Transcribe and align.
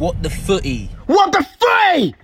What 0.00 0.22
the 0.22 0.30
footy? 0.30 0.90
What 1.06 1.32
the 1.32 1.44
footy? 1.58 2.14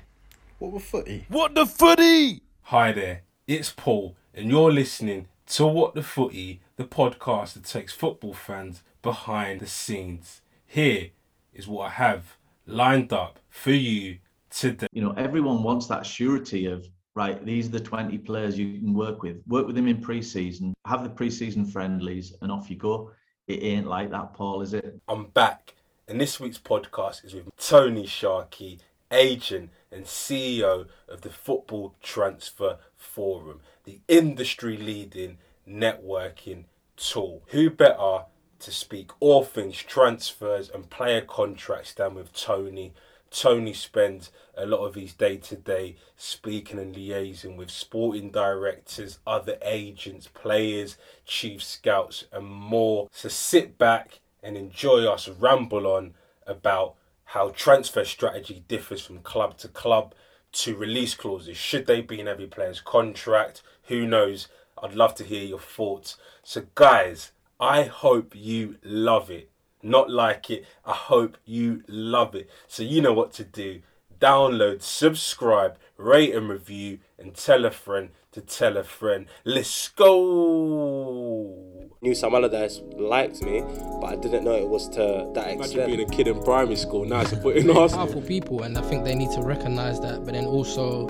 What 0.60 0.74
the 0.74 0.78
footy? 0.78 1.26
What 1.28 1.56
the 1.56 1.66
footy? 1.66 2.42
Hi 2.62 2.92
there, 2.92 3.22
it's 3.48 3.70
Paul, 3.70 4.14
and 4.32 4.48
you're 4.48 4.70
listening 4.70 5.26
to 5.48 5.66
What 5.66 5.96
the 5.96 6.02
Footy, 6.04 6.60
the 6.76 6.84
podcast 6.84 7.54
that 7.54 7.64
takes 7.64 7.92
football 7.92 8.32
fans 8.32 8.84
behind 9.02 9.58
the 9.58 9.66
scenes. 9.66 10.40
Here 10.64 11.10
is 11.52 11.66
what 11.66 11.86
I 11.86 11.90
have 11.94 12.36
lined 12.64 13.12
up 13.12 13.40
for 13.50 13.72
you 13.72 14.18
today. 14.50 14.86
You 14.92 15.02
know, 15.02 15.14
everyone 15.16 15.64
wants 15.64 15.88
that 15.88 16.06
surety 16.06 16.66
of 16.66 16.86
right. 17.16 17.44
These 17.44 17.66
are 17.66 17.72
the 17.72 17.80
twenty 17.80 18.18
players 18.18 18.56
you 18.56 18.78
can 18.78 18.94
work 18.94 19.24
with. 19.24 19.42
Work 19.48 19.66
with 19.66 19.74
them 19.74 19.88
in 19.88 20.00
pre-season. 20.00 20.74
Have 20.86 21.02
the 21.02 21.10
pre-season 21.10 21.64
friendlies, 21.64 22.34
and 22.40 22.52
off 22.52 22.70
you 22.70 22.76
go. 22.76 23.10
It 23.48 23.64
ain't 23.64 23.88
like 23.88 24.12
that, 24.12 24.32
Paul, 24.32 24.62
is 24.62 24.74
it? 24.74 24.96
I'm 25.08 25.24
back, 25.30 25.74
and 26.06 26.20
this 26.20 26.38
week's 26.38 26.58
podcast 26.58 27.24
is 27.24 27.34
with 27.34 27.48
Tony 27.56 28.06
Sharkey, 28.06 28.78
agent 29.10 29.70
and 29.90 30.04
CEO 30.04 30.86
of 31.08 31.22
the 31.22 31.30
Football 31.30 31.94
Transfer 32.02 32.78
Forum, 32.94 33.60
the 33.84 34.00
industry 34.06 34.76
leading 34.76 35.38
networking 35.66 36.64
tool. 36.96 37.42
Who 37.48 37.70
better 37.70 38.24
to 38.58 38.70
speak 38.70 39.12
all 39.20 39.44
things 39.44 39.78
transfers 39.78 40.68
and 40.68 40.90
player 40.90 41.22
contracts 41.22 41.94
than 41.94 42.14
with 42.14 42.34
Tony? 42.34 42.92
Tony 43.30 43.72
spends 43.72 44.30
a 44.56 44.66
lot 44.66 44.84
of 44.84 44.94
his 44.94 45.14
day 45.14 45.38
to 45.38 45.56
day 45.56 45.96
speaking 46.16 46.78
and 46.78 46.94
liaising 46.94 47.56
with 47.56 47.70
sporting 47.70 48.30
directors, 48.30 49.18
other 49.26 49.56
agents, 49.62 50.28
players, 50.32 50.98
chief 51.24 51.62
scouts, 51.62 52.26
and 52.30 52.46
more. 52.46 53.08
So 53.10 53.28
sit 53.28 53.78
back 53.78 54.20
and 54.44 54.56
enjoy 54.56 55.06
us 55.06 55.28
ramble 55.28 55.86
on 55.86 56.14
about 56.46 56.94
how 57.24 57.48
transfer 57.48 58.04
strategy 58.04 58.62
differs 58.68 59.04
from 59.04 59.18
club 59.20 59.56
to 59.58 59.68
club 59.68 60.14
to 60.52 60.76
release 60.76 61.14
clauses. 61.14 61.56
Should 61.56 61.86
they 61.86 62.00
be 62.00 62.20
in 62.20 62.28
every 62.28 62.46
player's 62.46 62.80
contract? 62.80 63.62
Who 63.84 64.06
knows? 64.06 64.48
I'd 64.80 64.94
love 64.94 65.14
to 65.16 65.24
hear 65.24 65.42
your 65.42 65.58
thoughts. 65.58 66.16
So, 66.42 66.66
guys, 66.74 67.32
I 67.58 67.84
hope 67.84 68.34
you 68.36 68.76
love 68.84 69.30
it. 69.30 69.50
Not 69.82 70.10
like 70.10 70.50
it. 70.50 70.64
I 70.84 70.92
hope 70.92 71.38
you 71.44 71.82
love 71.88 72.34
it. 72.34 72.48
So, 72.68 72.82
you 72.82 73.00
know 73.00 73.12
what 73.12 73.32
to 73.34 73.44
do. 73.44 73.80
Download, 74.20 74.82
subscribe, 74.82 75.76
rate 75.96 76.34
and 76.34 76.48
review, 76.48 77.00
and 77.18 77.34
tell 77.34 77.64
a 77.64 77.70
friend 77.70 78.10
to 78.32 78.40
tell 78.40 78.76
a 78.76 78.84
friend. 78.84 79.26
Let's 79.44 79.88
go. 79.88 81.73
Knew 82.04 82.14
Sam 82.14 82.34
Allardyce 82.34 82.82
liked 82.98 83.40
me, 83.42 83.62
but 83.98 84.08
I 84.12 84.16
didn't 84.16 84.44
know 84.44 84.52
it 84.54 84.68
was 84.68 84.90
to 84.90 85.30
that 85.32 85.46
Imagine 85.52 85.60
extent. 85.62 85.86
being 85.86 86.00
a 86.02 86.04
kid 86.10 86.28
in 86.28 86.38
primary 86.42 86.76
school 86.76 87.06
now 87.06 87.24
supporting 87.24 87.70
Arsenal. 87.70 88.04
powerful 88.04 88.20
people, 88.20 88.62
and 88.64 88.76
I 88.76 88.82
think 88.82 89.04
they 89.04 89.14
need 89.14 89.30
to 89.30 89.40
recognize 89.40 89.98
that. 90.02 90.22
But 90.22 90.34
then 90.34 90.44
also, 90.44 91.06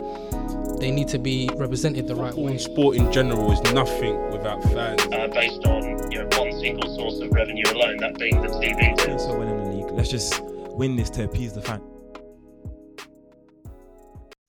they 0.79 0.93
need 0.93 1.09
to 1.09 1.19
be 1.19 1.51
represented 1.57 2.07
the 2.07 2.15
right 2.15 2.33
way. 2.33 2.53
and 2.53 2.61
sport 2.61 2.97
in 2.97 3.11
general 3.11 3.51
is 3.51 3.61
nothing 3.73 4.31
without 4.31 4.63
fans. 4.63 5.03
uh, 5.13 5.27
based 5.35 5.67
on 5.67 6.13
you 6.13 6.19
know 6.19 6.29
one 6.39 6.53
single 6.61 6.95
source 6.95 7.19
of 7.21 7.33
revenue 7.33 7.65
alone, 7.73 7.97
that 7.97 8.17
being 8.17 8.41
the 8.41 8.47
TV. 8.47 8.97
doing 9.05 9.19
so 9.19 9.37
well 9.37 9.49
in 9.49 9.65
the 9.65 9.71
league. 9.77 9.91
Let's 9.91 10.11
just 10.11 10.41
win 10.45 10.95
this 10.95 11.11
to 11.11 11.25
appease 11.25 11.55
the 11.55 11.63
fan. 11.63 11.83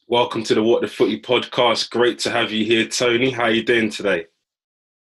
Welcome 0.08 0.44
to 0.44 0.54
the 0.54 0.62
What 0.62 0.82
the 0.82 0.88
Footy 0.88 1.20
podcast. 1.20 1.90
Great 1.90 2.20
to 2.20 2.30
have 2.30 2.52
you 2.52 2.66
here, 2.66 2.86
Tony. 2.88 3.32
How 3.32 3.46
are 3.46 3.52
you 3.52 3.64
doing 3.64 3.90
today? 3.90 4.28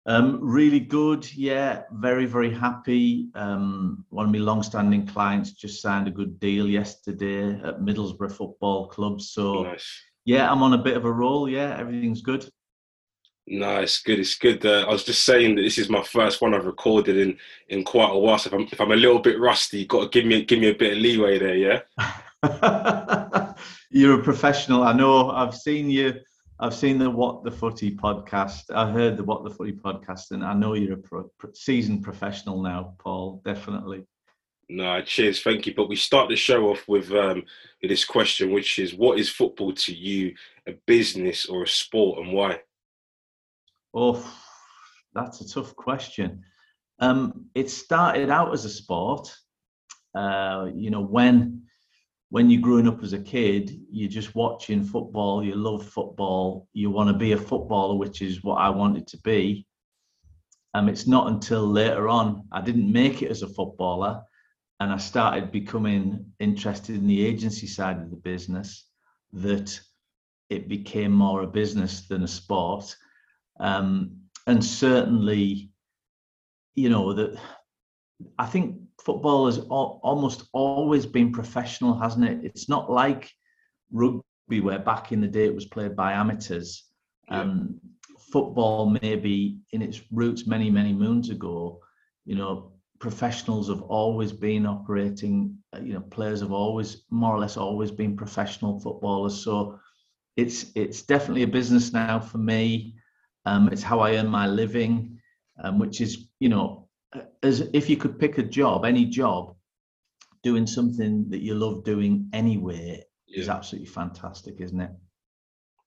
Um, 0.07 0.39
really 0.41 0.81
good. 0.81 1.31
Yeah, 1.35 1.83
very, 1.93 2.27
very 2.27 2.53
happy. 2.53 3.29
Um, 3.35 4.05
one 4.09 4.27
of 4.27 4.33
my 4.33 4.39
long-standing 4.39 5.07
clients 5.07 5.53
just 5.53 5.83
signed 5.83 6.09
a 6.09 6.11
good 6.11 6.41
deal 6.41 6.67
yesterday 6.67 7.53
at 7.63 7.81
Middlesbrough 7.81 8.33
Football 8.33 8.89
Club. 8.89 9.21
So 9.21 9.65
Nice. 9.65 10.03
yeah, 10.25 10.51
I'm 10.51 10.63
on 10.63 10.73
a 10.73 10.79
bit 10.79 10.97
of 10.97 11.05
a 11.05 11.13
roll. 11.13 11.49
Yeah, 11.49 11.77
everything's 11.79 12.23
good. 12.23 12.49
Nice, 13.47 14.01
good. 14.01 14.21
It's 14.21 14.37
good. 14.37 14.65
Uh, 14.65 14.87
I 14.89 14.93
was 14.93 15.05
just 15.05 15.25
saying 15.25 15.57
that 15.57 15.63
this 15.63 15.77
is 15.79 15.89
my 15.91 16.03
first 16.03 16.41
one 16.41 16.55
I've 16.55 16.67
recorded 16.67 17.17
in 17.17 17.37
in 17.69 17.85
quite 17.85 18.11
a 18.11 18.19
while. 18.19 18.39
So 18.39 18.49
if 18.49 18.55
I'm, 18.55 18.69
if 18.71 18.81
I'm 18.81 18.93
a 18.93 18.97
little 18.97 19.19
bit 19.19 19.41
rusty, 19.41 19.79
you 19.81 19.87
got 19.87 20.03
to 20.03 20.09
give 20.09 20.25
me 20.25 20.45
give 20.45 20.61
me 20.61 20.69
a 20.69 20.75
bit 20.75 20.93
of 20.93 20.99
leeway 20.99 21.39
there. 21.39 21.57
Yeah. 21.57 21.81
You're 23.91 24.21
a 24.21 24.23
professional. 24.23 24.85
I 24.85 24.93
know. 24.93 25.31
I've 25.31 25.55
seen 25.57 25.91
you. 25.91 26.15
I've 26.63 26.75
seen 26.75 26.99
the 26.99 27.09
What 27.09 27.43
the 27.43 27.51
Footy 27.51 27.97
podcast. 27.97 28.71
I 28.71 28.91
heard 28.91 29.17
the 29.17 29.25
What 29.25 29.45
the 29.45 29.51
Footy 29.51 29.73
podcast, 29.73 30.33
and 30.33 30.45
I 30.45 30.53
know 30.53 30.75
you're 30.75 30.93
a 30.93 30.99
pro, 30.99 31.31
seasoned 31.55 32.05
professional 32.05 32.61
now, 32.61 32.95
Paul. 32.99 33.41
Definitely. 33.47 34.05
No, 34.69 35.01
cheers, 35.01 35.43
thank 35.43 35.67
you. 35.67 35.75
But 35.75 35.89
we 35.89 35.97
start 35.97 36.29
the 36.29 36.37
show 36.37 36.69
off 36.69 36.87
with 36.87 37.11
um 37.13 37.45
this 37.83 38.05
question, 38.05 38.53
which 38.53 38.79
is, 38.79 38.95
what 38.95 39.19
is 39.19 39.31
football 39.31 39.73
to 39.73 39.95
you? 39.95 40.35
A 40.69 40.73
business 40.87 41.47
or 41.47 41.63
a 41.63 41.69
sport, 41.69 42.19
and 42.19 42.35
why? 42.35 42.61
Oh, 43.95 44.23
that's 45.15 45.41
a 45.41 45.49
tough 45.49 45.75
question. 45.75 46.43
Um, 46.99 47.47
it 47.55 47.71
started 47.71 48.29
out 48.29 48.53
as 48.53 48.67
a 48.67 48.71
sport. 48.71 49.35
Uh, 50.15 50.69
you 50.75 50.91
know, 50.91 51.01
when 51.01 51.63
when 52.31 52.49
you're 52.49 52.63
growing 52.63 52.89
up 52.89 53.03
as 53.03 53.13
a 53.13 53.19
kid, 53.19 53.81
you're 53.91 54.09
just 54.09 54.35
watching 54.35 54.85
football. 54.85 55.45
You 55.45 55.57
love 55.57 55.87
football. 55.87 56.69
You 56.73 56.91
want 56.91 57.09
to 57.09 57.15
be 57.15 57.33
a 57.33 57.37
footballer, 57.37 57.97
which 57.97 58.23
is 58.23 58.43
what 58.43 58.57
I 58.57 58.71
wanted 58.71 59.07
to 59.09 59.19
be. 59.19 59.67
Um, 60.75 60.89
it's 60.89 61.07
not 61.07 61.27
until 61.27 61.67
later 61.67 62.09
on 62.09 62.45
I 62.53 62.61
didn't 62.61 62.91
make 62.91 63.23
it 63.23 63.31
as 63.31 63.43
a 63.43 63.49
footballer, 63.49 64.23
and 64.79 64.93
I 64.93 64.97
started 64.97 65.51
becoming 65.51 66.25
interested 66.39 66.95
in 66.95 67.09
the 67.09 67.27
agency 67.27 67.67
side 67.67 67.99
of 67.99 68.11
the 68.11 68.17
business 68.17 68.87
that 69.33 69.79
it 70.49 70.69
became 70.69 71.13
more 71.13 71.43
a 71.43 71.47
business 71.47 72.07
than 72.07 72.23
a 72.23 72.29
sport 72.29 72.97
um, 73.61 74.23
and 74.47 74.65
certainly, 74.65 75.71
you 76.75 76.89
know 76.89 77.13
that 77.13 77.39
I 78.39 78.47
think 78.47 78.80
football 79.05 79.47
has 79.47 79.59
al- 79.59 80.01
almost 80.03 80.49
always 80.53 81.07
been 81.07 81.33
professional, 81.33 81.99
hasn't 81.99 82.25
it? 82.25 82.45
It's 82.45 82.69
not 82.69 82.91
like 82.91 83.31
rugby, 83.93 84.61
where 84.61 84.79
back 84.79 85.13
in 85.13 85.21
the 85.21 85.29
day 85.29 85.47
it 85.47 85.55
was 85.55 85.67
played 85.67 85.97
by 85.97 86.13
amateurs. 86.13 86.85
Um, 87.29 87.81
football, 88.33 88.91
maybe 89.03 89.59
in 89.73 89.83
its 89.83 90.01
roots 90.13 90.47
many, 90.47 90.71
many 90.71 90.93
moons 90.93 91.31
ago, 91.31 91.81
you 92.25 92.37
know, 92.37 92.73
professionals 92.99 93.69
have 93.69 93.83
always 93.83 94.33
been 94.33 94.67
operating. 94.67 95.57
uh, 95.75 95.81
You 95.81 95.95
know, 95.95 96.01
players 96.01 96.41
have 96.41 96.53
always 96.53 97.05
more 97.11 97.35
or 97.35 97.39
less 97.39 97.57
always 97.57 97.91
been 97.91 98.17
professional 98.17 98.79
footballers. 98.81 99.43
So 99.43 99.79
it's 100.37 100.73
it's 100.75 101.03
definitely 101.03 101.43
a 101.45 101.49
business 101.59 101.93
now 101.93 102.21
for 102.21 102.39
me. 102.39 102.95
Um, 103.47 103.69
it's 103.73 103.83
how 103.83 104.01
I 104.01 104.17
earn 104.17 104.29
my 104.29 104.47
living, 104.47 105.19
um, 105.63 105.79
which 105.79 106.01
is, 106.01 106.29
you 106.41 106.49
know, 106.49 106.80
as 107.43 107.69
if 107.73 107.89
you 107.91 107.97
could 107.97 108.19
pick 108.19 108.39
a 108.39 108.43
job, 108.43 108.85
any 108.85 109.05
job, 109.05 109.55
doing 110.43 110.67
something 110.67 111.29
that 111.31 111.41
you 111.43 111.55
love 111.55 111.85
doing 111.85 112.29
anyway 112.33 113.03
is 113.29 113.49
absolutely 113.49 113.89
fantastic, 113.89 114.61
isn't 114.61 114.81
it? 114.81 114.91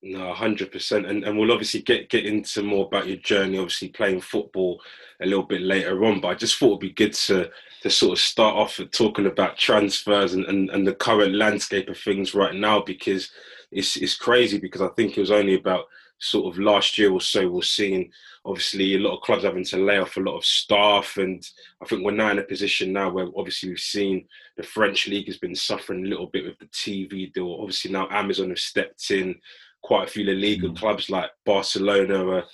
No, 0.06 0.34
hundred 0.34 0.70
percent, 0.70 1.06
and 1.06 1.24
and 1.24 1.38
we'll 1.38 1.52
obviously 1.52 1.80
get 1.80 2.10
get 2.10 2.26
into 2.26 2.62
more 2.62 2.84
about 2.84 3.08
your 3.08 3.16
journey, 3.16 3.56
obviously 3.56 3.88
playing 3.88 4.20
football 4.20 4.82
a 5.22 5.26
little 5.26 5.44
bit 5.44 5.62
later 5.62 6.04
on. 6.04 6.20
But 6.20 6.28
I 6.28 6.34
just 6.34 6.58
thought 6.58 6.68
it'd 6.68 6.80
be 6.80 6.90
good 6.90 7.14
to 7.14 7.50
to 7.82 7.90
sort 7.90 8.12
of 8.12 8.18
start 8.18 8.54
off 8.54 8.78
with 8.78 8.90
talking 8.90 9.26
about 9.26 9.56
transfers 9.56 10.34
and, 10.34 10.44
and, 10.44 10.70
and 10.70 10.86
the 10.86 10.94
current 10.94 11.34
landscape 11.34 11.88
of 11.88 11.98
things 11.98 12.34
right 12.34 12.54
now 12.54 12.80
because 12.80 13.30
it's 13.70 13.96
it's 13.96 14.16
crazy 14.16 14.58
because 14.58 14.82
I 14.82 14.88
think 14.88 15.16
it 15.16 15.20
was 15.20 15.30
only 15.30 15.54
about 15.54 15.86
sort 16.24 16.52
of 16.52 16.58
last 16.60 16.98
year 16.98 17.10
or 17.12 17.20
so 17.20 17.48
we're 17.48 17.62
seeing 17.62 18.10
obviously 18.44 18.94
a 18.94 18.98
lot 18.98 19.14
of 19.16 19.22
clubs 19.22 19.44
having 19.44 19.64
to 19.64 19.78
lay 19.78 19.98
off 19.98 20.16
a 20.16 20.20
lot 20.20 20.36
of 20.36 20.44
staff 20.44 21.16
and 21.16 21.46
I 21.82 21.86
think 21.86 22.04
we're 22.04 22.12
now 22.12 22.30
in 22.30 22.38
a 22.38 22.42
position 22.42 22.92
now 22.92 23.10
where 23.10 23.26
obviously 23.36 23.70
we've 23.70 23.78
seen 23.78 24.26
the 24.56 24.62
French 24.62 25.08
league 25.08 25.26
has 25.26 25.38
been 25.38 25.54
suffering 25.54 26.04
a 26.04 26.08
little 26.08 26.26
bit 26.26 26.44
with 26.44 26.58
the 26.58 26.66
TV 26.66 27.32
deal. 27.32 27.58
Obviously 27.60 27.90
now 27.90 28.08
Amazon 28.10 28.50
have 28.50 28.58
stepped 28.58 29.10
in 29.10 29.34
quite 29.82 30.08
a 30.08 30.10
few 30.10 30.24
Liga 30.24 30.68
Mm. 30.68 30.76
clubs 30.76 31.10
like 31.10 31.30
Barcelona 31.44 32.26
are, 32.26 32.44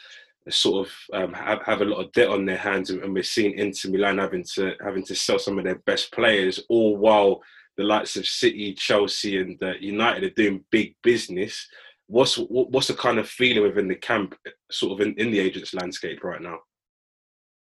are 0.47 0.51
sort 0.51 0.87
of 0.87 0.93
um, 1.13 1.33
have, 1.33 1.63
have 1.63 1.81
a 1.81 1.85
lot 1.85 2.05
of 2.05 2.13
debt 2.13 2.29
on 2.29 2.45
their 2.45 2.57
hands, 2.57 2.91
and, 2.91 3.03
and 3.05 3.15
we're 3.15 3.23
seeing 3.23 3.57
Inter 3.57 3.89
Milan 3.91 4.19
having 4.19 4.45
to 4.55 4.75
having 4.83 5.05
to 5.05 5.15
sell 5.15 5.39
some 5.39 5.59
of 5.59 5.65
their 5.65 5.79
best 5.87 6.13
players, 6.13 6.61
all 6.69 6.97
while 6.97 7.41
the 7.77 7.85
likes 7.85 8.17
of 8.17 8.27
City, 8.27 8.75
Chelsea, 8.75 9.39
and 9.41 9.63
uh, 9.63 9.75
United 9.81 10.25
are 10.25 10.31
doing 10.31 10.65
big 10.71 10.95
business. 11.03 11.69
What's 12.11 12.37
what- 12.39 12.71
what's 12.73 12.89
the 12.89 12.95
kind 12.95 13.19
of 13.19 13.29
feeling 13.29 13.63
within 13.63 13.89
the 13.89 13.95
camp, 13.95 14.35
sort 14.71 14.93
of 15.01 15.07
in, 15.07 15.15
in 15.15 15.31
the 15.31 15.39
agents 15.39 15.73
landscape 15.75 16.25
right 16.25 16.43
now? 16.43 16.59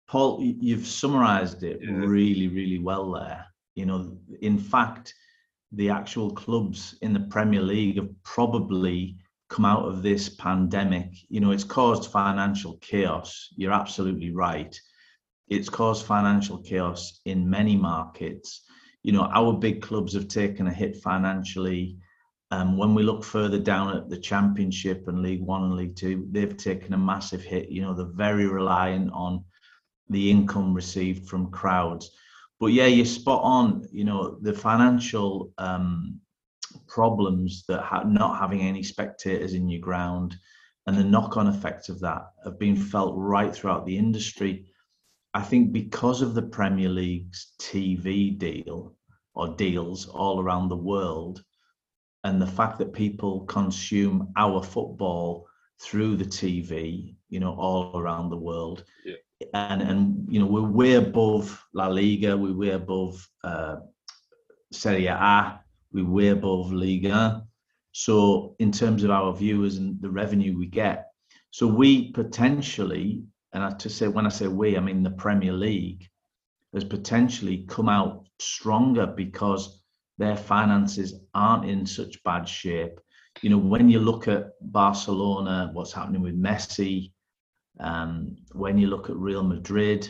Paul, 0.07 0.41
you've 0.41 0.87
summarized 0.87 1.63
it 1.63 1.79
Yeah. 1.81 1.91
really, 2.15 2.47
really 2.47 2.79
well 2.79 3.11
there. 3.11 3.45
You 3.75 3.85
know, 3.87 4.17
in 4.41 4.57
fact, 4.57 5.13
the 5.73 5.89
actual 5.89 6.31
clubs 6.31 6.97
in 7.01 7.11
the 7.13 7.27
Premier 7.35 7.61
League 7.61 7.97
have 7.97 8.09
probably 8.23 9.17
come 9.49 9.65
out 9.65 9.85
of 9.85 10.01
this 10.01 10.29
pandemic. 10.29 11.09
You 11.29 11.41
know, 11.41 11.51
it's 11.51 11.65
caused 11.65 12.09
financial 12.09 12.77
chaos. 12.77 13.49
You're 13.57 13.73
absolutely 13.73 14.31
right. 14.31 14.73
It's 15.49 15.69
caused 15.69 16.05
financial 16.05 16.59
chaos 16.63 17.19
in 17.25 17.49
many 17.49 17.75
markets. 17.75 18.63
you 19.03 19.13
know, 19.13 19.29
our 19.33 19.53
big 19.53 19.81
clubs 19.81 20.13
have 20.13 20.27
taken 20.27 20.67
a 20.67 20.73
hit 20.73 20.97
financially. 20.97 21.97
Um, 22.51 22.77
when 22.77 22.95
we 22.95 23.03
look 23.03 23.23
further 23.23 23.59
down 23.59 23.95
at 23.95 24.09
the 24.09 24.17
Championship 24.17 25.07
and 25.07 25.21
League 25.21 25.41
One 25.41 25.63
and 25.63 25.75
League 25.75 25.95
Two, 25.95 26.27
they've 26.31 26.55
taken 26.55 26.93
a 26.93 26.97
massive 26.97 27.43
hit. 27.43 27.69
You 27.69 27.81
know, 27.81 27.93
they're 27.93 28.05
very 28.05 28.47
reliant 28.47 29.11
on 29.11 29.43
the 30.09 30.31
income 30.31 30.73
received 30.73 31.27
from 31.27 31.51
crowds. 31.51 32.11
But 32.59 32.67
yeah, 32.67 32.85
you're 32.85 33.05
spot 33.05 33.41
on. 33.43 33.85
You 33.91 34.05
know, 34.05 34.37
the 34.41 34.53
financial 34.53 35.51
um, 35.57 36.21
problems 36.87 37.65
that 37.67 37.81
ha- 37.81 38.03
not 38.03 38.39
having 38.39 38.61
any 38.61 38.83
spectators 38.83 39.53
in 39.53 39.69
your 39.69 39.81
ground 39.81 40.37
and 40.87 40.97
the 40.97 41.03
knock-on 41.03 41.47
effects 41.47 41.89
of 41.89 41.99
that 41.99 42.31
have 42.45 42.57
been 42.57 42.77
felt 42.77 43.13
right 43.17 43.53
throughout 43.53 43.85
the 43.85 43.97
industry. 43.97 44.65
I 45.33 45.41
think 45.41 45.73
because 45.73 46.21
of 46.21 46.33
the 46.33 46.41
Premier 46.41 46.87
League's 46.87 47.53
TV 47.59 48.37
deal 48.37 48.95
or 49.35 49.49
deals 49.49 50.07
all 50.07 50.39
around 50.39 50.69
the 50.69 50.77
world, 50.77 51.43
and 52.27 52.41
the 52.41 52.53
fact 52.59 52.77
that 52.77 52.91
people 52.91 53.45
consume 53.45 54.15
our 54.35 54.61
football 54.61 55.47
through 55.79 56.17
the 56.17 56.25
TV, 56.25 57.15
you 57.29 57.39
know, 57.39 57.53
all 57.65 57.97
around 58.01 58.29
the 58.29 58.43
world, 58.49 58.83
Yeah. 59.05 59.15
and 59.53 59.81
and 59.89 59.99
you 60.33 60.39
know 60.39 60.49
we're 60.55 60.73
way 60.81 60.93
above 60.95 61.45
La 61.79 61.87
Liga, 61.87 62.31
we're 62.35 62.61
way 62.63 62.71
above 62.83 63.13
uh, 63.49 63.77
Serie 64.71 65.07
A, 65.07 65.59
we're 65.93 66.11
way 66.17 66.29
above 66.39 66.73
Liga. 66.73 67.43
So 67.91 68.55
in 68.59 68.71
terms 68.71 69.03
of 69.03 69.11
our 69.19 69.33
viewers 69.33 69.77
and 69.77 69.89
the 70.01 70.09
revenue 70.21 70.53
we 70.57 70.67
get, 70.83 70.97
so 71.51 71.65
we 71.81 72.11
potentially, 72.11 73.23
and 73.53 73.63
I 73.63 73.69
to 73.83 73.89
say 73.89 74.07
when 74.15 74.25
I 74.25 74.33
say 74.39 74.47
we, 74.47 74.77
I 74.77 74.81
mean 74.81 75.01
the 75.03 75.17
Premier 75.25 75.53
League 75.53 76.03
has 76.73 76.83
potentially 76.83 77.57
come 77.75 77.89
out 77.89 78.27
stronger 78.39 79.07
because 79.23 79.63
their 80.17 80.35
finances 80.35 81.13
aren't 81.33 81.69
in 81.69 81.85
such 81.85 82.23
bad 82.23 82.47
shape. 82.47 82.99
You 83.41 83.51
know, 83.51 83.57
when 83.57 83.89
you 83.89 83.99
look 83.99 84.27
at 84.27 84.51
Barcelona, 84.61 85.69
what's 85.73 85.93
happening 85.93 86.21
with 86.21 86.39
Messi, 86.41 87.11
um, 87.79 88.35
when 88.53 88.77
you 88.77 88.87
look 88.87 89.09
at 89.09 89.15
Real 89.15 89.43
Madrid, 89.43 90.09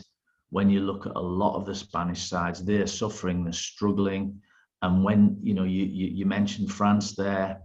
when 0.49 0.69
you 0.69 0.79
look 0.79 1.05
at 1.05 1.15
a 1.15 1.19
lot 1.19 1.55
of 1.55 1.65
the 1.65 1.75
Spanish 1.75 2.29
sides, 2.29 2.63
they're 2.63 2.87
suffering, 2.87 3.43
they're 3.43 3.53
struggling. 3.53 4.41
And 4.81 5.03
when 5.03 5.37
you 5.41 5.53
know 5.53 5.63
you 5.63 5.83
you, 5.83 6.07
you 6.07 6.25
mentioned 6.25 6.71
France 6.71 7.15
there, 7.15 7.61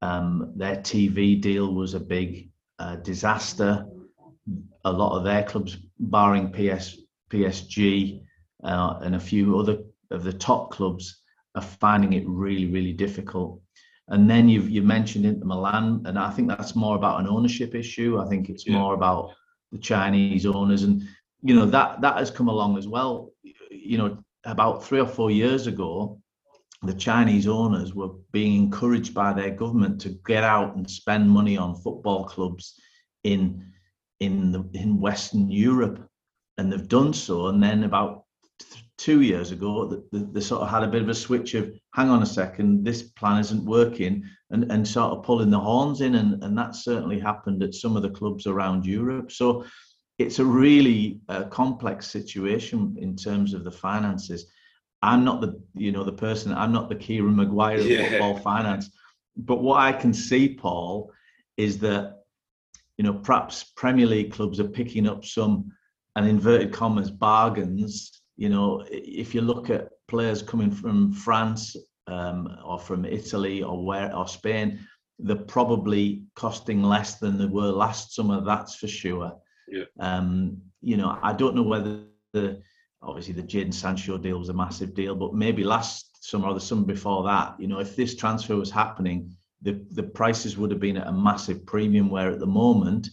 um, 0.00 0.52
their 0.56 0.76
TV 0.76 1.40
deal 1.40 1.74
was 1.74 1.94
a 1.94 2.00
big 2.00 2.50
uh, 2.78 2.96
disaster. 2.96 3.86
A 4.84 4.92
lot 4.92 5.16
of 5.16 5.24
their 5.24 5.42
clubs, 5.42 5.76
barring 5.98 6.50
PS 6.52 6.96
PSG 7.30 8.22
uh, 8.64 8.98
and 9.02 9.14
a 9.14 9.20
few 9.20 9.58
other 9.58 9.78
of 10.10 10.24
the 10.24 10.32
top 10.32 10.70
clubs, 10.70 11.19
are 11.54 11.62
finding 11.62 12.12
it 12.12 12.24
really 12.26 12.66
really 12.66 12.92
difficult. 12.92 13.60
And 14.08 14.28
then 14.28 14.48
you've 14.48 14.68
you 14.70 14.82
mentioned 14.82 15.24
Inter 15.24 15.46
Milan, 15.46 16.02
and 16.06 16.18
I 16.18 16.30
think 16.30 16.48
that's 16.48 16.74
more 16.74 16.96
about 16.96 17.20
an 17.20 17.28
ownership 17.28 17.74
issue. 17.74 18.18
I 18.18 18.26
think 18.28 18.48
it's 18.48 18.66
Yeah. 18.66 18.78
more 18.78 18.94
about 18.94 19.30
the 19.72 19.78
Chinese 19.78 20.46
owners, 20.46 20.82
and 20.82 21.02
you 21.42 21.54
know 21.54 21.66
that 21.66 22.00
that 22.00 22.16
has 22.16 22.30
come 22.30 22.48
along 22.48 22.76
as 22.78 22.88
well. 22.88 23.30
You 23.70 23.98
know, 23.98 24.18
about 24.44 24.84
three 24.84 25.00
or 25.00 25.06
four 25.06 25.30
years 25.30 25.66
ago, 25.68 26.20
the 26.82 26.94
Chinese 26.94 27.46
owners 27.46 27.94
were 27.94 28.10
being 28.32 28.54
encouraged 28.64 29.14
by 29.14 29.32
their 29.32 29.50
government 29.50 30.00
to 30.00 30.10
get 30.26 30.42
out 30.42 30.74
and 30.76 30.90
spend 30.90 31.30
money 31.30 31.56
on 31.56 31.74
football 31.74 32.24
clubs 32.24 32.80
in 33.22 33.64
in 34.18 34.50
the 34.52 34.68
in 34.74 35.00
Western 35.00 35.50
Europe, 35.50 35.98
and 36.58 36.72
they've 36.72 36.88
done 36.88 37.12
so. 37.12 37.46
And 37.46 37.62
then 37.62 37.84
about 37.84 38.24
two 39.00 39.22
years 39.22 39.50
ago, 39.50 39.86
they, 39.86 40.00
they, 40.12 40.24
they 40.32 40.40
sort 40.40 40.60
of 40.62 40.68
had 40.68 40.82
a 40.82 40.92
bit 40.94 41.02
of 41.02 41.08
a 41.08 41.14
switch 41.14 41.54
of, 41.54 41.72
hang 41.94 42.10
on 42.10 42.22
a 42.22 42.26
second, 42.26 42.84
this 42.84 43.02
plan 43.02 43.40
isn't 43.40 43.64
working, 43.64 44.22
and 44.50 44.70
and 44.72 44.86
sort 44.86 45.12
of 45.12 45.24
pulling 45.24 45.50
the 45.50 45.58
horns 45.68 46.00
in, 46.02 46.14
and 46.16 46.44
and 46.44 46.56
that 46.58 46.74
certainly 46.74 47.18
happened 47.18 47.62
at 47.62 47.74
some 47.74 47.96
of 47.96 48.02
the 48.02 48.10
clubs 48.18 48.46
around 48.46 48.86
Europe. 48.86 49.32
So. 49.32 49.64
It's 50.26 50.38
a 50.38 50.44
really 50.44 51.18
uh, 51.30 51.44
complex 51.44 52.06
situation 52.06 52.94
in 53.00 53.16
terms 53.16 53.54
of 53.54 53.64
the 53.64 53.70
finances. 53.70 54.44
I'm 55.00 55.24
not 55.24 55.40
the 55.40 55.58
you 55.74 55.92
know 55.92 56.04
the 56.04 56.12
person. 56.26 56.52
I'm 56.52 56.72
not 56.72 56.90
the 56.90 56.94
Kieran 56.94 57.36
Maguire 57.36 57.80
of 57.80 57.86
Yeah. 57.86 58.06
football 58.10 58.36
finance. 58.36 58.90
But 59.34 59.62
what 59.62 59.78
I 59.80 59.92
can 59.92 60.12
see, 60.12 60.54
Paul, 60.54 61.10
is 61.56 61.78
that 61.78 62.02
you 62.98 63.04
know 63.04 63.14
perhaps 63.14 63.72
Premier 63.82 64.06
League 64.06 64.30
clubs 64.30 64.60
are 64.60 64.68
picking 64.68 65.08
up 65.08 65.24
some, 65.24 65.72
and 66.16 66.28
inverted 66.28 66.70
commas, 66.70 67.10
bargains. 67.10 68.19
You 68.40 68.48
know, 68.48 68.82
if 68.90 69.34
you 69.34 69.42
look 69.42 69.68
at 69.68 69.90
players 70.08 70.40
coming 70.40 70.70
from 70.70 71.12
France 71.12 71.76
um, 72.06 72.48
or 72.64 72.78
from 72.78 73.04
Italy 73.04 73.62
or 73.62 73.84
where 73.84 74.16
or 74.16 74.26
Spain, 74.26 74.80
they're 75.18 75.36
probably 75.36 76.22
costing 76.36 76.82
less 76.82 77.18
than 77.18 77.36
they 77.36 77.44
were 77.44 77.70
last 77.70 78.14
summer. 78.14 78.40
That's 78.40 78.76
for 78.76 78.88
sure. 78.88 79.36
Yeah. 79.68 79.84
Um, 80.00 80.56
you 80.80 80.96
know, 80.96 81.18
I 81.22 81.34
don't 81.34 81.54
know 81.54 81.62
whether 81.62 82.00
the 82.32 82.62
obviously 83.02 83.34
the 83.34 83.42
Jadon 83.42 83.74
Sancho 83.74 84.16
deal 84.16 84.38
was 84.38 84.48
a 84.48 84.54
massive 84.54 84.94
deal, 84.94 85.14
but 85.14 85.34
maybe 85.34 85.62
last 85.62 86.24
summer 86.24 86.48
or 86.48 86.54
the 86.54 86.60
summer 86.60 86.86
before 86.86 87.22
that, 87.24 87.60
you 87.60 87.66
know, 87.66 87.78
if 87.78 87.94
this 87.94 88.16
transfer 88.16 88.56
was 88.56 88.70
happening, 88.70 89.36
the, 89.60 89.84
the 89.90 90.02
prices 90.02 90.56
would 90.56 90.70
have 90.70 90.80
been 90.80 90.96
at 90.96 91.08
a 91.08 91.12
massive 91.12 91.66
premium 91.66 92.08
where 92.08 92.30
at 92.30 92.40
the 92.40 92.46
moment 92.46 93.10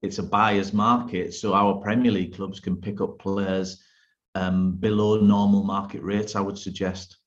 it's 0.00 0.18
a 0.18 0.22
buyer's 0.22 0.72
market. 0.72 1.34
So 1.34 1.52
our 1.52 1.74
Premier 1.82 2.12
League 2.12 2.34
clubs 2.34 2.60
can 2.60 2.76
pick 2.76 3.02
up 3.02 3.18
players 3.18 3.82
um, 4.34 4.72
below 4.72 5.20
normal 5.20 5.62
market 5.64 6.02
rates, 6.02 6.36
I 6.36 6.40
would 6.40 6.58
suggest. 6.58 7.18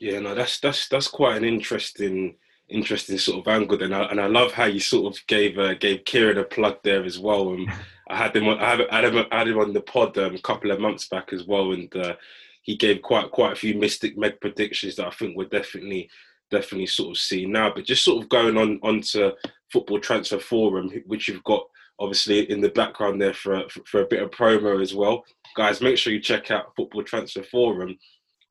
Yeah, 0.00 0.20
no, 0.20 0.34
that's 0.34 0.58
that's 0.60 0.88
that's 0.88 1.08
quite 1.08 1.36
an 1.36 1.44
interesting 1.44 2.36
interesting 2.68 3.18
sort 3.18 3.40
of 3.40 3.48
angle, 3.48 3.82
and 3.82 3.94
I 3.94 4.04
and 4.04 4.20
I 4.20 4.26
love 4.26 4.52
how 4.52 4.64
you 4.64 4.80
sort 4.80 5.14
of 5.14 5.26
gave 5.26 5.58
uh, 5.58 5.74
gave 5.74 6.04
Kieran 6.04 6.38
a 6.38 6.44
plug 6.44 6.78
there 6.82 7.04
as 7.04 7.18
well. 7.18 7.52
And 7.52 7.70
I 8.08 8.16
had 8.16 8.34
him 8.34 8.48
on 8.48 8.58
I 8.58 8.70
had, 8.70 8.80
him 9.04 9.26
I 9.30 9.38
had 9.38 9.48
him 9.48 9.58
on 9.58 9.72
the 9.72 9.80
pod 9.80 10.16
um, 10.18 10.34
a 10.34 10.40
couple 10.40 10.70
of 10.70 10.80
months 10.80 11.08
back 11.08 11.32
as 11.32 11.46
well, 11.46 11.72
and 11.72 11.94
uh, 11.96 12.16
he 12.62 12.76
gave 12.76 13.02
quite 13.02 13.30
quite 13.30 13.52
a 13.52 13.56
few 13.56 13.74
Mystic 13.74 14.16
Meg 14.18 14.40
predictions 14.40 14.96
that 14.96 15.06
I 15.06 15.10
think 15.10 15.36
we're 15.36 15.48
definitely 15.48 16.10
definitely 16.50 16.86
sort 16.86 17.10
of 17.10 17.18
seeing 17.18 17.52
now. 17.52 17.72
But 17.74 17.84
just 17.84 18.04
sort 18.04 18.22
of 18.22 18.28
going 18.28 18.56
on 18.56 18.80
onto 18.82 19.32
Football 19.70 20.00
Transfer 20.00 20.38
Forum, 20.38 20.90
which 21.06 21.28
you've 21.28 21.44
got 21.44 21.64
obviously 21.98 22.50
in 22.50 22.60
the 22.60 22.70
background 22.70 23.20
there 23.20 23.34
for 23.34 23.68
for, 23.68 23.80
for 23.86 24.02
a 24.02 24.06
bit 24.06 24.22
of 24.22 24.30
promo 24.30 24.80
as 24.80 24.94
well, 24.94 25.24
guys. 25.56 25.80
Make 25.80 25.98
sure 25.98 26.12
you 26.12 26.20
check 26.20 26.50
out 26.50 26.74
Football 26.76 27.04
Transfer 27.04 27.42
Forum 27.42 27.96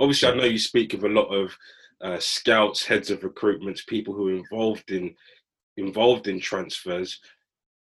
obviously 0.01 0.27
I 0.27 0.35
know 0.35 0.45
you 0.45 0.59
speak 0.59 0.93
of 0.93 1.03
a 1.03 1.09
lot 1.09 1.27
of 1.27 1.55
uh, 2.01 2.17
scouts, 2.19 2.85
heads 2.85 3.11
of 3.11 3.23
recruitment, 3.23 3.79
people 3.87 4.13
who 4.13 4.29
are 4.29 4.35
involved 4.35 4.91
in 4.91 5.15
involved 5.77 6.27
in 6.27 6.39
transfers. 6.39 7.19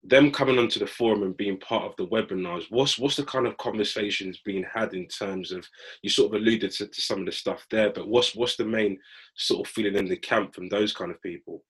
Them 0.07 0.31
coming 0.31 0.59
onto 0.59 0.79
the 0.79 0.87
forum 0.87 1.23
and 1.23 1.37
being 1.37 1.59
part 1.59 1.85
of 1.85 1.97
the 1.97 2.07
webinars, 2.07 2.67
what's 2.71 2.99
what's 2.99 3.17
the 3.17 3.25
kind 3.25 3.47
of 3.47 3.57
conversations 3.57 4.41
being 4.45 4.65
had 4.73 4.95
in 4.95 5.09
terms 5.09 5.51
of 5.51 5.67
you 6.03 6.11
sort 6.11 6.33
of 6.33 6.41
alluded 6.41 6.71
to, 6.73 6.87
to 6.87 7.01
some 7.01 7.21
of 7.21 7.27
the 7.27 7.33
stuff 7.33 7.67
there, 7.71 7.91
but 7.91 8.07
what's 8.07 8.35
what's 8.35 8.57
the 8.57 8.65
main 8.65 8.99
sort 9.35 9.67
of 9.67 9.73
feeling 9.73 9.97
in 9.97 10.07
the 10.07 10.17
camp 10.17 10.55
from 10.55 10.69
those 10.69 10.93
kind 10.93 11.11
of 11.11 11.21
people? 11.23 11.65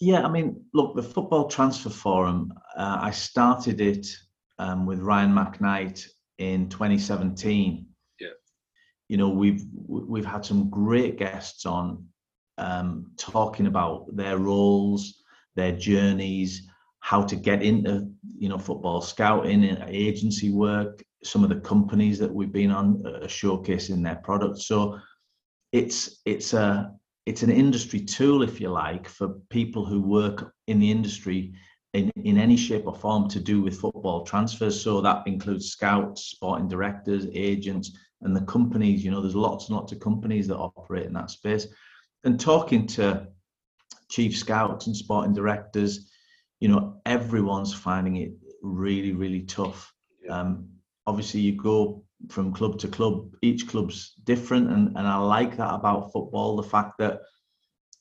Yeah, 0.00 0.24
I 0.24 0.30
mean, 0.30 0.64
look, 0.72 0.96
the 0.96 1.02
Football 1.02 1.48
Transfer 1.48 1.90
Forum, 1.90 2.52
uh, 2.74 2.98
I 3.02 3.10
started 3.10 3.82
it 3.82 4.06
um, 4.58 4.86
with 4.86 4.98
Ryan 4.98 5.32
McKnight 5.32 6.06
in 6.38 6.70
2017. 6.70 7.86
Yeah. 8.18 8.28
You 9.08 9.16
know, 9.18 9.28
we've 9.28 9.64
we've 9.86 10.24
had 10.24 10.44
some 10.44 10.70
great 10.70 11.18
guests 11.18 11.66
on 11.66 12.06
um, 12.56 13.12
talking 13.18 13.66
about 13.66 14.16
their 14.16 14.38
roles, 14.38 15.22
their 15.54 15.72
journeys, 15.72 16.66
how 17.00 17.22
to 17.22 17.36
get 17.36 17.62
into 17.62 18.10
you 18.38 18.48
know 18.48 18.58
football 18.58 19.02
scouting 19.02 19.64
and 19.64 19.84
agency 19.86 20.50
work. 20.50 21.02
Some 21.24 21.44
of 21.44 21.50
the 21.50 21.60
companies 21.60 22.18
that 22.20 22.32
we've 22.32 22.52
been 22.52 22.70
on 22.70 23.02
uh, 23.06 23.26
showcasing 23.26 24.02
their 24.02 24.16
products. 24.16 24.66
So 24.66 24.98
it's 25.72 26.22
it's 26.24 26.54
a 26.54 26.94
it's 27.26 27.42
an 27.42 27.50
industry 27.50 28.00
tool, 28.00 28.42
if 28.42 28.60
you 28.60 28.70
like, 28.70 29.08
for 29.08 29.28
people 29.50 29.84
who 29.84 30.00
work 30.00 30.52
in 30.66 30.78
the 30.78 30.90
industry 30.90 31.52
in, 31.92 32.10
in 32.16 32.38
any 32.38 32.56
shape 32.56 32.86
or 32.86 32.94
form 32.94 33.28
to 33.28 33.40
do 33.40 33.60
with 33.60 33.80
football 33.80 34.24
transfers. 34.24 34.80
So 34.80 35.00
that 35.00 35.26
includes 35.26 35.70
scouts, 35.70 36.26
sporting 36.26 36.68
directors, 36.68 37.26
agents, 37.34 37.96
and 38.22 38.34
the 38.34 38.42
companies. 38.42 39.04
You 39.04 39.10
know, 39.10 39.20
there's 39.20 39.36
lots 39.36 39.68
and 39.68 39.76
lots 39.76 39.92
of 39.92 40.00
companies 40.00 40.48
that 40.48 40.56
operate 40.56 41.06
in 41.06 41.12
that 41.14 41.30
space. 41.30 41.66
And 42.24 42.38
talking 42.38 42.86
to 42.88 43.26
chief 44.10 44.36
scouts 44.36 44.86
and 44.86 44.96
sporting 44.96 45.34
directors, 45.34 46.10
you 46.60 46.68
know, 46.68 47.00
everyone's 47.06 47.72
finding 47.72 48.16
it 48.16 48.32
really, 48.62 49.12
really 49.12 49.42
tough. 49.42 49.92
Um, 50.28 50.68
obviously, 51.06 51.40
you 51.40 51.52
go 51.52 52.04
from 52.28 52.52
club 52.52 52.78
to 52.78 52.88
club 52.88 53.32
each 53.42 53.66
club's 53.66 54.14
different 54.24 54.70
and, 54.70 54.88
and 54.96 55.06
i 55.06 55.16
like 55.16 55.56
that 55.56 55.74
about 55.74 56.12
football 56.12 56.56
the 56.56 56.62
fact 56.62 56.98
that 56.98 57.20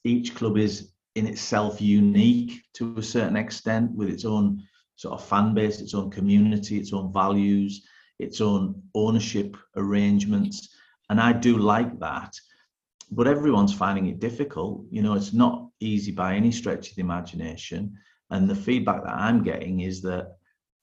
each 0.03 0.35
club 0.35 0.57
is 0.57 0.91
in 1.15 1.25
itself 1.27 1.81
unique 1.81 2.61
to 2.73 2.95
a 2.97 3.03
certain 3.03 3.35
extent 3.35 3.91
with 3.91 4.09
its 4.09 4.25
own 4.25 4.61
sort 4.95 5.13
of 5.19 5.25
fan 5.25 5.53
base 5.53 5.79
its 5.79 5.93
own 5.93 6.09
community 6.11 6.77
its 6.77 6.93
own 6.93 7.11
values 7.13 7.85
its 8.19 8.41
own 8.41 8.81
ownership 8.93 9.55
arrangements 9.77 10.69
and 11.09 11.19
I 11.19 11.33
do 11.33 11.57
like 11.57 11.99
that. 11.99 12.33
But 13.11 13.27
everyone's 13.27 13.73
finding 13.73 14.07
it 14.07 14.19
difficult. 14.19 14.85
You 14.91 15.01
know, 15.01 15.15
it's 15.15 15.33
not 15.33 15.69
easy 15.79 16.11
by 16.11 16.35
any 16.35 16.51
stretch 16.51 16.89
of 16.89 16.95
the 16.95 17.01
imagination. 17.01 17.97
And 18.29 18.47
the 18.47 18.55
feedback 18.55 19.03
that 19.03 19.15
I'm 19.15 19.43
getting 19.43 19.79
is 19.79 20.01
that 20.03 20.37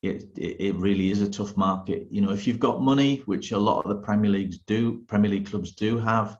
it, 0.06 0.24
it, 0.36 0.56
it 0.60 0.74
really 0.76 1.10
is 1.10 1.22
a 1.22 1.30
tough 1.30 1.56
market. 1.56 2.06
You 2.10 2.20
know, 2.20 2.30
if 2.30 2.46
you've 2.46 2.60
got 2.60 2.82
money, 2.82 3.22
which 3.26 3.52
a 3.52 3.58
lot 3.58 3.84
of 3.84 3.88
the 3.88 4.02
Premier 4.02 4.30
Leagues 4.30 4.58
do, 4.58 5.02
Premier 5.06 5.30
League 5.30 5.46
clubs 5.46 5.72
do 5.72 5.98
have, 5.98 6.38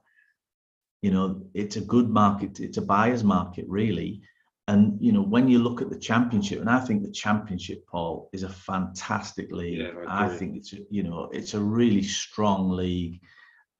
you 1.01 1.11
know, 1.11 1.41
it's 1.53 1.75
a 1.75 1.81
good 1.81 2.09
market. 2.09 2.59
It's 2.59 2.77
a 2.77 2.81
buyer's 2.81 3.23
market, 3.23 3.65
really. 3.67 4.21
And 4.69 4.97
you 4.99 5.13
know, 5.13 5.21
when 5.21 5.47
you 5.47 5.59
look 5.59 5.81
at 5.81 5.89
the 5.89 5.97
championship, 5.97 6.59
and 6.59 6.69
I 6.69 6.79
think 6.79 7.01
the 7.01 7.11
championship, 7.11 7.87
Paul, 7.87 8.29
is 8.33 8.43
a 8.43 8.49
fantastic 8.49 9.51
league. 9.51 9.79
Yeah, 9.79 9.91
I 10.07 10.25
I, 10.25 10.29
think 10.29 10.57
it's 10.57 10.73
a- 10.73 10.85
you 10.89 11.03
know, 11.03 11.29
it's 11.31 11.53
a 11.53 11.59
really 11.59 12.03
strong 12.03 12.71
league. 12.71 13.21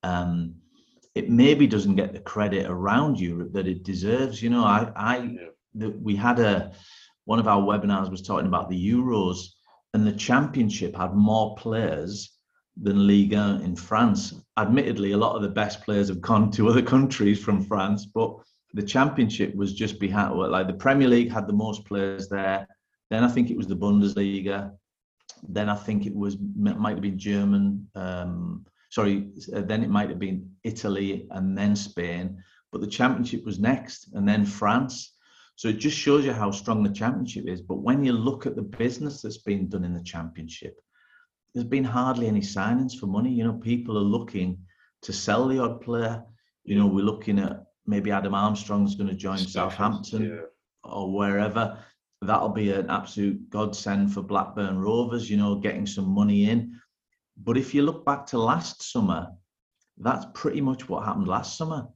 Um, 0.03 0.55
it 1.13 1.29
maybe 1.29 1.67
doesn't 1.67 1.95
get 1.95 2.13
the 2.13 2.19
credit 2.19 2.67
around 2.69 3.19
Europe 3.19 3.51
that 3.53 3.67
it 3.67 3.83
deserves. 3.83 4.41
You 4.41 4.49
know, 4.51 4.63
I, 4.63 4.91
I, 4.95 5.35
the, 5.73 5.89
we 5.89 6.15
had 6.15 6.39
a 6.39 6.71
one 7.25 7.39
of 7.39 7.47
our 7.49 7.61
webinars 7.61 8.09
was 8.09 8.21
talking 8.21 8.47
about 8.47 8.69
the 8.69 8.91
Euros, 8.91 9.56
and 9.97 10.05
the 10.05 10.11
championship 10.11 10.95
had 10.95 11.15
more 11.15 11.55
players 11.55 12.37
than 12.79 13.07
Liga 13.07 13.59
in 13.63 13.75
France. 13.75 14.35
Admittedly, 14.55 15.13
a 15.13 15.17
lot 15.17 15.35
of 15.35 15.41
the 15.41 15.49
best 15.49 15.81
players 15.81 16.07
have 16.09 16.21
gone 16.21 16.51
to 16.51 16.69
other 16.69 16.83
countries 16.83 17.43
from 17.43 17.63
France, 17.63 18.05
but 18.05 18.35
the 18.75 18.83
championship 18.83 19.55
was 19.55 19.73
just 19.73 19.99
behind. 19.99 20.37
Like 20.37 20.67
the 20.67 20.73
Premier 20.73 21.07
League 21.07 21.31
had 21.31 21.47
the 21.47 21.53
most 21.65 21.83
players 21.83 22.29
there. 22.29 22.67
Then 23.09 23.23
I 23.23 23.27
think 23.27 23.49
it 23.49 23.57
was 23.57 23.65
the 23.65 23.75
Bundesliga. 23.75 24.71
Then 25.49 25.67
I 25.67 25.75
think 25.75 26.05
it 26.05 26.15
was 26.15 26.37
might 26.55 26.91
have 26.91 27.01
been 27.01 27.17
German. 27.17 27.89
Um, 27.95 28.67
sorry, 28.91 29.31
uh, 29.55 29.61
then 29.61 29.83
it 29.83 29.89
might 29.89 30.09
have 30.09 30.19
been 30.19 30.47
Italy 30.63 31.27
and 31.31 31.57
then 31.57 31.75
Spain. 31.75 32.37
But 32.71 32.81
the 32.81 32.93
championship 32.99 33.43
was 33.45 33.57
next, 33.57 34.13
and 34.13 34.29
then 34.29 34.45
France. 34.45 35.16
So 35.57 35.69
it 35.69 35.79
just 35.79 35.97
shows 35.97 36.23
you 36.23 36.33
how 36.33 36.51
strong 36.51 36.83
the 36.83 36.89
championship 36.93 37.47
is. 37.47 37.61
But 37.61 37.79
when 37.79 38.03
you 38.05 38.13
look 38.13 38.45
at 38.45 38.55
the 38.55 38.61
business 38.61 39.21
that's 39.23 39.39
been 39.39 39.67
done 39.67 39.83
in 39.83 39.93
the 39.95 40.03
championship, 40.03 40.79
there's 41.53 41.65
been 41.65 41.83
hardly 41.83 42.27
any 42.27 42.41
signings 42.41 42.95
for 42.97 43.07
money. 43.07 43.31
You 43.31 43.43
know, 43.43 43.53
people 43.53 43.97
are 43.97 44.01
looking 44.01 44.59
to 45.01 45.11
sell 45.11 45.47
the 45.47 45.57
odd 45.57 45.81
player. 45.81 46.23
You 46.63 46.77
know, 46.77 46.85
we're 46.85 47.03
looking 47.03 47.39
at 47.39 47.63
maybe 47.87 48.11
Adam 48.11 48.35
Armstrong's 48.35 48.93
going 48.93 49.09
to 49.09 49.15
join 49.15 49.39
Southampton 49.39 50.23
Yeah. 50.29 50.41
or 50.83 51.11
wherever. 51.11 51.79
That'll 52.21 52.49
be 52.49 52.71
an 52.71 52.91
absolute 52.91 53.49
godsend 53.49 54.13
for 54.13 54.21
Blackburn 54.21 54.77
Rovers, 54.77 55.27
you 55.27 55.37
know, 55.37 55.55
getting 55.55 55.87
some 55.87 56.07
money 56.07 56.51
in. 56.51 56.79
But 57.35 57.57
if 57.57 57.73
you 57.73 57.81
look 57.81 58.05
back 58.05 58.27
to 58.27 58.37
last 58.37 58.83
summer, 58.91 59.31
that's 59.97 60.27
pretty 60.35 60.61
much 60.61 60.87
what 60.87 61.03
happened 61.05 61.27
last 61.27 61.57
summer. 61.57 61.87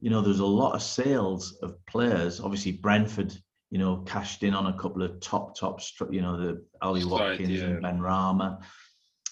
You 0.00 0.10
know, 0.10 0.20
there's 0.20 0.40
a 0.40 0.46
lot 0.46 0.74
of 0.74 0.82
sales 0.82 1.58
of 1.62 1.74
players. 1.86 2.40
Obviously, 2.40 2.72
Brentford, 2.72 3.34
you 3.70 3.78
know, 3.78 3.98
cashed 4.06 4.42
in 4.42 4.54
on 4.54 4.66
a 4.66 4.78
couple 4.78 5.02
of 5.02 5.20
top, 5.20 5.58
top, 5.58 5.80
you 6.10 6.22
know, 6.22 6.36
the 6.36 6.64
Ollie 6.80 7.04
Watkins 7.04 7.50
yeah. 7.50 7.64
and 7.64 7.82
Benrahma. 7.82 8.62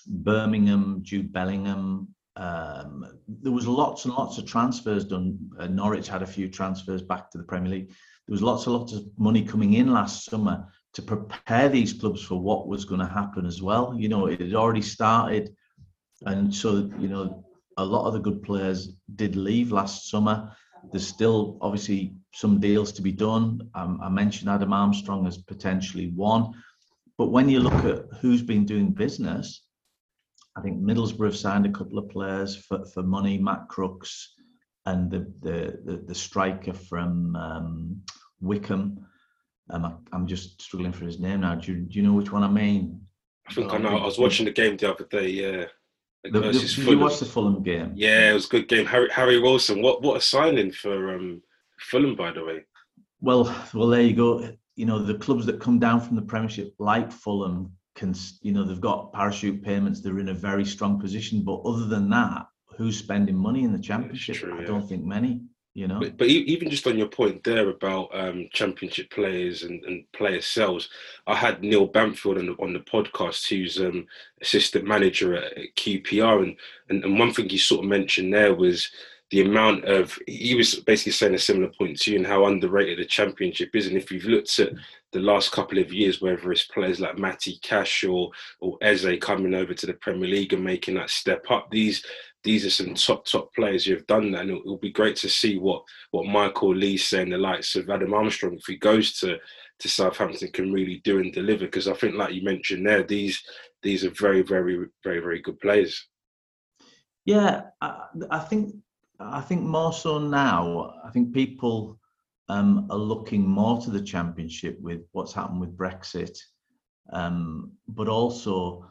Birmingham, 0.06 1.00
Jude 1.02 1.32
Bellingham. 1.32 2.08
Um, 2.36 3.06
there 3.28 3.52
was 3.52 3.66
lots 3.66 4.04
and 4.04 4.14
lots 4.14 4.38
of 4.38 4.46
transfers 4.46 5.04
done. 5.04 5.38
Uh, 5.58 5.66
Norwich 5.66 6.08
had 6.08 6.22
a 6.22 6.26
few 6.26 6.48
transfers 6.48 7.02
back 7.02 7.30
to 7.30 7.38
the 7.38 7.44
Premier 7.44 7.70
League. 7.70 7.88
There 7.88 8.32
was 8.34 8.42
lots 8.42 8.66
and 8.66 8.76
lots 8.76 8.92
of 8.92 9.04
money 9.16 9.42
coming 9.42 9.74
in 9.74 9.92
last 9.92 10.24
summer 10.24 10.68
to 10.94 11.02
prepare 11.02 11.68
these 11.68 11.92
clubs 11.92 12.22
for 12.22 12.40
what 12.40 12.66
was 12.66 12.84
going 12.84 13.00
to 13.00 13.06
happen 13.06 13.46
as 13.46 13.62
well. 13.62 13.94
You 13.96 14.08
know, 14.08 14.26
it 14.26 14.40
had 14.40 14.54
already 14.54 14.82
started, 14.82 15.54
and 16.24 16.54
so 16.54 16.90
you 16.98 17.08
know, 17.08 17.44
a 17.76 17.84
lot 17.84 18.06
of 18.06 18.14
the 18.14 18.20
good 18.20 18.42
players 18.42 18.94
did 19.16 19.36
leave 19.36 19.72
last 19.72 20.10
summer. 20.10 20.52
There's 20.92 21.06
still 21.06 21.58
obviously 21.60 22.14
some 22.32 22.60
deals 22.60 22.92
to 22.92 23.02
be 23.02 23.12
done. 23.12 23.68
Um, 23.74 24.00
I 24.02 24.08
mentioned 24.08 24.50
Adam 24.50 24.72
Armstrong 24.72 25.26
as 25.26 25.38
potentially 25.38 26.10
one, 26.10 26.52
but 27.18 27.26
when 27.26 27.48
you 27.48 27.60
look 27.60 27.84
at 27.84 28.04
who's 28.20 28.42
been 28.42 28.64
doing 28.64 28.92
business, 28.92 29.62
I 30.56 30.62
think 30.62 30.80
Middlesbrough 30.80 31.26
have 31.26 31.36
signed 31.36 31.66
a 31.66 31.72
couple 31.72 31.98
of 31.98 32.08
players 32.08 32.56
for, 32.56 32.84
for 32.86 33.02
money, 33.02 33.36
Matt 33.36 33.68
Crooks 33.68 34.34
and 34.86 35.10
the 35.10 35.30
the 35.42 35.78
the, 35.84 35.96
the 36.06 36.14
striker 36.14 36.72
from 36.72 37.36
um, 37.36 38.02
Wycombe. 38.40 39.04
Um, 39.68 39.84
I, 39.84 39.92
I'm 40.12 40.26
just 40.26 40.62
struggling 40.62 40.92
for 40.92 41.04
his 41.04 41.18
name 41.18 41.40
now. 41.40 41.56
Do 41.56 41.72
you, 41.72 41.78
do 41.80 41.98
you 41.98 42.02
know 42.02 42.12
which 42.12 42.32
one 42.32 42.44
I 42.44 42.48
mean? 42.48 43.00
I 43.48 43.52
think 43.52 43.72
I 43.72 43.78
know. 43.78 43.98
I 43.98 44.04
was 44.04 44.18
watching 44.18 44.46
the 44.46 44.52
game 44.52 44.76
the 44.76 44.92
other 44.92 45.04
day. 45.04 45.28
Yeah. 45.28 45.66
The, 46.32 46.40
the, 46.40 46.52
did 46.52 46.76
you 46.76 46.98
watch 46.98 47.18
the 47.18 47.24
Fulham 47.24 47.62
game? 47.62 47.92
Yeah, 47.94 48.30
it 48.30 48.34
was 48.34 48.46
a 48.46 48.48
good 48.48 48.68
game. 48.68 48.86
Harry 48.86 49.08
Harry 49.10 49.38
Wilson. 49.38 49.82
What 49.82 50.02
what 50.02 50.16
a 50.16 50.20
signing 50.20 50.72
for 50.72 51.14
um 51.14 51.42
Fulham, 51.78 52.16
by 52.16 52.32
the 52.32 52.44
way. 52.44 52.64
Well, 53.20 53.44
well, 53.74 53.88
there 53.88 54.02
you 54.02 54.14
go. 54.14 54.50
You 54.76 54.86
know, 54.86 55.02
the 55.02 55.14
clubs 55.14 55.46
that 55.46 55.60
come 55.60 55.78
down 55.78 56.00
from 56.00 56.16
the 56.16 56.22
Premiership, 56.22 56.74
like 56.78 57.10
Fulham, 57.10 57.72
can 57.94 58.14
you 58.42 58.52
know 58.52 58.64
they've 58.64 58.80
got 58.80 59.12
parachute 59.12 59.62
payments. 59.62 60.00
They're 60.00 60.18
in 60.18 60.28
a 60.28 60.34
very 60.34 60.64
strong 60.64 61.00
position. 61.00 61.42
But 61.42 61.62
other 61.62 61.86
than 61.86 62.10
that, 62.10 62.46
who's 62.76 62.98
spending 62.98 63.36
money 63.36 63.64
in 63.64 63.72
the 63.72 63.78
Championship? 63.78 64.36
true, 64.36 64.56
I 64.56 64.60
yeah. 64.60 64.66
don't 64.66 64.86
think 64.86 65.04
many. 65.04 65.42
You 65.76 65.86
know. 65.86 66.00
But, 66.00 66.16
but 66.16 66.28
even 66.28 66.70
just 66.70 66.86
on 66.86 66.96
your 66.96 67.08
point 67.08 67.44
there 67.44 67.68
about 67.68 68.08
um, 68.14 68.48
championship 68.50 69.10
players 69.10 69.62
and, 69.62 69.84
and 69.84 70.10
player 70.12 70.40
sales, 70.40 70.88
I 71.26 71.34
had 71.34 71.62
Neil 71.62 71.86
Banfield 71.86 72.38
on 72.38 72.46
the, 72.46 72.52
on 72.52 72.72
the 72.72 72.80
podcast, 72.80 73.46
who's 73.46 73.78
um, 73.78 74.06
assistant 74.40 74.86
manager 74.86 75.34
at, 75.34 75.52
at 75.52 75.76
QPR, 75.76 76.44
and, 76.44 76.56
and 76.88 77.04
and 77.04 77.18
one 77.18 77.30
thing 77.30 77.50
he 77.50 77.58
sort 77.58 77.84
of 77.84 77.90
mentioned 77.90 78.32
there 78.32 78.54
was 78.54 78.90
the 79.30 79.42
amount 79.42 79.84
of 79.84 80.18
he 80.26 80.54
was 80.54 80.76
basically 80.76 81.12
saying 81.12 81.34
a 81.34 81.38
similar 81.38 81.68
point 81.68 81.98
to 81.98 82.12
you 82.12 82.16
and 82.16 82.26
how 82.26 82.46
underrated 82.46 82.98
the 82.98 83.04
championship 83.04 83.76
is. 83.76 83.86
And 83.86 83.98
if 83.98 84.10
you've 84.10 84.24
looked 84.24 84.58
at 84.58 84.72
the 85.12 85.20
last 85.20 85.52
couple 85.52 85.78
of 85.78 85.92
years, 85.92 86.22
whether 86.22 86.52
it's 86.52 86.64
players 86.64 87.00
like 87.00 87.18
Matty 87.18 87.58
Cash 87.62 88.02
or 88.04 88.30
or 88.60 88.78
Eze 88.80 89.18
coming 89.20 89.52
over 89.52 89.74
to 89.74 89.86
the 89.86 89.92
Premier 89.92 90.28
League 90.28 90.54
and 90.54 90.64
making 90.64 90.94
that 90.94 91.10
step 91.10 91.44
up, 91.50 91.70
these 91.70 92.02
these 92.46 92.64
are 92.64 92.70
some 92.70 92.94
top 92.94 93.26
top 93.26 93.52
players 93.54 93.84
who 93.84 93.92
have 93.92 94.06
done 94.06 94.30
that, 94.30 94.42
and 94.42 94.50
it'll, 94.50 94.78
be 94.78 94.92
great 94.92 95.16
to 95.16 95.28
see 95.28 95.58
what 95.58 95.82
what 96.12 96.26
Michael 96.26 96.72
Lee's 96.72 97.04
saying, 97.04 97.30
the 97.30 97.38
likes 97.38 97.74
of 97.74 97.90
Adam 97.90 98.14
Armstrong, 98.14 98.54
if 98.54 98.66
he 98.66 98.76
goes 98.76 99.18
to 99.18 99.36
to 99.80 99.88
Southampton, 99.88 100.52
can 100.52 100.72
really 100.72 101.00
do 101.02 101.18
and 101.18 101.32
deliver. 101.32 101.64
Because 101.64 101.88
I 101.88 101.94
think, 101.94 102.14
like 102.14 102.32
you 102.32 102.42
mentioned 102.44 102.86
there, 102.86 103.02
these 103.02 103.42
these 103.82 104.04
are 104.04 104.10
very 104.10 104.42
very 104.42 104.86
very 105.02 105.18
very 105.18 105.40
good 105.40 105.58
players. 105.58 106.06
Yeah, 107.24 107.62
I, 107.80 108.04
I 108.30 108.38
think 108.38 108.76
I 109.18 109.40
think 109.40 109.62
more 109.62 109.92
so 109.92 110.20
now. 110.20 110.94
I 111.04 111.10
think 111.10 111.34
people 111.34 111.98
um, 112.48 112.86
are 112.90 112.96
looking 112.96 113.44
more 113.44 113.80
to 113.80 113.90
the 113.90 114.02
championship 114.02 114.80
with 114.80 115.00
what's 115.10 115.32
happened 115.32 115.60
with 115.60 115.76
Brexit, 115.76 116.38
um, 117.12 117.72
but 117.88 118.06
also 118.06 118.86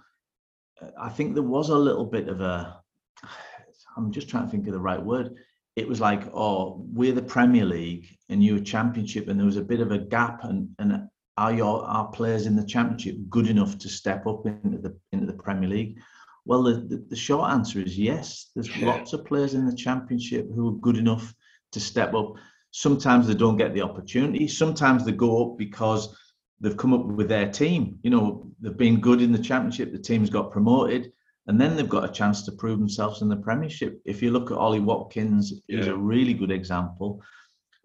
uh, 0.82 0.90
I 1.00 1.08
think 1.08 1.34
there 1.34 1.44
was 1.58 1.70
a 1.70 1.78
little 1.78 2.06
bit 2.06 2.28
of 2.28 2.42
a. 2.42 2.82
I'm 3.98 4.12
just 4.12 4.30
trying 4.30 4.46
to 4.46 4.52
think 4.52 4.68
of 4.68 4.74
the 4.74 4.80
right 4.80 5.02
word. 5.02 5.36
It 5.76 5.88
was 5.88 6.00
like, 6.00 6.24
oh, 6.34 6.86
we're 6.94 7.14
the 7.14 7.22
Premier 7.22 7.66
League 7.66 8.08
and 8.30 8.44
you're 8.44 8.58
a 8.58 8.62
Championship, 8.62 9.28
and 9.28 9.40
there 9.40 9.46
was 9.46 9.58
a 9.58 9.62
bit 9.64 9.82
of 9.82 9.92
a 9.92 9.98
gap. 9.98 10.44
And 10.44 10.70
and 10.80 11.08
are 11.38 11.54
your 11.54 11.84
our 11.86 12.08
players 12.08 12.46
in 12.46 12.56
the 12.56 12.66
Championship 12.66 13.16
good 13.30 13.48
enough 13.48 13.78
to 13.80 13.90
step 13.90 14.26
up 14.28 14.46
into 14.46 14.78
the 14.78 14.98
into 15.12 15.26
the 15.26 15.34
Premier 15.34 15.70
League? 15.70 15.98
Well, 16.46 16.64
the, 16.64 16.76
the, 16.76 17.06
the 17.10 17.16
short 17.16 17.52
answer 17.52 17.80
is 17.80 17.98
yes. 17.98 18.52
There's 18.56 18.70
Yeah. 18.78 18.88
lots 18.88 19.14
of 19.14 19.26
players 19.26 19.54
in 19.56 19.66
the 19.66 19.76
championship 19.76 20.48
who 20.54 20.70
are 20.70 20.80
good 20.80 20.98
enough 20.98 21.34
to 21.72 21.80
step 21.80 22.14
up. 22.14 22.34
Sometimes 22.72 23.26
they 23.28 23.34
don't 23.34 23.58
get 23.58 23.74
the 23.74 23.82
opportunity. 23.82 24.48
Sometimes 24.48 25.04
they 25.04 25.12
go 25.12 25.44
up 25.44 25.58
because 25.58 26.16
they've 26.62 26.78
come 26.78 26.94
up 26.94 27.06
with 27.06 27.30
their 27.30 27.50
team. 27.52 27.98
You 28.04 28.12
know, 28.12 28.52
they've 28.62 28.78
been 28.78 29.00
good 29.00 29.22
in 29.22 29.32
the 29.32 29.40
championship. 29.40 29.92
The 29.92 29.98
team's 29.98 30.30
got 30.30 30.52
promoted, 30.52 31.12
and 31.48 31.60
then 31.62 31.76
they've 31.76 31.90
got 31.90 32.10
a 32.10 32.14
chance 32.14 32.44
to 32.44 32.52
prove 32.52 32.80
themselves 32.80 33.22
in 33.22 33.30
the 33.30 33.36
Premiership. 33.36 34.02
If 34.06 34.22
you 34.22 34.32
look 34.32 34.52
at 34.52 34.58
Ollie 34.58 34.80
Watkins, 34.80 35.62
he's 35.68 35.88
a 35.88 35.96
really 35.96 36.34
good 36.34 36.52
example. 36.52 37.22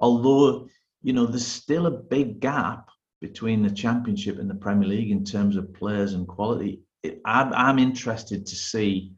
Although, 0.01 0.69
you 1.03 1.13
know, 1.13 1.27
there's 1.27 1.47
still 1.47 1.87
a 1.87 1.91
big 1.91 2.41
gap 2.41 2.89
between 3.21 3.63
the 3.63 3.71
Championship 3.71 4.39
and 4.39 4.49
the 4.49 4.55
Premier 4.55 4.89
League 4.89 5.11
in 5.11 5.25
terms 5.25 5.57
of 5.57 5.73
players 5.75 6.15
and 6.15 6.27
quality. 6.27 6.81
It, 7.03 7.21
I'm, 7.27 7.53
I'm 7.53 7.79
interested 7.79 8.47
to 8.47 8.57
see 8.57 9.13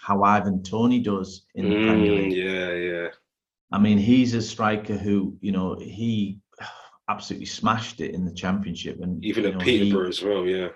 how 0.00 0.22
Ivan 0.24 0.62
Tony 0.62 1.00
does 1.00 1.46
in 1.54 1.68
the 1.68 1.86
Premier 1.86 2.12
Mm, 2.12 2.16
League. 2.16 2.32
yeah, 2.32 2.72
yeah. 2.72 3.08
I 3.72 3.78
mean, 3.78 3.98
he's 3.98 4.34
a 4.34 4.42
striker 4.42 4.96
who, 4.96 5.36
you 5.40 5.52
know, 5.52 5.76
he 5.80 6.38
absolutely 7.08 7.46
smashed 7.46 8.00
it 8.00 8.12
in 8.14 8.24
the 8.24 8.32
Championship, 8.34 9.00
and 9.02 9.24
Even 9.24 9.46
at 9.46 9.54
know, 9.54 9.60
he- 9.60 9.78
Peterborough 9.84 10.08
as 10.08 10.22
well. 10.22 10.46
Yeah, 10.46 10.68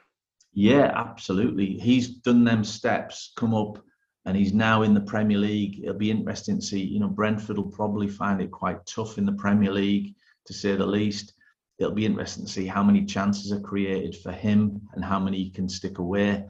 yeah, 0.53 0.93
absolutely. 0.95 1.79
He's 1.79 2.09
done 2.09 2.45
them 2.45 2.65
steps, 2.65 3.33
come 3.37 3.55
up, 3.55 3.79
and 4.27 4.37
he's 4.37 4.53
now 4.53 4.83
in 4.83 4.95
the 4.95 5.01
Premier 5.01 5.39
League. 5.39 5.81
It'll 5.83 5.95
be 5.95 6.11
interesting 6.11 6.61
to 6.61 6.67
see. 6.67 6.81
You 6.81 7.01
know, 7.01 7.09
Brentford 7.09 7.57
will 7.57 7.71
probably 7.71 8.09
find 8.09 8.41
it 8.41 8.51
quite 8.51 8.85
tough 8.87 9.19
in 9.19 9.27
the 9.27 9.33
Premier 9.33 9.73
League, 9.73 10.15
to 10.47 10.53
say 10.53 10.77
the 10.77 10.87
least. 10.87 11.35
It'll 11.79 11.93
be 11.93 12.05
interesting 12.05 12.45
to 12.45 12.53
see 12.53 12.67
how 12.67 12.83
many 12.83 13.07
chances 13.07 13.53
are 13.53 13.61
created 13.61 14.17
for 14.17 14.33
him 14.33 14.83
and 14.93 15.05
how 15.05 15.19
many 15.19 15.39
he 15.39 15.51
can 15.51 15.69
stick 15.69 15.99
away. 15.99 16.45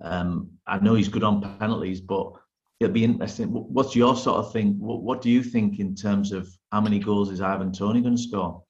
Um, 0.00 0.50
I 0.66 0.78
know 0.78 0.94
he's 0.94 1.08
good 1.08 1.24
on 1.24 1.58
penalties, 1.58 2.00
but 2.00 2.32
it'll 2.80 2.94
be 2.94 3.04
interesting. 3.04 3.48
What's 3.48 3.94
your 3.94 4.16
sort 4.16 4.38
of 4.38 4.52
thing? 4.52 4.78
What, 4.78 5.02
what 5.02 5.20
do 5.20 5.30
you 5.30 5.42
think 5.42 5.78
in 5.78 5.94
terms 5.94 6.32
of 6.32 6.48
how 6.70 6.80
many 6.80 6.98
goals 6.98 7.30
is 7.30 7.40
Ivan 7.42 7.72
Tony 7.72 8.00
going 8.00 8.16
to 8.16 8.22
score? 8.22 8.62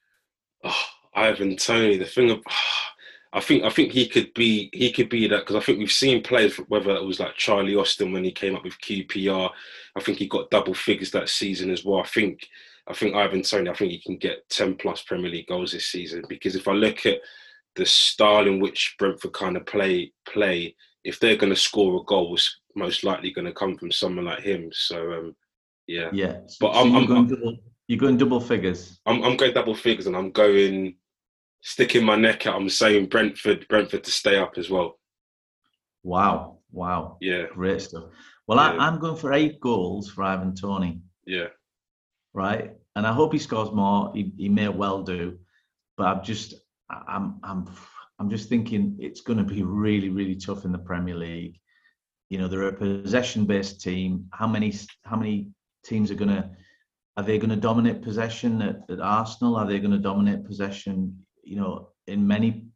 Oh, 0.64 0.84
Ivan 1.14 1.56
Tony, 1.56 1.98
the 1.98 2.04
thing 2.04 2.30
of, 2.30 2.40
I 3.34 3.40
think 3.40 3.64
I 3.64 3.70
think 3.70 3.92
he 3.92 4.06
could 4.08 4.32
be 4.34 4.68
he 4.72 4.92
could 4.92 5.08
be 5.08 5.26
that 5.28 5.40
because 5.40 5.56
I 5.56 5.60
think 5.60 5.78
we've 5.78 5.90
seen 5.90 6.22
players 6.22 6.56
whether 6.68 6.90
it 6.90 7.04
was 7.04 7.18
like 7.20 7.34
Charlie 7.36 7.76
Austin 7.76 8.12
when 8.12 8.24
he 8.24 8.30
came 8.32 8.54
up 8.54 8.64
with 8.64 8.78
QPR, 8.80 9.50
I 9.96 10.00
think 10.00 10.18
he 10.18 10.28
got 10.28 10.50
double 10.50 10.74
figures 10.74 11.10
that 11.12 11.28
season 11.28 11.70
as 11.70 11.84
well. 11.84 12.00
I 12.00 12.06
think 12.06 12.46
I 12.88 12.92
think 12.94 13.14
Ivan 13.14 13.42
Tony, 13.42 13.70
I 13.70 13.74
think 13.74 13.90
he 13.92 14.00
can 14.02 14.16
get 14.18 14.48
ten 14.50 14.74
plus 14.74 15.02
Premier 15.02 15.30
League 15.30 15.46
goals 15.46 15.72
this 15.72 15.86
season 15.86 16.24
because 16.28 16.56
if 16.56 16.68
I 16.68 16.72
look 16.72 17.06
at 17.06 17.20
the 17.76 17.86
style 17.86 18.46
in 18.46 18.60
which 18.60 18.96
Brentford 18.98 19.32
kind 19.32 19.56
of 19.56 19.64
play 19.64 20.12
play, 20.28 20.74
if 21.04 21.18
they're 21.18 21.36
going 21.36 21.54
to 21.54 21.58
score 21.58 22.00
a 22.00 22.04
goal, 22.04 22.34
it's 22.34 22.60
most 22.76 23.02
likely 23.02 23.32
going 23.32 23.46
to 23.46 23.52
come 23.54 23.78
from 23.78 23.90
someone 23.92 24.26
like 24.26 24.40
him. 24.40 24.68
So 24.72 25.12
um, 25.12 25.36
yeah, 25.86 26.10
Yeah, 26.12 26.40
But 26.60 26.72
so 26.74 26.78
I'm- 26.80 26.88
you're 26.88 26.96
I'm- 26.98 27.06
going 27.06 27.26
double. 27.28 27.58
You're 27.88 27.98
going 27.98 28.16
double 28.16 28.40
figures. 28.40 29.00
I'm 29.06 29.22
I'm 29.24 29.36
going 29.36 29.52
double 29.54 29.74
figures 29.74 30.06
and 30.06 30.16
I'm 30.16 30.30
going 30.32 30.96
sticking 31.62 32.04
my 32.04 32.16
neck 32.16 32.46
out. 32.46 32.60
I'm 32.60 32.68
saying 32.68 33.06
Brentford 33.06 33.66
Brentford 33.68 34.04
to 34.04 34.10
stay 34.10 34.36
up 34.36 34.54
as 34.58 34.68
well. 34.68 34.98
Wow, 36.02 36.58
wow, 36.72 37.16
Yeah, 37.20 37.46
great 37.54 37.80
stuff. 37.80 38.04
Well, 38.46 38.58
Yeah. 38.58 38.82
I, 38.82 38.86
I'm 38.86 38.98
going 38.98 39.16
for 39.16 39.32
eight 39.32 39.60
goals 39.60 40.10
for 40.10 40.24
Ivan 40.24 40.54
Tony. 40.54 41.00
yeah. 41.26 41.48
right? 42.34 42.72
And 42.96 43.06
I 43.06 43.12
hope 43.12 43.32
he 43.32 43.38
scores 43.38 43.72
more. 43.72 44.12
He, 44.14 44.32
he 44.36 44.48
may 44.48 44.68
well 44.68 45.02
do, 45.02 45.38
but 45.96 46.06
I'm 46.08 46.24
just 46.24 46.54
I'm 46.90 47.38
I'm 47.42 47.70
I'm 48.18 48.28
just 48.28 48.48
thinking 48.48 48.96
it's 49.00 49.22
going 49.22 49.38
to 49.38 49.44
be 49.44 49.62
really 49.62 50.10
really 50.10 50.36
tough 50.36 50.64
in 50.64 50.72
the 50.72 50.78
Premier 50.78 51.14
League. 51.14 51.58
You 52.28 52.38
know, 52.38 52.48
they're 52.48 52.68
a 52.68 52.72
possession-based 52.72 53.80
team. 53.80 54.26
How 54.32 54.46
many 54.46 54.74
how 55.04 55.16
many 55.16 55.48
teams 55.84 56.10
are 56.10 56.16
going 56.16 56.30
to 56.30 56.50
are 57.16 57.22
they 57.22 57.38
going 57.38 57.50
to 57.50 57.56
dominate 57.56 58.02
possession 58.02 58.60
at, 58.62 58.90
at 58.90 59.00
Arsenal? 59.00 59.56
Are 59.56 59.66
they 59.66 59.78
going 59.78 59.92
to 59.92 59.98
dominate 59.98 60.44
possession? 60.44 61.24
You 61.42 61.56
know, 61.56 61.88
in 62.06 62.26
many 62.26 62.66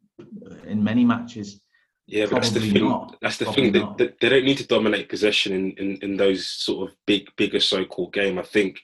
in 0.65 0.83
many 0.83 1.05
matches. 1.05 1.61
Yeah, 2.07 2.25
but 2.25 2.35
that's 2.35 2.51
the 2.51 2.61
thing. 2.61 2.85
not. 2.87 3.17
That's 3.21 3.37
the 3.37 3.45
Probably 3.45 3.71
thing. 3.71 3.95
They, 3.97 4.09
they, 4.21 4.29
don't 4.29 4.45
need 4.45 4.57
to 4.59 4.67
dominate 4.67 5.09
possession 5.09 5.51
in, 5.51 5.71
in, 5.73 5.97
in 6.01 6.17
those 6.17 6.47
sort 6.47 6.89
of 6.89 6.95
big, 7.05 7.27
bigger 7.35 7.59
so-called 7.59 8.13
game. 8.13 8.39
I 8.39 8.43
think 8.43 8.79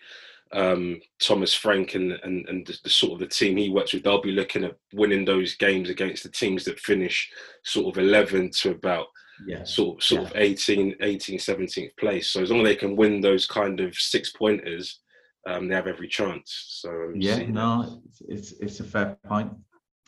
um, 0.51 0.99
Thomas 1.21 1.53
Frank 1.53 1.95
and 1.95 2.11
and, 2.11 2.45
and 2.49 2.67
the, 2.67 2.77
the 2.83 2.89
sort 2.89 3.13
of 3.13 3.19
the 3.19 3.27
team 3.27 3.55
he 3.55 3.69
works 3.69 3.93
with, 3.93 4.03
they'll 4.03 4.21
be 4.21 4.33
looking 4.33 4.65
at 4.65 4.75
winning 4.93 5.23
those 5.23 5.55
games 5.55 5.89
against 5.89 6.23
the 6.23 6.29
teams 6.29 6.65
that 6.65 6.79
finish 6.79 7.29
sort 7.63 7.95
of 7.95 8.03
11 8.03 8.51
to 8.61 8.71
about 8.71 9.07
Yeah, 9.47 9.63
sort 9.63 10.03
sort 10.03 10.23
Yeah. 10.23 10.27
of 10.27 10.35
18, 10.35 10.95
18, 11.01 11.39
17th 11.39 11.97
place. 11.97 12.29
So 12.29 12.41
as 12.41 12.51
long 12.51 12.59
as 12.61 12.67
they 12.67 12.75
can 12.75 12.95
win 12.97 13.21
those 13.21 13.45
kind 13.45 13.79
of 13.79 13.95
six 13.95 14.31
pointers, 14.31 14.99
um, 15.47 15.69
they 15.69 15.75
have 15.75 15.87
every 15.87 16.09
chance. 16.09 16.65
So 16.81 17.13
yeah. 17.15 17.37
No, 17.47 18.01
it's 18.05 18.21
it's, 18.27 18.51
it's 18.59 18.79
a 18.81 18.83
fair 18.83 19.17
point. 19.25 19.51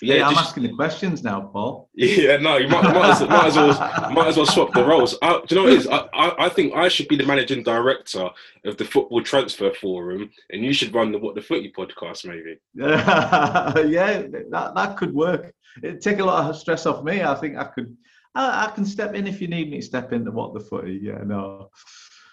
Yeah, 0.02 0.16
Yeah, 0.16 0.28
I'm 0.28 0.34
just- 0.34 0.48
asking 0.50 0.64
the 0.64 0.74
questions 0.74 1.24
now, 1.24 1.42
Paul. 1.42 1.90
Yeah, 1.96 2.38
no, 2.38 2.58
you 2.58 2.68
might, 2.68 2.84
might, 2.84 3.10
as, 3.12 3.22
might 3.22 3.46
as 3.48 3.56
well 3.56 4.12
might 4.12 4.28
as 4.28 4.38
well 4.38 4.46
swap 4.46 4.74
the 4.74 4.84
roles. 4.86 5.18
I, 5.22 5.42
do 5.46 5.56
you 5.56 5.56
know 5.56 5.64
what 5.64 5.74
it 5.74 5.80
is? 5.80 5.88
I, 5.88 5.98
I, 6.14 6.46
I 6.46 6.50
think 6.50 6.74
I 6.76 6.88
should 6.90 7.08
be 7.08 7.16
the 7.16 7.26
managing 7.26 7.64
director 7.64 8.30
of 8.66 8.78
the 8.78 8.86
Football 8.86 9.22
Transfer 9.24 9.72
Forum, 9.74 10.30
and 10.50 10.64
you 10.64 10.74
should 10.74 10.94
run 10.94 11.12
the 11.12 11.18
What 11.20 11.36
the 11.36 11.42
Footy 11.42 11.72
podcast, 11.72 12.26
maybe. 12.26 12.58
yeah, 12.76 14.24
that, 14.52 14.74
that 14.76 14.98
could 14.98 15.14
work. 15.14 15.54
It'd 15.84 16.02
take 16.02 16.20
a 16.20 16.26
lot 16.26 16.50
of 16.50 16.56
stress 16.58 16.86
off 16.86 17.04
me. 17.04 17.22
I 17.24 17.36
think 17.36 17.58
I 17.58 17.66
could. 17.66 17.96
I, 18.34 18.66
I 18.66 18.72
can 18.72 18.86
step 18.86 19.14
in 19.14 19.28
if 19.28 19.42
you 19.42 19.48
need 19.48 19.70
me 19.72 19.78
to 19.80 19.86
step 19.86 20.12
into 20.14 20.32
what 20.32 20.54
the 20.54 20.60
footy. 20.60 21.00
Yeah, 21.02 21.20
no. 21.26 21.70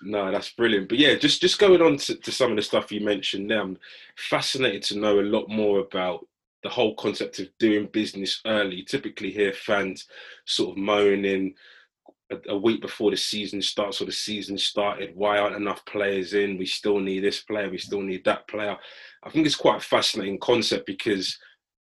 No, 0.05 0.33
that's 0.33 0.51
brilliant. 0.51 0.89
But 0.89 0.99
yeah, 0.99 1.15
just 1.15 1.41
just 1.41 1.61
going 1.61 1.81
on 1.81 1.97
to, 1.97 2.17
to 2.17 2.33
some 2.33 2.51
of 2.51 2.57
the 2.57 2.63
stuff 2.63 2.91
you 2.91 3.01
mentioned 3.05 3.51
there, 3.51 3.61
I'm 3.61 3.79
fascinated 4.17 4.83
to 4.85 4.99
know 4.99 5.21
a 5.21 5.23
lot 5.23 5.49
more 5.49 5.79
about 5.79 6.27
the 6.63 6.69
whole 6.69 6.95
concept 6.95 7.39
of 7.39 7.49
doing 7.59 7.89
business 7.93 8.41
early. 8.47 8.83
Typically, 8.83 9.31
hear 9.31 9.53
fans 9.53 10.07
sort 10.45 10.77
of 10.77 10.83
moaning 10.83 11.55
a, 12.31 12.37
a 12.51 12.57
week 12.57 12.81
before 12.81 13.11
the 13.11 13.17
season 13.17 13.61
starts 13.61 14.01
or 14.01 14.05
the 14.05 14.13
season 14.13 14.57
started. 14.57 15.15
Why 15.15 15.39
aren't 15.39 15.57
enough 15.57 15.85
players 15.85 16.35
in? 16.35 16.59
We 16.59 16.67
still 16.67 16.99
need 16.99 17.25
this 17.25 17.41
player. 17.41 17.71
We 17.71 17.79
still 17.79 18.03
need 18.03 18.25
that 18.25 18.49
player. 18.49 18.77
I 19.23 19.31
think 19.31 19.47
it's 19.47 19.57
quite 19.57 19.79
a 19.79 19.85
fascinating 19.85 20.39
concept 20.39 20.87
because 20.87 21.39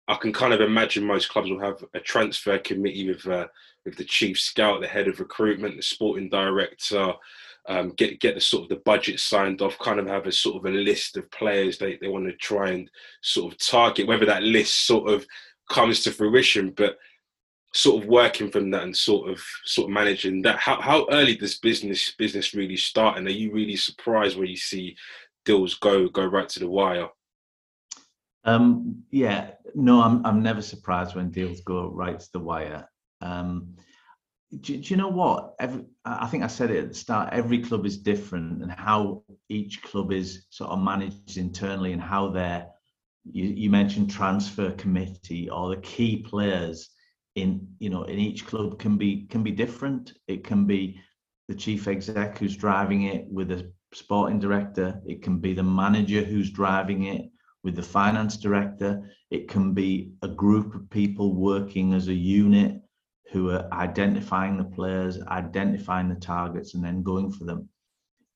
I 0.08 0.16
can 0.16 0.32
kind 0.32 0.52
of 0.52 0.60
imagine 0.60 1.04
most 1.04 1.28
clubs 1.28 1.50
will 1.50 1.60
have 1.60 1.84
a 1.94 2.00
transfer 2.00 2.58
committee 2.58 3.08
with 3.08 3.26
uh, 3.26 3.46
with 3.84 3.96
the 3.96 4.04
chief 4.04 4.38
scout, 4.38 4.80
the 4.80 4.86
head 4.86 5.08
of 5.08 5.20
recruitment, 5.20 5.76
the 5.76 5.82
sporting 5.82 6.28
director, 6.28 7.12
um, 7.68 7.90
get 7.96 8.20
get 8.20 8.34
the 8.34 8.40
sort 8.40 8.64
of 8.64 8.68
the 8.68 8.82
budget 8.84 9.20
signed 9.20 9.62
off, 9.62 9.78
kind 9.78 10.00
of 10.00 10.06
have 10.06 10.26
a 10.26 10.32
sort 10.32 10.56
of 10.56 10.72
a 10.72 10.76
list 10.76 11.16
of 11.16 11.30
players 11.30 11.78
they, 11.78 11.96
they 12.00 12.08
want 12.08 12.26
to 12.26 12.32
try 12.32 12.70
and 12.70 12.90
sort 13.22 13.52
of 13.52 13.58
target, 13.58 14.06
whether 14.06 14.26
that 14.26 14.42
list 14.42 14.86
sort 14.86 15.10
of 15.10 15.26
comes 15.70 16.02
to 16.02 16.10
fruition, 16.10 16.70
but 16.70 16.98
sort 17.74 18.02
of 18.02 18.08
working 18.08 18.50
from 18.50 18.70
that 18.70 18.82
and 18.82 18.96
sort 18.96 19.30
of 19.30 19.42
sort 19.64 19.88
of 19.88 19.94
managing 19.94 20.42
that. 20.42 20.58
How 20.58 20.80
how 20.80 21.06
early 21.10 21.36
does 21.36 21.58
business 21.58 22.12
business 22.12 22.54
really 22.54 22.76
start? 22.76 23.18
And 23.18 23.26
are 23.26 23.32
you 23.32 23.52
really 23.52 23.76
surprised 23.76 24.36
when 24.36 24.48
you 24.48 24.56
see 24.56 24.96
deals 25.44 25.74
go 25.74 26.08
go 26.08 26.24
right 26.24 26.48
to 26.50 26.60
the 26.60 26.68
wire? 26.68 27.08
Um, 28.44 29.04
yeah, 29.10 29.52
no, 29.74 30.02
I'm 30.02 30.24
I'm 30.26 30.42
never 30.42 30.62
surprised 30.62 31.14
when 31.14 31.30
deals 31.30 31.60
go 31.60 31.90
right 31.90 32.18
to 32.18 32.32
the 32.32 32.40
wire. 32.40 32.88
Um, 33.20 33.76
do, 34.60 34.76
do 34.76 34.88
you 34.88 34.96
know 34.96 35.08
what? 35.08 35.54
Every, 35.58 35.84
I 36.04 36.26
think 36.26 36.42
I 36.42 36.48
said 36.48 36.70
it 36.70 36.82
at 36.82 36.88
the 36.88 36.94
start. 36.94 37.32
Every 37.32 37.60
club 37.62 37.86
is 37.86 37.98
different, 37.98 38.62
and 38.62 38.70
how 38.70 39.22
each 39.48 39.82
club 39.82 40.12
is 40.12 40.46
sort 40.50 40.70
of 40.70 40.80
managed 40.80 41.36
internally, 41.36 41.92
and 41.92 42.02
how 42.02 42.28
they're. 42.28 42.66
You, 43.24 43.44
you 43.44 43.70
mentioned 43.70 44.10
transfer 44.10 44.72
committee 44.72 45.48
or 45.48 45.68
the 45.68 45.80
key 45.80 46.24
players 46.28 46.90
in 47.36 47.68
you 47.78 47.88
know 47.88 48.02
in 48.02 48.18
each 48.18 48.44
club 48.46 48.80
can 48.80 48.96
be 48.96 49.26
can 49.30 49.42
be 49.42 49.52
different. 49.52 50.12
It 50.26 50.44
can 50.44 50.66
be 50.66 51.00
the 51.48 51.54
chief 51.54 51.88
exec 51.88 52.38
who's 52.38 52.56
driving 52.56 53.04
it 53.04 53.26
with 53.30 53.52
a 53.52 53.72
sporting 53.94 54.40
director. 54.40 55.00
It 55.06 55.22
can 55.22 55.38
be 55.38 55.54
the 55.54 55.62
manager 55.62 56.22
who's 56.22 56.50
driving 56.50 57.04
it 57.04 57.30
with 57.62 57.76
the 57.76 57.82
finance 57.82 58.36
director. 58.36 59.08
It 59.30 59.48
can 59.48 59.72
be 59.72 60.12
a 60.22 60.28
group 60.28 60.74
of 60.74 60.90
people 60.90 61.34
working 61.34 61.94
as 61.94 62.08
a 62.08 62.14
unit 62.14 62.81
who 63.30 63.50
are 63.50 63.68
identifying 63.72 64.56
the 64.58 64.64
players, 64.64 65.20
identifying 65.22 66.08
the 66.08 66.14
targets, 66.14 66.74
and 66.74 66.84
then 66.84 67.02
going 67.02 67.30
for 67.32 67.44
them. 67.44 67.68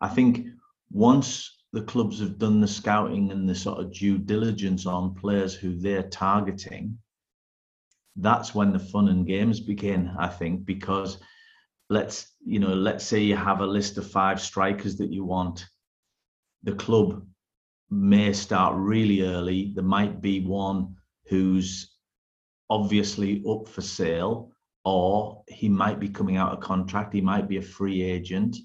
I 0.01 0.09
think 0.09 0.47
once 0.91 1.65
the 1.73 1.83
clubs 1.83 2.21
have 2.21 2.39
done 2.39 2.61
the 2.61 2.69
scouting 2.69 3.31
and 3.33 3.49
the 3.49 3.55
sort 3.55 3.81
of 3.81 3.93
due 3.93 4.19
diligence 4.19 4.87
on 4.87 5.15
players 5.15 5.55
who 5.55 5.77
they're 5.77 6.05
targeting, 6.05 6.99
that's 8.17 8.55
when 8.55 8.73
the 8.73 8.79
fun 8.79 9.09
and 9.09 9.27
games 9.27 9.61
begin, 9.61 10.15
I 10.19 10.29
think, 10.29 10.65
because 10.65 11.19
let's, 11.91 12.33
you 12.45 12.59
know, 12.59 12.75
let's 12.75 13.05
say 13.05 13.21
you 13.21 13.37
have 13.37 13.61
a 13.61 13.67
list 13.67 13.99
of 13.99 14.11
five 14.11 14.41
strikers 14.41 14.97
that 14.97 15.13
you 15.13 15.25
want. 15.25 15.67
The 16.63 16.75
club 16.75 17.27
may 17.91 18.33
start 18.33 18.75
really 18.77 19.23
early. 19.23 19.73
There 19.75 19.85
might 19.85 20.21
be 20.21 20.41
one 20.41 20.97
who's 21.29 21.95
obviously 22.71 23.45
up 23.49 23.69
for 23.69 23.83
sale, 23.83 24.53
or 24.87 25.43
he 25.49 25.69
might 25.69 25.99
be 25.99 26.09
coming 26.09 26.37
out 26.37 26.53
of 26.53 26.61
contract. 26.61 27.13
He 27.13 27.21
might 27.21 27.49
be 27.49 27.57
a 27.57 27.63
free 27.63 28.03
agent. 28.03 28.57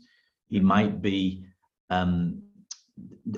He 0.48 0.60
might 0.60 1.02
be. 1.02 1.44
Um, 1.90 2.44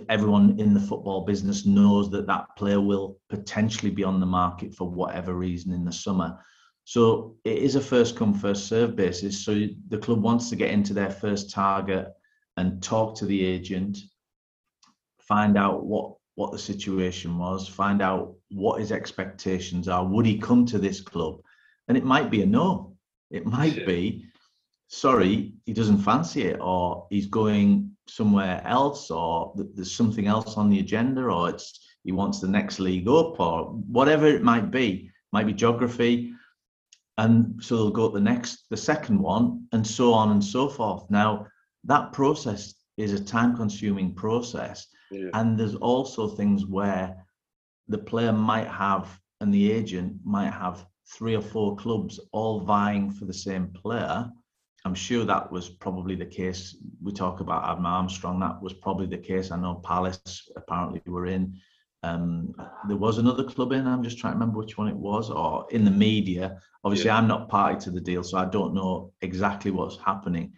everyone 0.09 0.59
in 0.59 0.73
the 0.73 0.79
football 0.79 1.23
business 1.25 1.65
knows 1.65 2.09
that 2.11 2.27
that 2.27 2.45
player 2.57 2.81
will 2.81 3.17
potentially 3.29 3.89
be 3.89 4.03
on 4.03 4.19
the 4.19 4.25
market 4.25 4.73
for 4.75 4.89
whatever 4.89 5.33
reason 5.33 5.71
in 5.71 5.85
the 5.85 5.91
summer. 5.91 6.37
So 6.83 7.37
it 7.45 7.57
is 7.59 7.75
a 7.75 7.81
first 7.81 8.17
come 8.17 8.33
first 8.33 8.67
serve 8.67 8.97
basis. 8.97 9.45
So 9.45 9.67
the 9.87 9.97
club 9.97 10.21
wants 10.21 10.49
to 10.49 10.57
get 10.57 10.71
into 10.71 10.93
their 10.93 11.09
first 11.09 11.51
target 11.51 12.07
and 12.57 12.83
talk 12.83 13.15
to 13.15 13.25
the 13.25 13.45
agent, 13.45 13.97
find 15.19 15.57
out 15.57 15.85
what 15.85 16.15
what 16.35 16.51
the 16.51 16.59
situation 16.59 17.37
was, 17.37 17.67
find 17.67 18.01
out 18.01 18.33
what 18.49 18.81
his 18.81 18.91
expectations 18.91 19.87
are. 19.87 20.05
Would 20.05 20.25
he 20.25 20.37
come 20.37 20.65
to 20.65 20.79
this 20.79 20.99
club? 20.99 21.39
And 21.87 21.97
it 21.97 22.05
might 22.05 22.29
be 22.29 22.41
a 22.41 22.45
no. 22.45 22.95
It 23.29 23.45
might 23.45 23.77
Yeah. 23.77 23.85
be, 23.85 24.25
sorry, 24.87 25.53
he 25.65 25.73
doesn't 25.73 25.99
fancy 25.99 26.43
it, 26.43 26.59
or 26.61 27.07
he's 27.09 27.27
going 27.27 27.95
somewhere 28.07 28.61
else, 28.65 29.09
or 29.11 29.53
th- 29.55 29.69
there's 29.75 29.91
something 29.91 30.27
else 30.27 30.57
on 30.57 30.69
the 30.69 30.79
agenda, 30.79 31.23
or 31.23 31.49
it's 31.49 31.79
he 32.03 32.11
wants 32.11 32.39
the 32.39 32.47
next 32.47 32.79
league 32.79 33.07
up, 33.07 33.39
or 33.39 33.71
whatever 33.87 34.27
it 34.27 34.43
might 34.43 34.69
be. 34.71 35.09
Might 35.31 35.47
be 35.47 35.53
geography. 35.53 36.33
And 37.17 37.63
so 37.63 37.75
they'll 37.77 37.91
go 37.91 38.09
to 38.09 38.13
the 38.15 38.19
next, 38.19 38.69
the 38.69 38.77
second 38.77 39.19
one, 39.19 39.67
and 39.71 39.85
so 39.85 40.13
on 40.13 40.31
and 40.31 40.43
so 40.43 40.67
forth. 40.67 41.09
Now, 41.09 41.47
that 41.85 42.11
process 42.11 42.73
is 42.97 43.13
a 43.13 43.23
time 43.23 43.55
consuming 43.55 44.13
process. 44.13 44.87
Yeah. 45.11 45.29
And 45.33 45.57
there's 45.57 45.75
also 45.75 46.27
things 46.27 46.65
where 46.65 47.25
the 47.87 47.97
player 47.97 48.31
might 48.33 48.67
have 48.67 49.19
and 49.41 49.53
the 49.53 49.71
agent 49.71 50.17
might 50.23 50.51
have 50.51 50.85
three 51.07 51.35
or 51.35 51.41
four 51.41 51.75
clubs 51.75 52.19
all 52.31 52.61
vying 52.61 53.11
for 53.11 53.25
the 53.25 53.33
same 53.33 53.67
player. 53.67 54.29
I'm 54.85 54.95
sure 54.95 55.23
that 55.25 55.51
was 55.51 55.69
probably 55.69 56.15
the 56.15 56.25
case. 56.25 56.77
We 57.01 57.13
talk 57.13 57.39
about 57.39 57.63
Adam 57.69 57.85
Armstrong. 57.85 58.39
That 58.39 58.61
was 58.61 58.73
probably 58.73 59.07
the 59.07 59.17
case. 59.17 59.51
I 59.51 59.57
know 59.57 59.75
Palace 59.75 60.49
apparently 60.55 61.01
were 61.05 61.27
in. 61.27 61.57
Um, 62.03 62.53
there 62.89 62.97
was 62.97 63.17
another 63.17 63.45
club 63.45 63.71
in. 63.71 63.87
I'm 63.87 64.03
just 64.03 64.17
trying 64.17 64.33
to 64.33 64.39
remember 64.39 64.59
which 64.59 64.77
one 64.77 64.89
it 64.89 64.95
was, 64.95 65.29
or 65.29 65.65
in 65.71 65.85
the 65.85 65.91
media. 65.91 66.59
Obviously, 66.83 67.07
Yeah. 67.07 67.17
I'm 67.17 67.29
not 67.29 67.47
party 67.47 67.79
to 67.85 67.91
the 67.91 68.01
deal, 68.01 68.23
so 68.23 68.37
I 68.37 68.45
don't 68.45 68.73
know 68.73 69.13
exactly 69.21 69.71
what's 69.71 69.97
happening. 69.97 70.53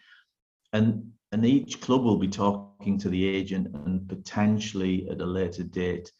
And 0.73 1.11
and 1.31 1.45
each 1.45 1.81
club 1.81 2.03
will 2.03 2.17
be 2.17 2.27
talking 2.27 2.97
to 2.97 3.09
the 3.09 3.25
agent 3.27 3.67
and 3.75 4.07
potentially 4.07 5.07
at 5.09 5.21
a 5.21 5.25
later 5.25 5.63
date 5.63 6.11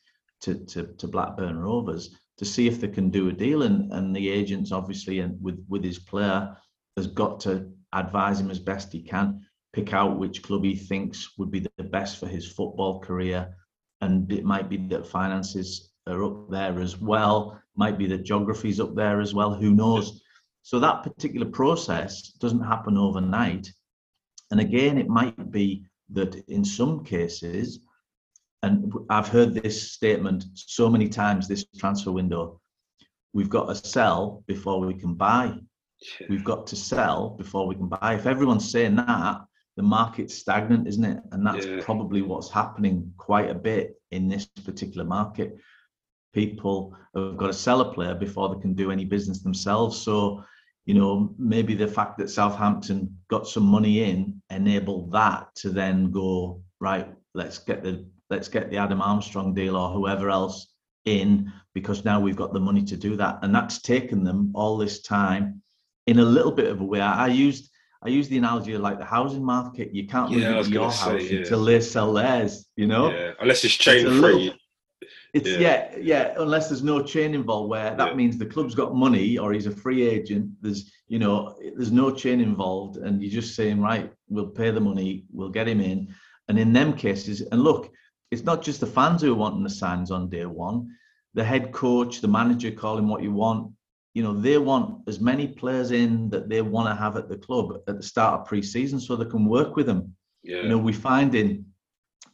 to 0.41 0.55
to, 0.65 0.83
to 0.97 1.07
Blackburn 1.07 1.57
Rovers 1.57 2.15
to 2.38 2.45
see 2.45 2.67
if 2.67 2.82
they 2.82 2.88
can 2.88 3.10
do 3.10 3.30
a 3.30 3.34
deal. 3.34 3.63
And 3.63 3.91
and 3.91 4.15
the 4.15 4.30
agents 4.30 4.71
obviously 4.71 5.19
and 5.19 5.41
with 5.41 5.63
with 5.67 5.84
his 5.84 6.00
player 6.00 6.56
has 6.98 7.08
got 7.08 7.39
to 7.41 7.71
advise 7.93 8.39
him 8.39 8.52
as 8.52 8.60
best 8.60 8.91
he 8.91 9.02
can, 9.02 9.45
pick 9.74 9.93
out 9.93 10.19
which 10.19 10.43
club 10.43 10.63
he 10.63 10.76
thinks 10.76 11.38
would 11.38 11.52
be 11.52 11.65
the 11.78 11.84
best 11.84 12.19
for 12.19 12.28
his 12.28 12.52
football 12.52 13.00
career. 13.00 13.56
And 14.02 14.32
it 14.32 14.43
might 14.43 14.69
be 14.69 14.78
that 14.88 15.08
finances 15.08 15.91
are 16.08 16.24
up 16.24 16.50
there 16.50 16.80
as 16.80 16.98
well, 16.98 17.60
might 17.76 17.98
be 17.98 18.08
that 18.08 18.24
geography's 18.24 18.80
up 18.80 18.95
there 18.95 19.21
as 19.21 19.34
well, 19.34 19.54
who 19.54 19.74
knows? 19.74 20.21
So 20.62 20.80
that 20.80 21.04
particular 21.04 21.48
process 21.48 22.32
doesn't 22.39 22.63
happen 22.63 22.98
overnight. 22.98 23.71
And 24.52 24.60
again, 24.60 24.98
it 24.98 25.08
might 25.08 25.52
be 25.52 25.86
that 26.12 26.36
in 26.48 26.63
some 26.63 27.04
cases, 27.04 27.80
and 28.65 28.93
I've 29.10 29.28
heard 29.28 29.54
this 29.54 29.91
statement 29.93 30.45
so 30.56 30.89
many 30.89 31.08
times 31.08 31.47
this 31.47 31.65
transfer 31.78 32.12
window, 32.12 32.60
we've 33.34 33.49
got 33.49 33.65
to 33.67 33.75
sell 33.75 34.43
before 34.47 34.80
we 34.80 34.93
can 34.93 35.13
buy 35.13 35.60
we've 36.30 36.43
got 36.43 36.67
to 36.67 36.75
sell 36.75 37.32
before 37.32 37.67
we 37.67 37.75
can 37.75 37.88
buy. 37.88 38.15
If 38.15 38.25
everyone's 38.25 38.69
saying 38.69 38.95
that, 38.97 39.41
the 39.78 39.84
market's 39.84 40.36
stagnant, 40.36 40.88
isn't 40.88 41.04
it? 41.04 41.21
And 41.32 41.45
that's 41.45 41.65
Yeah. 41.65 41.82
probably 41.84 42.21
what's 42.21 42.49
happening 42.49 43.13
quite 43.17 43.49
a 43.49 43.56
bit 43.56 43.99
in 44.12 44.28
this 44.28 44.45
particular 44.45 45.06
market. 45.06 45.58
People 46.34 46.95
have 47.15 47.38
got 47.38 47.47
to 47.47 47.54
sell 47.54 47.82
a 47.82 47.93
player 47.93 48.15
before 48.15 48.54
they 48.54 48.62
can 48.62 48.73
do 48.73 48.91
any 48.91 49.06
business 49.06 49.41
themselves. 49.41 49.97
So, 49.97 50.43
you 50.86 50.93
know, 50.93 51.34
maybe 51.38 51.73
the 51.75 51.88
fact 51.88 52.17
that 52.17 52.30
Southampton 52.30 53.17
got 53.30 53.47
some 53.47 53.65
money 53.65 54.04
in 54.04 54.41
enabled 54.49 55.12
that 55.12 55.54
to 55.56 55.69
then 55.69 56.12
go 56.12 56.62
right. 56.80 57.13
Let's 57.34 57.60
get 57.60 57.84
the 57.84 58.06
let's 58.29 58.47
get 58.47 58.69
the 58.69 58.77
Adam 58.77 59.01
Armstrong 59.01 59.53
deal 59.53 59.75
or 59.75 59.89
whoever 59.91 60.29
else 60.29 60.73
in 61.05 61.51
because 61.73 62.03
now 62.05 62.19
we've 62.19 62.35
got 62.35 62.53
the 62.53 62.59
money 62.59 62.83
to 62.83 62.97
do 62.97 63.15
that, 63.17 63.39
and 63.43 63.53
that's 63.53 63.81
taken 63.81 64.23
them 64.23 64.51
all 64.55 64.77
this 64.77 65.01
time 65.01 65.61
in 66.07 66.19
a 66.19 66.25
little 66.25 66.51
bit 66.51 66.67
of 66.71 66.81
a 66.81 66.83
way. 66.83 67.01
I 67.01 67.27
used 67.27 67.69
I 68.03 68.09
used 68.09 68.29
the 68.29 68.38
analogy 68.38 68.73
of 68.73 68.81
like 68.81 68.99
the 68.99 69.05
housing 69.05 69.43
market. 69.43 69.93
You 69.93 70.07
can't 70.07 70.31
Yeah, 70.31 70.49
move 70.51 70.57
into 70.59 70.69
your 70.71 70.81
gonna 70.83 70.93
say, 71.19 71.27
yeah. 71.33 71.39
until 71.39 71.63
they 71.63 71.81
sell 71.81 72.13
theirs. 72.13 72.65
You 72.75 72.88
know, 72.88 73.09
Yeah, 73.11 73.31
unless 73.39 73.63
it's 73.63 73.75
It's 73.75 73.83
chain 73.83 74.05
a 74.07 74.09
free. 74.11 74.33
little- 74.33 74.59
it's 75.33 75.49
Yeah. 75.49 75.59
yeah. 75.59 75.97
yeah, 76.01 76.33
Unless 76.38 76.69
there's 76.69 76.83
no 76.83 77.01
chain 77.03 77.33
involved, 77.35 77.69
where 77.69 77.95
that 77.95 78.15
means 78.15 78.38
the 78.38 78.45
club's 78.45 78.75
got 78.75 78.95
money 78.95 79.38
or 79.38 79.53
he's 79.53 79.65
a 79.65 79.71
free 79.71 80.03
agent. 80.07 80.49
There's 80.61 80.91
you 81.07 81.19
know 81.19 81.55
there's 81.75 81.91
no 81.91 82.09
chain 82.11 82.39
involved, 82.41 82.97
and 82.97 83.21
you're 83.21 83.31
just 83.41 83.55
saying 83.55 83.81
right, 83.81 84.11
we'll 84.29 84.47
pay 84.47 84.71
the 84.71 84.79
money, 84.79 85.25
we'll 85.31 85.49
get 85.49 85.67
him 85.67 85.81
in. 85.81 86.13
And 86.47 86.59
in 86.59 86.73
them 86.73 86.93
cases, 86.93 87.41
and 87.41 87.61
look, 87.63 87.91
it's 88.31 88.43
not 88.43 88.63
just 88.63 88.79
the 88.79 88.88
fans 88.88 89.21
who 89.21 89.31
are 89.33 89.38
wanting 89.38 89.63
the 89.63 89.69
signs 89.69 90.11
on 90.11 90.29
day 90.29 90.45
one. 90.45 90.89
The 91.33 91.43
head 91.43 91.71
coach, 91.71 92.21
the 92.21 92.27
manager, 92.27 92.71
call 92.71 92.97
him 92.97 93.09
what 93.09 93.23
you 93.23 93.31
want. 93.31 93.71
You 94.13 94.23
know, 94.23 94.33
they 94.33 94.57
want 94.57 95.01
as 95.07 95.19
many 95.19 95.47
players 95.47 95.91
in 95.91 96.29
that 96.29 96.47
they 96.47 96.61
want 96.61 96.88
to 96.88 96.95
have 96.95 97.17
at 97.17 97.29
the 97.29 97.38
club 97.38 97.81
at 97.88 97.97
the 97.97 98.03
start 98.03 98.39
of 98.39 98.47
pre-season 98.47 98.99
so 98.99 99.15
they 99.15 99.29
can 99.29 99.45
work 99.45 99.75
with 99.75 99.85
them 99.85 100.15
Yeah, 100.43 100.61
you 100.61 100.69
know 100.69 100.77
we 100.77 100.93
find 100.93 101.35
in 101.35 101.65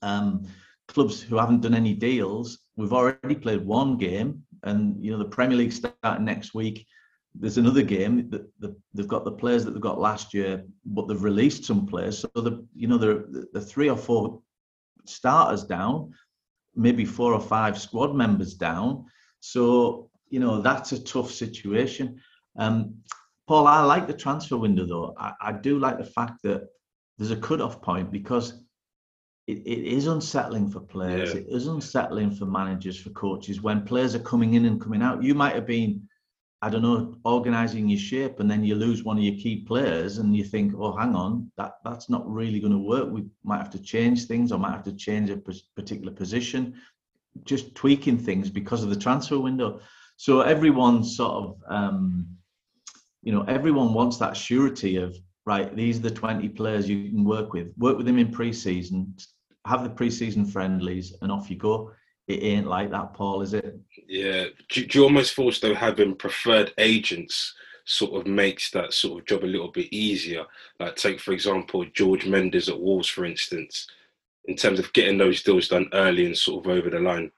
um, 0.04 0.45
clubs 0.88 1.21
who 1.21 1.38
haven't 1.38 1.62
done 1.62 1.73
any 1.73 1.93
deals 1.93 2.60
we've 2.75 2.93
already 2.93 3.36
played 3.36 3.65
one 3.65 3.97
game 3.97 4.43
and 4.63 5.04
you 5.04 5.12
know 5.12 5.17
the 5.17 5.25
premier 5.25 5.58
league 5.58 5.71
starting 5.71 6.25
next 6.25 6.54
week 6.54 6.86
there's 7.34 7.58
another 7.58 7.82
game 7.82 8.30
that 8.30 8.45
that 8.60 8.75
they've 8.93 9.08
got 9.08 9.23
the 9.23 9.32
players 9.32 9.63
that 9.63 9.71
they've 9.71 9.89
got 9.89 9.99
last 9.99 10.34
year 10.34 10.63
but 10.86 11.08
they've 11.08 11.23
released 11.23 11.63
some 11.63 11.86
players 11.86 12.19
so 12.19 12.27
the 12.36 12.65
you 12.75 12.88
know 12.88 12.97
the 12.97 13.47
the 13.54 13.62
three 13.62 13.89
or 13.89 13.97
four 13.97 14.41
starters 15.06 15.64
down 15.64 16.14
maybe 16.76 17.06
four 17.06 17.34
or 17.34 17.42
five 17.42 17.78
squad 17.80 18.16
members 18.16 18.54
down 18.54 19.06
so 19.40 20.10
you 20.30 20.40
know 20.40 20.62
that's 20.62 20.92
a 20.92 21.04
tough 21.04 21.30
situation 21.32 22.20
um 22.58 22.96
paul 23.48 23.68
i 23.68 23.82
like 23.82 24.08
the 24.08 24.14
transfer 24.14 24.58
window 24.58 24.86
though 24.86 25.14
i, 25.18 25.34
I 25.42 25.52
do 25.52 25.80
like 25.80 25.98
the 25.98 26.06
fact 26.06 26.44
that 26.44 26.68
there's 27.18 27.32
a 27.32 27.38
cut-off 27.38 27.82
point 27.82 28.12
because 28.12 28.64
it, 29.48 29.60
it 29.66 29.86
is 29.86 30.08
unsettling 30.08 30.70
for 30.70 30.80
players. 30.80 31.34
Yeah. 31.34 31.42
It 31.42 31.48
is 31.50 31.68
unsettling 31.68 32.32
for 32.32 32.46
managers, 32.46 33.00
for 33.00 33.10
coaches 33.12 33.62
when 33.62 33.84
players 33.84 34.16
are 34.16 34.20
coming 34.20 34.54
in 34.54 34.66
and 34.66 34.80
coming 34.80 35.02
out. 35.02 35.24
You 35.24 35.36
might 35.36 35.56
have 35.56 35.66
been, 35.66 36.08
I 36.63 36.69
don't 36.69 36.84
know, 36.84 37.15
organising 37.26 37.89
your 37.89 38.00
shape, 38.00 38.39
and 38.39 38.50
then 38.50 38.63
you 38.63 38.76
lose 38.76 39.04
one 39.04 39.17
of 39.17 39.24
your 39.24 39.36
key 39.36 39.63
players, 39.65 40.19
and 40.19 40.36
you 40.36 40.43
think, 40.43 40.74
oh, 40.78 40.95
hang 40.95 41.15
on, 41.15 41.52
that 41.58 41.78
that's 41.84 42.10
not 42.10 42.30
really 42.30 42.60
going 42.60 42.74
to 42.74 42.78
work. 42.78 43.10
We 43.10 43.26
might 43.43 43.58
have 43.58 43.71
to 43.71 43.82
change 43.82 44.26
things, 44.26 44.52
or 44.52 44.60
might 44.60 44.71
have 44.71 44.84
to 44.84 44.93
change 44.93 45.30
a 45.30 45.38
particular 45.76 46.12
position, 46.12 46.76
just 47.45 47.74
tweaking 47.74 48.17
things 48.17 48.50
because 48.50 48.84
of 48.84 48.89
the 48.89 48.95
transfer 48.95 49.39
window. 49.39 49.82
So 50.17 50.41
everyone 50.41 51.04
sort 51.04 51.34
of, 51.34 51.63
um, 51.67 52.28
you 53.24 53.32
know, 53.32 53.43
everyone 53.43 53.93
wants 53.93 54.17
that 54.17 54.38
surety 54.38 54.97
of 54.97 55.17
right, 55.45 55.76
these 55.76 55.97
are 55.97 56.04
the 56.04 56.12
20 56.12 56.50
players 56.50 56.88
you 56.88 57.10
can 57.10 57.24
work 57.24 57.54
with. 57.54 57.74
Work 57.78 57.97
with 57.97 58.06
them 58.06 58.19
in 58.19 58.32
pre-season, 58.32 59.15
have 59.65 59.84
the 59.84 59.89
pre-season 59.89 60.45
friendlies, 60.45 61.13
and 61.21 61.32
off 61.32 61.50
you 61.50 61.58
go. 61.58 61.91
It 62.34 62.44
ain't 62.46 62.67
like 62.67 62.91
that, 62.91 63.13
Paul, 63.13 63.41
is 63.41 63.54
it? 63.54 63.80
yeah. 64.08 64.46
Do, 64.70 64.86
do 64.86 65.00
you 65.00 65.04
almost 65.04 65.34
feel 65.34 65.52
though 65.62 65.74
having 65.74 66.15
preferred 66.15 66.74
agents 66.78 67.54
sort 67.86 68.20
of 68.20 68.28
makes 68.28 68.72
that 68.72 68.94
sort 68.94 69.20
of 69.22 69.28
job 69.28 69.44
a 69.44 69.46
little 69.46 69.72
bit 69.72 69.91
easier? 69.91 70.46
Like, 70.80 70.96
take 70.96 71.20
for 71.20 71.34
example 71.34 71.86
George 71.94 72.26
Mendes 72.26 72.70
at 72.70 72.80
Wolves, 72.80 73.08
for 73.08 73.26
instance, 73.26 73.88
in 74.46 74.56
terms 74.56 74.80
of 74.80 74.91
getting 74.94 75.17
those 75.17 75.44
deals 75.44 75.67
done 75.67 75.88
early 75.94 76.26
and 76.26 76.38
sort 76.38 76.65
of 76.65 76.72
over 76.72 76.89
the 76.89 77.00
line. 77.00 77.32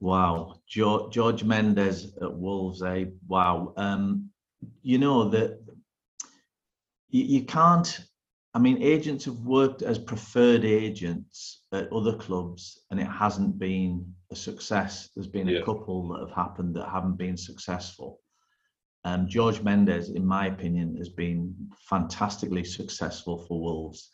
Wow, 0.00 0.60
George, 0.66 1.12
George 1.12 1.44
Mendes 1.44 2.12
at 2.22 2.32
Wolves, 2.32 2.82
eh? 2.82 3.04
Wow. 3.28 3.74
Um, 3.76 4.30
you 4.82 4.98
know 4.98 5.28
that 5.30 5.60
you, 7.10 7.24
you 7.24 7.42
can't. 7.44 8.00
I 8.52 8.58
mean, 8.58 8.82
agents 8.82 9.24
have 9.26 9.38
worked 9.40 9.82
as 9.82 9.98
preferred 9.98 10.64
agents 10.64 11.62
at 11.72 11.92
other 11.92 12.16
clubs, 12.16 12.80
and 12.90 12.98
it 12.98 13.06
hasn't 13.06 13.58
been 13.58 14.12
a 14.32 14.36
success. 14.36 15.10
There's 15.14 15.28
been 15.28 15.46
Yeah. 15.48 15.60
a 15.60 15.64
couple 15.64 16.08
that 16.08 16.20
have 16.20 16.34
happened 16.36 16.74
that 16.74 16.88
haven't 16.88 17.16
been 17.16 17.36
successful. 17.36 18.20
Um, 19.04 19.28
George 19.28 19.62
Mendes, 19.62 20.10
in 20.10 20.26
my 20.26 20.46
opinion, 20.46 20.96
has 20.96 21.08
been 21.08 21.54
fantastically 21.88 22.64
successful 22.64 23.38
for 23.46 23.60
Wolves. 23.60 24.10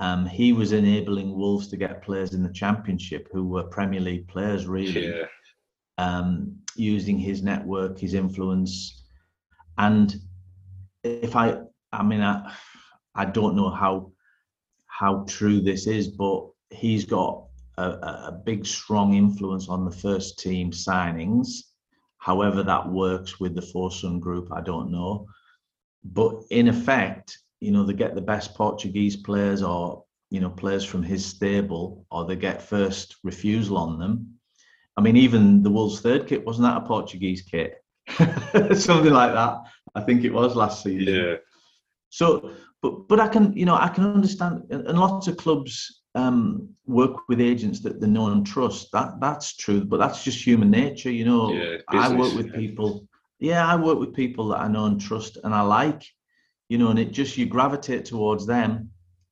Um, 0.00 0.26
he 0.26 0.52
was 0.52 0.72
enabling 0.72 1.32
Wolves 1.36 1.68
to 1.68 1.76
get 1.76 2.02
players 2.02 2.32
in 2.32 2.42
the 2.42 2.52
Championship 2.52 3.28
who 3.32 3.46
were 3.46 3.64
Premier 3.64 4.00
League 4.00 4.28
players, 4.28 4.66
really 4.66 5.08
Yeah, 5.08 5.26
um, 5.98 6.56
using 6.74 7.18
his 7.18 7.42
network, 7.42 7.98
his 7.98 8.14
influence, 8.14 9.04
and 9.76 10.16
if 11.04 11.36
I, 11.36 11.58
I 11.92 12.02
mean, 12.02 12.20
I, 12.20 12.52
I 13.18 13.24
don't 13.26 13.56
know 13.56 13.70
how 13.70 14.12
how 14.86 15.24
true 15.28 15.60
this 15.60 15.86
is, 15.86 16.08
but 16.08 16.48
he's 16.70 17.04
got 17.04 17.44
a, 17.76 17.82
a 18.30 18.42
big, 18.44 18.66
strong 18.66 19.14
influence 19.14 19.68
on 19.68 19.84
the 19.84 19.90
first 19.90 20.38
team 20.38 20.70
signings. 20.70 21.48
However, 22.18 22.62
that 22.62 22.88
works 22.88 23.38
with 23.38 23.54
the 23.54 23.60
Fosun 23.60 24.18
group, 24.20 24.48
I 24.52 24.60
don't 24.60 24.90
know. 24.90 25.26
But 26.04 26.42
in 26.50 26.68
effect, 26.68 27.38
you 27.60 27.70
know, 27.70 27.84
they 27.84 27.92
get 27.92 28.14
the 28.14 28.20
best 28.20 28.54
Portuguese 28.54 29.16
players 29.16 29.62
or 29.62 30.04
you 30.30 30.40
know 30.40 30.50
players 30.50 30.84
from 30.84 31.02
his 31.02 31.24
stable, 31.24 32.06
or 32.10 32.24
they 32.24 32.36
get 32.36 32.62
first 32.62 33.16
refusal 33.24 33.78
on 33.78 33.98
them. 33.98 34.38
I 34.96 35.00
mean, 35.00 35.16
even 35.16 35.62
the 35.62 35.70
Wolves' 35.70 36.00
third 36.00 36.26
kit 36.26 36.44
wasn't 36.44 36.66
that 36.68 36.82
a 36.82 36.86
Portuguese 36.86 37.42
kit? 37.42 37.82
Something 38.74 39.12
like 39.12 39.32
that. 39.32 39.58
I 39.94 40.00
think 40.02 40.24
it 40.24 40.32
was 40.32 40.56
last 40.56 40.82
season. 40.82 41.14
yeah, 41.14 41.34
So, 42.10 42.52
but 42.82 43.08
but 43.08 43.20
I 43.20 43.28
can 43.28 43.56
you 43.56 43.66
know 43.66 43.76
I 43.76 43.88
can 43.88 44.04
understand, 44.04 44.64
and 44.70 44.98
lots 44.98 45.26
of 45.28 45.36
clubs 45.36 46.02
um, 46.14 46.68
work 46.86 47.28
with 47.28 47.40
agents 47.40 47.80
that 47.80 48.00
they 48.00 48.06
know 48.06 48.28
and 48.28 48.46
trust. 48.46 48.90
That 48.92 49.20
that's 49.20 49.56
true, 49.56 49.84
but 49.84 49.98
that's 49.98 50.24
just 50.24 50.44
human 50.44 50.70
nature, 50.70 51.10
you 51.10 51.24
know. 51.24 51.52
Yeah, 51.52 51.78
I 51.88 52.14
work 52.14 52.34
with 52.34 52.48
yeah. 52.48 52.56
people. 52.56 53.08
Yeah, 53.38 53.66
I 53.66 53.76
work 53.76 53.98
with 53.98 54.14
people 54.14 54.48
that 54.48 54.60
I 54.60 54.68
know 54.68 54.86
and 54.86 55.00
trust, 55.00 55.38
and 55.44 55.54
I 55.54 55.62
like, 55.62 56.04
you 56.68 56.78
know, 56.78 56.88
and 56.88 56.98
it 56.98 57.12
just 57.12 57.36
you 57.36 57.46
gravitate 57.46 58.04
towards 58.04 58.46
them. 58.46 58.90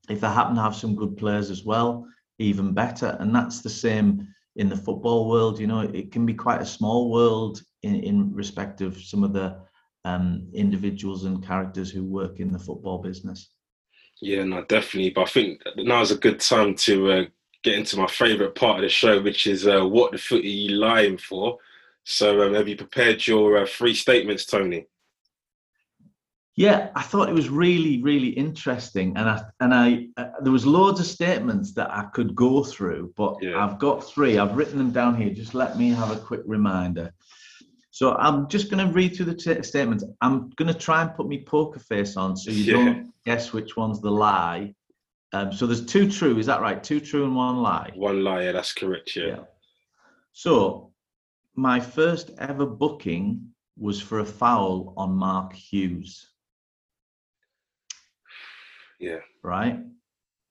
If 0.09 0.21
they 0.21 0.29
happen 0.29 0.55
to 0.57 0.63
have 0.63 0.77
some 0.77 0.95
good 0.95 1.17
players 1.17 1.51
as 1.51 1.65
well, 1.65 2.07
even 2.39 2.73
better. 2.73 3.17
And 3.19 3.35
that's 3.35 3.61
the 3.61 3.71
same 3.71 4.29
in 4.55 4.69
the 4.69 4.77
football 4.77 5.29
world. 5.29 5.59
You 5.59 5.67
know, 5.67 5.81
it 5.81 6.13
can 6.13 6.25
be 6.25 6.35
quite 6.35 6.63
a 6.63 6.67
small 6.67 7.11
world 7.11 7.63
in 7.83 7.97
in 7.97 8.33
respect 8.33 8.81
of 8.81 8.97
some 9.01 9.25
of 9.25 9.33
the 9.33 9.59
um, 10.07 10.47
individuals 10.55 11.25
and 11.25 11.45
characters 11.45 11.91
who 11.91 12.05
work 12.05 12.39
in 12.39 12.53
the 12.53 12.59
football 12.59 12.99
business. 12.99 13.51
Yeah, 14.23 14.45
no, 14.45 14.65
definitely. 14.65 15.11
But 15.11 15.23
I 15.23 15.31
think 15.31 15.63
now 15.77 16.01
is 16.01 16.13
a 16.13 16.17
good 16.17 16.41
time 16.41 16.75
to 16.77 17.11
uh, 17.11 17.25
get 17.65 17.75
into 17.75 17.99
my 17.99 18.07
favourite 18.07 18.55
part 18.55 18.77
of 18.77 18.83
the 18.83 18.89
show, 18.89 19.21
which 19.21 19.47
is 19.47 19.67
uh, 19.67 19.85
what 19.85 20.13
the 20.13 20.19
foot 20.19 20.45
are 20.45 20.47
you 20.47 20.71
lying 20.77 21.19
for? 21.19 21.59
So, 22.05 22.47
um, 22.47 22.55
have 22.55 22.69
you 22.69 22.77
prepared 22.77 23.27
your 23.27 23.59
uh, 23.59 23.67
three 23.67 23.95
statements, 23.95 24.47
Tony? 24.47 24.87
Yeah, 26.55 26.89
I 26.95 27.03
thought 27.03 27.29
it 27.29 27.35
was 27.35 27.51
really, 27.51 28.01
really 28.01 28.29
interesting, 28.29 29.15
and 29.17 29.29
I 29.29 29.43
and 29.61 29.75
I 29.75 30.07
uh, 30.17 30.31
there 30.41 30.53
was 30.53 30.65
loads 30.65 31.01
of 31.01 31.07
statements 31.07 31.75
that 31.75 31.91
I 31.91 32.05
could 32.15 32.35
go 32.35 32.65
through, 32.65 33.13
but 33.17 33.37
Yeah. 33.43 33.63
I've 33.63 33.79
got 33.79 34.09
three. 34.09 34.39
I've 34.39 34.57
written 34.57 34.79
them 34.79 34.93
down 34.93 35.17
here. 35.21 35.31
Just 35.35 35.55
let 35.55 35.77
me 35.77 35.91
have 35.91 36.13
a 36.13 36.17
quick 36.17 36.43
reminder. 36.47 37.13
So 37.97 38.15
I'm 38.17 38.47
just 38.49 38.71
going 38.71 38.87
to 38.87 38.93
read 38.93 39.17
through 39.17 39.25
the 39.25 39.35
t- 39.35 39.63
statements. 39.63 40.05
I'm 40.21 40.51
going 40.51 40.71
to 40.71 40.79
try 40.79 41.01
and 41.01 41.15
put 41.15 41.27
me 41.27 41.43
poker 41.47 41.79
face 41.79 42.15
on, 42.19 42.37
so 42.37 42.51
you 42.51 42.65
Yeah. 42.65 42.73
don't 42.75 43.15
guess 43.25 43.55
which 43.55 43.75
one's 43.75 44.03
the 44.03 44.11
lie. 44.11 44.75
Um, 45.33 45.51
so 45.51 45.67
there's 45.67 45.87
two 45.87 46.11
true. 46.11 46.37
Is 46.39 46.45
that 46.45 46.61
right? 46.61 46.85
Two 46.85 47.01
true 47.01 47.25
and 47.25 47.35
one 47.35 47.57
lie. 47.63 47.93
One 47.95 48.23
lie, 48.23 48.43
yeah, 48.43 48.53
that's 48.53 48.75
correct. 48.75 49.17
Yeah. 49.17 49.27
Yeah. 49.29 49.45
So, 50.35 50.93
my 51.55 51.81
first 51.81 52.33
ever 52.37 52.67
booking 52.67 53.55
was 53.79 53.99
for 53.99 54.19
a 54.19 54.27
foul 54.27 54.93
on 54.99 55.13
Mark 55.17 55.55
Hughes, 55.55 56.33
yeah, 59.01 59.21
right? 59.43 59.81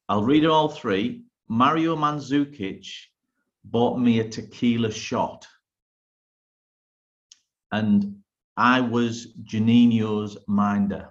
I'll 0.10 0.24
read 0.24 0.46
all 0.48 0.70
three. 0.70 1.26
Mario 1.48 1.96
Mandzukic 1.96 2.88
bought 3.66 4.00
me 4.00 4.20
a 4.20 4.28
tequila 4.28 4.92
shot. 4.92 5.46
And 7.72 8.18
I 8.58 8.82
was 8.82 9.34
Juninho's 9.44 10.38
minder. 10.48 11.10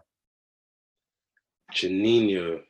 Juninho. 1.74 2.60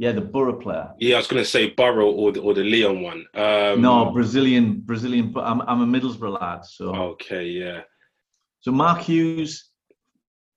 Yeah, 0.00 0.12
the 0.12 0.20
Boro 0.20 0.52
player. 0.60 0.92
Yeah, 0.98 1.16
I 1.16 1.18
was 1.18 1.26
going 1.26 1.42
to 1.42 1.48
say 1.48 1.70
Boro 1.70 2.10
or 2.10 2.30
the, 2.30 2.40
or 2.40 2.54
the 2.54 2.62
Lyon 2.62 3.02
one. 3.02 3.26
Um, 3.34 3.80
no, 3.82 4.12
Brazilian, 4.12 4.80
Brazilian. 4.80 5.32
but 5.32 5.44
I'm, 5.44 5.60
I'm 5.62 5.80
a 5.82 5.86
Middlesbrough 6.00 6.40
lad. 6.40 6.64
So, 6.64 6.94
Okay, 6.94 7.46
yeah, 7.46 7.80
so 8.60 8.70
Mark 8.70 9.00
Hughes, 9.00 9.70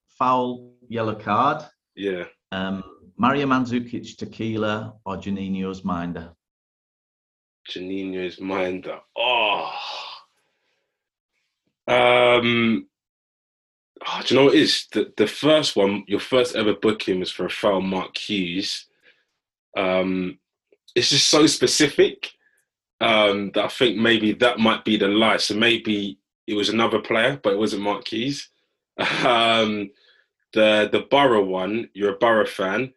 foul, 0.08 0.74
yellow 0.88 1.16
card. 1.16 1.64
yeah. 1.96 2.26
Um, 2.54 2.84
Mario 3.18 3.46
Mandzukic, 3.48 4.18
tequila, 4.18 4.94
or 5.06 5.16
Juninho's 5.16 5.84
minder. 5.86 6.32
Juninho's 7.70 8.40
minder. 8.42 9.00
Oh. 9.18 9.72
Um. 11.88 12.88
oh, 14.08 14.22
do 14.26 14.34
you 14.34 14.39
know 14.39 14.46
what 14.46 14.56
it 14.56 14.62
is? 14.62 14.88
The, 14.91 15.13
the 15.17 15.28
first 15.28 15.76
one, 15.76 16.04
your 16.08 16.20
first 16.20 16.56
ever 16.56 16.74
booking 16.74 17.20
was 17.20 17.32
for 17.32 17.46
a 17.46 17.50
foul 17.50 17.82
Mark 17.82 18.17
Hughes. 18.17 18.86
Um, 19.78 20.39
it's 20.96 21.10
just 21.10 21.30
so 21.30 21.48
specific 21.48 22.32
um, 23.02 23.52
that 23.54 23.65
I 23.65 23.70
think 23.70 23.98
maybe 23.98 24.34
that 24.34 24.60
might 24.60 24.86
be 24.86 24.98
the 24.98 25.08
lie. 25.08 25.38
So 25.38 25.56
maybe 25.56 26.20
it 26.48 26.54
was 26.56 26.70
another 26.70 27.00
player, 27.00 27.39
but 27.44 27.54
it 27.54 27.60
wasn't 27.60 27.84
Mark 27.84 28.08
Hughes. 28.08 28.50
Um, 29.26 29.91
the 30.54 30.89
the 30.91 31.02
Boro 31.12 31.44
one, 31.44 31.89
you're 31.94 32.13
a 32.15 32.17
Boro 32.17 32.46
fan, 32.46 32.94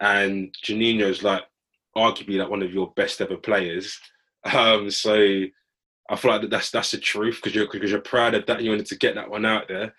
and 0.00 0.54
Juninho's 0.64 1.22
like 1.22 1.44
arguably 1.96 2.38
like 2.38 2.50
one 2.50 2.62
of 2.62 2.72
your 2.74 2.92
best 2.96 3.20
ever 3.20 3.36
players. 3.36 3.98
Um, 4.54 4.90
so 4.90 5.44
I 6.10 6.16
feel 6.16 6.30
like 6.30 6.48
that's 6.50 6.70
that's 6.70 6.90
the 6.92 6.98
truth 6.98 7.36
because 7.36 7.54
you're 7.54 7.70
because 7.70 7.90
you're 7.90 8.00
proud 8.00 8.34
of 8.34 8.46
that. 8.46 8.56
and 8.58 8.64
You 8.64 8.70
wanted 8.70 8.86
to 8.86 8.98
get 8.98 9.14
that 9.16 9.30
one 9.30 9.44
out 9.44 9.68
there. 9.68 9.94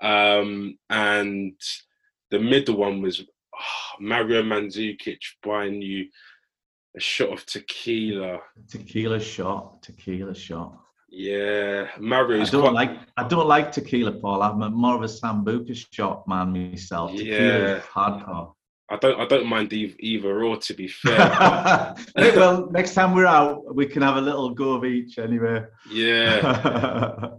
Um, 0.00 0.78
and 0.90 1.54
the 2.30 2.38
middle 2.38 2.76
one 2.76 3.00
was 3.00 3.20
oh, 3.22 3.96
Mario 4.00 4.42
Mandzukic 4.42 5.18
buying 5.42 5.80
you 5.80 6.06
a 6.96 7.00
shot 7.00 7.32
of 7.32 7.46
tequila. 7.46 8.40
Tequila 8.70 9.20
shot, 9.20 9.82
tequila 9.82 10.34
shot. 10.34 10.78
Yeah, 11.08 11.88
Mario. 11.98 12.42
I 12.42 12.44
don't 12.44 12.62
quite 12.62 12.72
like 12.74 12.98
I 13.16 13.26
don't 13.26 13.46
like 13.46 13.72
tequila, 13.72 14.12
Paul. 14.12 14.42
I'm 14.42 14.74
more 14.74 14.96
of 14.96 15.02
a 15.02 15.06
sambuca 15.06 15.74
shot 15.92 16.26
man 16.28 16.52
myself. 16.52 17.12
Tequila 17.12 17.36
Yeah. 17.38 17.76
is 17.76 17.82
hardcore. 17.84 18.52
I 18.88 18.96
don't 18.96 19.20
I 19.20 19.26
don't 19.26 19.46
mind 19.46 19.72
either, 19.72 20.44
or 20.44 20.56
to 20.56 20.74
be 20.74 20.88
fair. 21.02 21.94
well, 22.16 22.70
next 22.70 22.94
time 22.94 23.14
we're 23.14 23.26
out, 23.26 23.74
we 23.74 23.86
can 23.86 24.02
have 24.02 24.16
a 24.16 24.20
little 24.20 24.50
go 24.50 24.74
of 24.74 24.84
each 24.84 25.18
anyway. 25.18 25.64
yeah. 25.90 27.30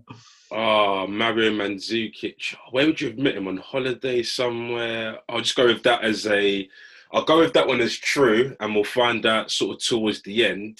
Oh, 0.51 1.07
Mario 1.09 1.51
Mandzukic. 1.51 2.55
Where 2.71 2.85
would 2.85 2.99
you 2.99 3.09
have 3.09 3.17
met 3.17 3.35
him 3.35 3.47
on 3.47 3.57
holiday 3.57 4.23
somewhere? 4.23 5.19
I'll 5.29 5.41
just 5.41 5.55
go 5.55 5.67
with 5.67 5.83
that 5.83 6.03
as 6.03 6.27
a. 6.27 6.67
I'll 7.13 7.23
go 7.23 7.39
with 7.39 7.53
that 7.53 7.67
one 7.67 7.79
as 7.79 7.95
true, 7.95 8.55
and 8.59 8.75
we'll 8.75 8.83
find 8.83 9.25
out 9.25 9.49
sort 9.49 9.77
of 9.77 9.83
towards 9.83 10.21
the 10.23 10.45
end. 10.45 10.79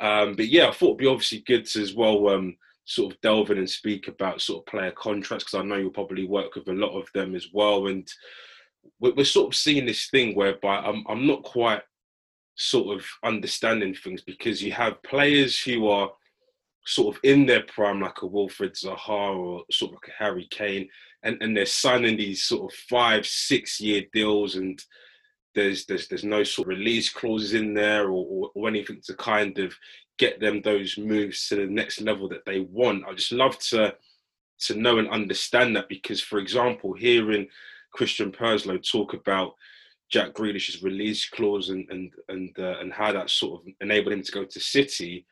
Um, 0.00 0.34
but 0.34 0.48
yeah, 0.48 0.66
I 0.66 0.72
thought 0.72 0.86
it'd 0.86 0.98
be 0.98 1.06
obviously 1.06 1.44
good 1.46 1.64
to 1.66 1.80
as 1.80 1.94
well 1.94 2.28
um, 2.30 2.56
sort 2.84 3.12
of 3.12 3.20
delve 3.20 3.52
in 3.52 3.58
and 3.58 3.70
speak 3.70 4.08
about 4.08 4.40
sort 4.40 4.62
of 4.62 4.66
player 4.66 4.90
contracts 4.90 5.44
because 5.44 5.60
I 5.60 5.64
know 5.64 5.76
you'll 5.76 5.90
probably 5.90 6.26
work 6.26 6.56
with 6.56 6.66
a 6.66 6.72
lot 6.72 6.98
of 6.98 7.06
them 7.14 7.36
as 7.36 7.46
well, 7.52 7.86
and 7.86 8.12
we're, 9.00 9.14
we're 9.14 9.24
sort 9.24 9.48
of 9.48 9.58
seeing 9.58 9.86
this 9.86 10.08
thing 10.08 10.34
whereby 10.34 10.76
I'm 10.76 11.04
I'm 11.08 11.26
not 11.26 11.42
quite 11.42 11.82
sort 12.54 12.96
of 12.96 13.06
understanding 13.24 13.94
things 13.94 14.22
because 14.22 14.62
you 14.62 14.72
have 14.72 15.02
players 15.02 15.60
who 15.60 15.88
are 15.88 16.10
sort 16.84 17.14
of 17.14 17.20
in 17.24 17.46
their 17.46 17.62
prime, 17.62 18.00
like 18.00 18.22
a 18.22 18.26
Wilfred 18.26 18.74
Zaha 18.74 19.36
or 19.36 19.64
sort 19.70 19.90
of 19.90 19.94
like 19.94 20.08
a 20.08 20.22
Harry 20.22 20.46
Kane, 20.50 20.88
and, 21.22 21.40
and 21.40 21.56
they're 21.56 21.66
signing 21.66 22.16
these 22.16 22.44
sort 22.44 22.72
of 22.72 22.78
five, 22.78 23.26
six 23.26 23.80
year 23.80 24.02
deals, 24.12 24.56
and 24.56 24.82
there's 25.54 25.86
there's 25.86 26.08
there's 26.08 26.24
no 26.24 26.42
sort 26.42 26.68
of 26.68 26.78
release 26.78 27.08
clauses 27.10 27.54
in 27.54 27.74
there 27.74 28.06
or, 28.06 28.26
or, 28.28 28.50
or 28.54 28.68
anything 28.68 29.00
to 29.04 29.14
kind 29.14 29.58
of 29.58 29.74
get 30.18 30.40
them 30.40 30.60
those 30.62 30.98
moves 30.98 31.48
to 31.48 31.56
the 31.56 31.66
next 31.66 32.00
level 32.00 32.28
that 32.28 32.44
they 32.44 32.60
want. 32.60 33.04
I 33.08 33.14
just 33.14 33.32
love 33.32 33.58
to 33.70 33.94
to 34.60 34.74
know 34.74 34.98
and 34.98 35.08
understand 35.08 35.74
that 35.76 35.88
because, 35.88 36.20
for 36.20 36.38
example, 36.38 36.92
hearing 36.92 37.48
Christian 37.92 38.32
Purslow 38.32 38.78
talk 38.78 39.14
about 39.14 39.54
Jack 40.10 40.34
Grealish's 40.34 40.82
release 40.82 41.28
clause 41.28 41.70
and 41.70 41.88
and 41.90 42.12
and 42.28 42.58
uh, 42.58 42.78
and 42.80 42.92
how 42.92 43.12
that 43.12 43.30
sort 43.30 43.60
of 43.60 43.72
enabled 43.80 44.12
him 44.12 44.22
to 44.22 44.32
go 44.32 44.44
to 44.44 44.60
City, 44.60 45.26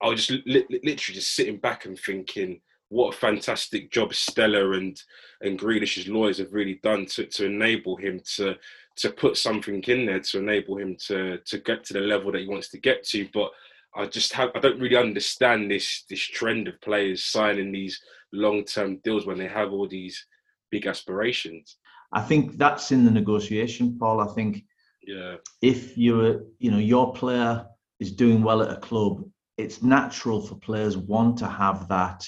I 0.00 0.08
was 0.08 0.26
just 0.26 0.46
li- 0.46 0.66
li- 0.70 0.80
literally 0.84 1.16
just 1.16 1.34
sitting 1.34 1.58
back 1.58 1.86
and 1.86 1.98
thinking, 1.98 2.60
what 2.88 3.14
a 3.14 3.16
fantastic 3.16 3.90
job 3.90 4.14
Stellar 4.14 4.74
and 4.74 5.00
and 5.40 5.58
Grealish's 5.58 6.08
lawyers 6.08 6.38
have 6.38 6.52
really 6.52 6.78
done 6.82 7.06
to 7.06 7.26
to 7.26 7.46
enable 7.46 7.96
him 7.96 8.20
to 8.36 8.54
to 8.96 9.10
put 9.10 9.36
something 9.36 9.82
in 9.82 10.06
there 10.06 10.20
to 10.20 10.38
enable 10.38 10.78
him 10.78 10.96
to 11.06 11.38
to 11.38 11.58
get 11.58 11.84
to 11.84 11.94
the 11.94 12.00
level 12.00 12.30
that 12.32 12.42
he 12.42 12.48
wants 12.48 12.68
to 12.70 12.78
get 12.78 13.04
to. 13.08 13.28
But 13.32 13.50
I 13.94 14.06
just 14.06 14.32
have 14.34 14.50
I 14.54 14.60
don't 14.60 14.80
really 14.80 14.96
understand 14.96 15.70
this 15.70 16.04
this 16.08 16.20
trend 16.20 16.68
of 16.68 16.80
players 16.80 17.24
signing 17.24 17.72
these 17.72 18.00
long 18.32 18.64
term 18.64 18.98
deals 18.98 19.26
when 19.26 19.38
they 19.38 19.48
have 19.48 19.72
all 19.72 19.88
these 19.88 20.26
big 20.70 20.86
aspirations. 20.86 21.76
I 22.12 22.20
think 22.20 22.58
that's 22.58 22.92
in 22.92 23.04
the 23.04 23.10
negotiation, 23.10 23.98
Paul. 23.98 24.20
I 24.20 24.26
think 24.34 24.64
Yeah, 25.06 25.36
if 25.60 25.96
you're, 25.96 26.42
you 26.58 26.70
know, 26.70 26.78
your 26.78 27.12
player 27.14 27.66
is 28.00 28.12
doing 28.12 28.42
well 28.42 28.62
at 28.62 28.70
a 28.76 28.80
club, 28.80 29.24
it's 29.56 29.82
natural 29.82 30.40
for 30.40 30.56
players 30.56 30.96
want 30.96 31.38
to 31.38 31.46
have 31.46 31.88
that, 31.88 32.26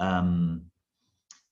um, 0.00 0.62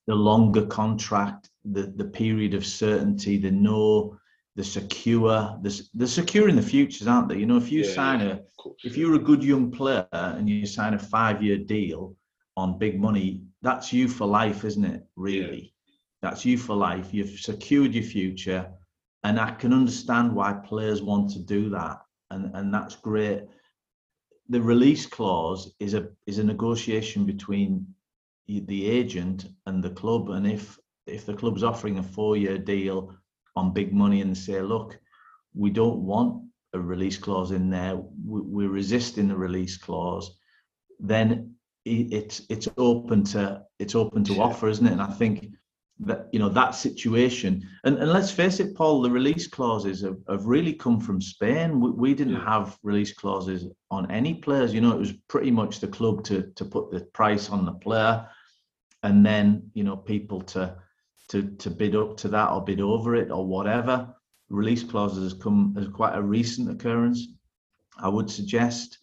the 0.06 0.14
longer 0.14 0.66
contract, 0.66 1.50
the 1.64 1.82
the 1.96 2.04
period 2.04 2.54
of 2.54 2.64
certainty, 2.64 3.36
the 3.38 3.50
know, 3.50 4.16
the 4.56 4.64
secure, 4.64 5.58
the 5.62 5.88
the 5.94 6.06
secure 6.06 6.48
in 6.48 6.56
the 6.56 6.62
futures, 6.62 7.06
aren't 7.06 7.28
they? 7.28 7.38
You 7.38 7.46
know, 7.46 7.58
if 7.58 7.70
you 7.70 7.84
Yeah, 7.84 7.92
sign 7.94 8.20
yeah, 8.20 8.32
a, 8.32 8.40
if 8.84 8.96
you're 8.96 9.14
a 9.14 9.18
good 9.30 9.44
young 9.44 9.70
player 9.70 10.06
and 10.12 10.48
you 10.48 10.66
sign 10.66 10.94
a 10.94 10.98
five-year 10.98 11.58
deal 11.58 12.16
on 12.56 12.78
big 12.78 12.98
money, 13.00 13.42
that's 13.62 13.92
you 13.92 14.08
for 14.08 14.26
life, 14.26 14.64
isn't 14.64 14.84
it? 14.84 15.06
Really, 15.16 15.74
that's 16.22 16.44
you 16.44 16.58
for 16.58 16.74
life. 16.76 17.12
You've 17.12 17.38
secured 17.38 17.94
your 17.94 18.04
future, 18.04 18.70
and 19.24 19.38
I 19.38 19.52
can 19.52 19.72
understand 19.72 20.34
why 20.34 20.52
players 20.52 21.02
want 21.02 21.30
to 21.32 21.40
do 21.40 21.70
that, 21.70 21.98
and 22.30 22.54
and 22.54 22.72
that's 22.72 22.96
great. 22.96 23.44
The 24.48 24.60
release 24.60 25.06
clause 25.06 25.74
is 25.78 25.94
a 25.94 26.08
is 26.26 26.38
a 26.38 26.44
negotiation 26.44 27.24
between 27.26 27.86
the 28.46 28.88
agent 28.88 29.46
and 29.66 29.82
the 29.82 29.90
club, 29.90 30.30
and 30.30 30.46
if 30.46 30.78
if 31.06 31.26
the 31.26 31.34
club's 31.34 31.62
offering 31.62 31.98
a 31.98 32.02
four-year 32.02 32.58
deal 32.58 33.14
on 33.56 33.72
big 33.72 33.92
money 33.92 34.20
and 34.20 34.36
say, 34.36 34.60
look, 34.60 34.98
we 35.54 35.70
don't 35.70 36.00
want 36.00 36.44
a 36.74 36.78
release 36.78 37.16
clause 37.16 37.50
in 37.50 37.70
there, 37.70 37.96
we- 37.96 38.42
we're 38.42 38.68
resisting 38.68 39.28
the 39.28 39.36
release 39.36 39.76
clause, 39.76 40.38
then 41.00 41.54
it's 41.84 42.42
it's 42.50 42.68
open 42.76 43.24
to 43.24 43.62
it's 43.78 43.94
open 43.94 44.22
to 44.24 44.40
offer, 44.40 44.68
isn't 44.68 44.86
it? 44.86 44.92
And 44.92 45.00
I 45.02 45.12
think 45.12 45.48
that 46.00 46.28
you 46.32 46.38
know 46.38 46.48
that 46.50 46.74
situation, 46.74 47.66
and, 47.84 47.98
and 47.98 48.12
let's 48.12 48.30
face 48.30 48.60
it, 48.60 48.74
Paul, 48.76 49.02
the 49.02 49.10
release 49.10 49.46
clauses 49.48 50.02
have, 50.02 50.18
have 50.28 50.46
really 50.46 50.72
come 50.72 51.00
from 51.00 51.20
Spain. 51.20 51.80
We, 51.80 51.90
we 51.90 52.14
didn't 52.14 52.34
Yeah. 52.34 52.44
have 52.44 52.78
release 52.82 53.12
clauses 53.12 53.66
on 53.90 54.10
any 54.10 54.34
players. 54.34 54.72
You 54.72 54.80
know, 54.80 54.92
it 54.92 54.98
was 55.00 55.12
pretty 55.28 55.50
much 55.50 55.80
the 55.80 55.88
club 55.88 56.24
to 56.24 56.52
to 56.54 56.64
put 56.64 56.90
the 56.90 57.00
price 57.12 57.50
on 57.50 57.64
the 57.64 57.72
player, 57.72 58.26
and 59.02 59.24
then 59.26 59.70
you 59.74 59.82
know 59.84 59.96
people 59.96 60.40
to 60.42 60.76
to 61.28 61.42
to 61.56 61.70
bid 61.70 61.96
up 61.96 62.16
to 62.18 62.28
that 62.28 62.50
or 62.52 62.64
bid 62.64 62.80
over 62.80 63.16
it 63.16 63.30
or 63.30 63.44
whatever. 63.46 64.14
Release 64.50 64.82
clauses 64.84 65.24
has 65.32 65.34
come 65.42 65.74
as 65.78 65.88
quite 65.88 66.14
a 66.16 66.22
recent 66.22 66.70
occurrence, 66.70 67.26
I 67.98 68.08
would 68.08 68.30
suggest, 68.30 68.98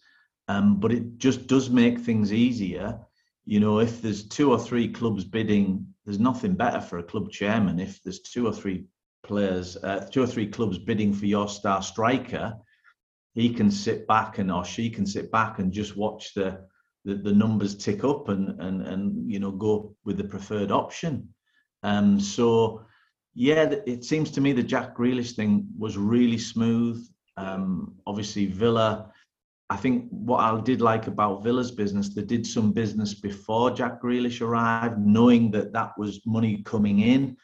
um, 0.48 0.80
but 0.80 0.90
it 0.92 1.18
just 1.18 1.46
does 1.46 1.70
make 1.70 2.00
things 2.00 2.32
easier. 2.32 2.98
You 3.44 3.60
know, 3.60 3.78
if 3.78 4.02
there's 4.02 4.26
two 4.26 4.50
or 4.50 4.58
three 4.58 4.88
clubs 4.88 5.24
bidding, 5.24 5.86
there's 6.06 6.20
nothing 6.20 6.54
better 6.54 6.80
for 6.80 6.98
a 6.98 7.02
club 7.02 7.30
chairman 7.30 7.80
if 7.80 8.00
there's 8.02 8.20
two 8.20 8.46
or 8.46 8.52
three 8.52 8.86
players, 9.24 9.76
uh, 9.78 10.08
two 10.10 10.22
or 10.22 10.26
three 10.26 10.46
clubs 10.46 10.78
bidding 10.78 11.12
for 11.12 11.26
your 11.26 11.48
star 11.48 11.82
striker. 11.82 12.54
He 13.34 13.52
can 13.52 13.70
sit 13.70 14.06
back 14.06 14.38
and 14.38 14.50
or 14.50 14.64
she 14.64 14.88
can 14.88 15.04
sit 15.04 15.30
back 15.30 15.58
and 15.58 15.72
just 15.72 15.96
watch 15.96 16.32
the 16.32 16.64
the, 17.04 17.14
the 17.14 17.32
numbers 17.32 17.76
tick 17.76 18.04
up 18.04 18.28
and 18.28 18.60
and 18.60 18.82
and 18.82 19.30
you 19.30 19.40
know 19.40 19.50
go 19.50 19.94
with 20.04 20.16
the 20.16 20.24
preferred 20.24 20.70
option. 20.70 21.28
Um, 21.82 22.20
so 22.20 22.84
yeah, 23.34 23.74
it 23.86 24.04
seems 24.04 24.30
to 24.32 24.40
me 24.40 24.52
the 24.52 24.62
Jack 24.62 24.96
Grealish 24.96 25.32
thing 25.32 25.66
was 25.76 25.98
really 25.98 26.38
smooth. 26.38 27.04
Um, 27.36 27.96
obviously 28.06 28.46
Villa. 28.46 29.12
I 29.68 29.76
think 29.76 30.06
what 30.10 30.38
I 30.38 30.60
did 30.60 30.80
like 30.80 31.08
about 31.08 31.42
Villa's 31.42 31.72
business, 31.72 32.14
they 32.14 32.22
did 32.22 32.46
some 32.46 32.72
business 32.72 33.14
before 33.14 33.72
Jack 33.72 34.00
Grealish 34.00 34.40
arrived, 34.40 34.98
knowing 34.98 35.50
that 35.52 35.72
that 35.72 35.98
was 35.98 36.24
money 36.24 36.62
coming 36.62 37.00
in. 37.00 37.36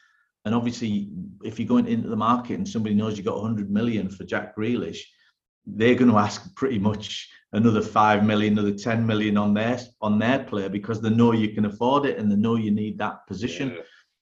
And 0.45 0.55
obviously, 0.55 1.09
if 1.43 1.59
you're 1.59 1.67
going 1.67 1.87
into 1.87 2.07
the 2.07 2.15
market 2.15 2.57
and 2.57 2.67
somebody 2.67 2.95
knows 2.95 3.17
you 3.17 3.23
got 3.23 3.41
100 3.41 3.69
million 3.69 4.09
for 4.09 4.23
Jack 4.23 4.55
Grealish, 4.55 4.99
they're 5.65 5.95
going 5.95 6.11
to 6.11 6.17
ask 6.17 6.53
pretty 6.55 6.79
much 6.79 7.29
another 7.53 7.81
five 7.81 8.23
million, 8.25 8.57
another 8.57 8.75
10 8.75 9.05
million 9.05 9.37
on 9.37 9.53
their 9.53 9.79
on 10.01 10.19
their 10.19 10.43
player 10.43 10.69
because 10.69 10.99
they 11.01 11.09
know 11.09 11.31
you 11.31 11.49
can 11.49 11.65
afford 11.65 12.05
it 12.05 12.17
and 12.17 12.31
they 12.31 12.35
know 12.35 12.55
you 12.55 12.71
need 12.71 12.97
that 12.97 13.25
position. 13.27 13.69
Yeah. 13.69 13.81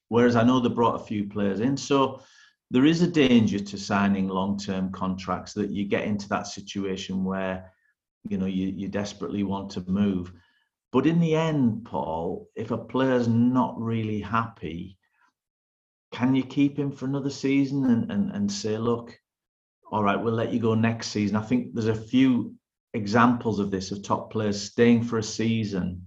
Whereas 0.10 0.36
I 0.36 0.44
know 0.44 0.60
they 0.60 0.70
brought 0.70 1.02
a 1.02 1.06
few 1.06 1.28
players 1.30 1.62
in, 1.62 1.78
so 1.78 2.22
there 2.70 2.86
is 2.86 3.02
a 3.02 3.08
danger 3.08 3.60
to 3.60 3.78
signing 3.78 4.28
long-term 4.28 4.92
contracts 4.92 5.54
that 5.54 5.72
you 5.72 5.86
get 5.86 6.06
into 6.06 6.28
that 6.30 6.48
situation 6.48 7.24
where 7.24 7.72
you 8.28 8.38
know 8.38 8.46
you, 8.46 8.68
you 8.68 8.88
desperately 8.88 9.44
want 9.44 9.72
to 9.72 9.90
move. 9.90 10.32
But 10.92 11.08
in 11.08 11.20
the 11.20 11.36
end, 11.36 11.86
Paul, 11.86 12.50
if 12.56 12.72
a 12.72 12.78
player's 12.78 13.28
not 13.28 13.80
really 13.80 14.20
happy, 14.20 14.98
can 16.12 16.36
you 16.36 16.44
keep 16.44 16.78
him 16.78 16.92
for 16.92 17.06
another 17.06 17.30
season 17.30 17.86
and, 17.86 18.12
and, 18.12 18.32
and 18.32 18.52
say, 18.52 18.78
look, 18.78 19.18
all 19.92 20.04
right, 20.04 20.22
we'll 20.22 20.34
let 20.34 20.52
you 20.52 20.60
go 20.60 20.74
next 20.74 21.08
season. 21.08 21.38
I 21.38 21.42
think 21.44 21.74
there's 21.74 21.88
a 21.88 21.96
few 21.96 22.56
examples 22.94 23.60
of 23.60 23.72
this 23.72 23.92
of 23.92 24.04
top 24.04 24.32
players 24.32 24.62
staying 24.62 25.04
for 25.04 25.18
a 25.18 25.24
season 25.24 26.06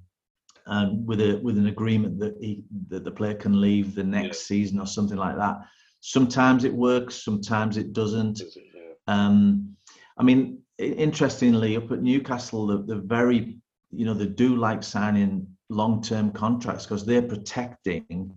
um, 0.67 1.07
with 1.07 1.21
a 1.21 1.41
with 1.43 1.59
an 1.59 1.67
agreement 1.67 2.19
that 2.19 2.37
he 2.41 2.65
that 2.89 3.05
the 3.05 3.11
player 3.11 3.35
can 3.35 3.61
leave 3.61 3.95
the 3.95 4.05
next 4.05 4.43
yeah. 4.43 4.57
season 4.57 4.81
or 4.81 4.87
something 4.87 5.17
like 5.17 5.37
that. 5.37 5.57
Sometimes 6.01 6.65
it 6.65 6.75
works, 6.75 7.25
sometimes 7.25 7.77
it 7.79 7.93
doesn't. 7.95 8.43
Um, 9.07 9.77
I 10.19 10.23
mean, 10.23 10.61
interestingly, 10.79 11.77
up 11.77 11.91
at 11.91 12.03
Newcastle, 12.03 12.67
the, 12.67 12.79
the 12.79 12.97
very 12.97 13.59
you 13.91 14.05
know 14.05 14.15
they 14.15 14.27
do 14.27 14.57
like 14.57 14.83
signing 14.83 15.47
long 15.69 16.03
term 16.03 16.31
contracts 16.33 16.85
because 16.85 17.05
they're 17.05 17.23
protecting 17.23 18.35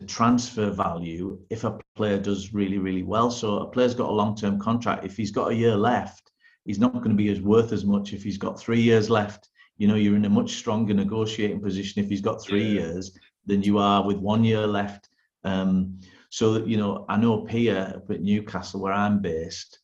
the 0.00 0.06
transfer 0.06 0.70
value 0.70 1.38
if 1.50 1.64
a 1.64 1.78
player 1.96 2.18
does 2.18 2.52
really, 2.52 2.78
really 2.78 3.02
well. 3.02 3.30
So 3.30 3.58
a 3.58 3.66
player's 3.66 3.94
got 3.94 4.10
a 4.10 4.12
long-term 4.12 4.60
contract. 4.60 5.04
If 5.04 5.16
he's 5.16 5.30
got 5.30 5.52
a 5.52 5.54
year 5.54 5.76
left, 5.76 6.32
he's 6.64 6.78
not 6.78 6.94
going 6.94 7.10
to 7.10 7.14
be 7.14 7.30
as 7.30 7.40
worth 7.40 7.72
as 7.72 7.84
much 7.84 8.12
if 8.12 8.22
he's 8.22 8.38
got 8.38 8.58
three 8.58 8.80
years 8.80 9.08
left. 9.08 9.48
You 9.76 9.88
know, 9.88 9.94
you're 9.94 10.16
in 10.16 10.24
a 10.24 10.30
much 10.30 10.54
stronger 10.54 10.94
negotiating 10.94 11.60
position 11.60 12.02
if 12.02 12.10
he's 12.10 12.20
got 12.20 12.42
three 12.42 12.66
years 12.66 13.16
than 13.46 13.62
you 13.62 13.78
are 13.78 14.04
with 14.04 14.18
one 14.18 14.44
year 14.44 14.66
left. 14.66 15.08
Um, 15.44 16.00
so 16.30 16.54
that 16.54 16.66
you 16.66 16.76
know, 16.76 17.04
I 17.08 17.16
know 17.16 17.44
here 17.44 17.94
up 17.96 18.10
at 18.10 18.22
Newcastle 18.22 18.80
where 18.80 18.92
I'm 18.92 19.20
based, 19.20 19.78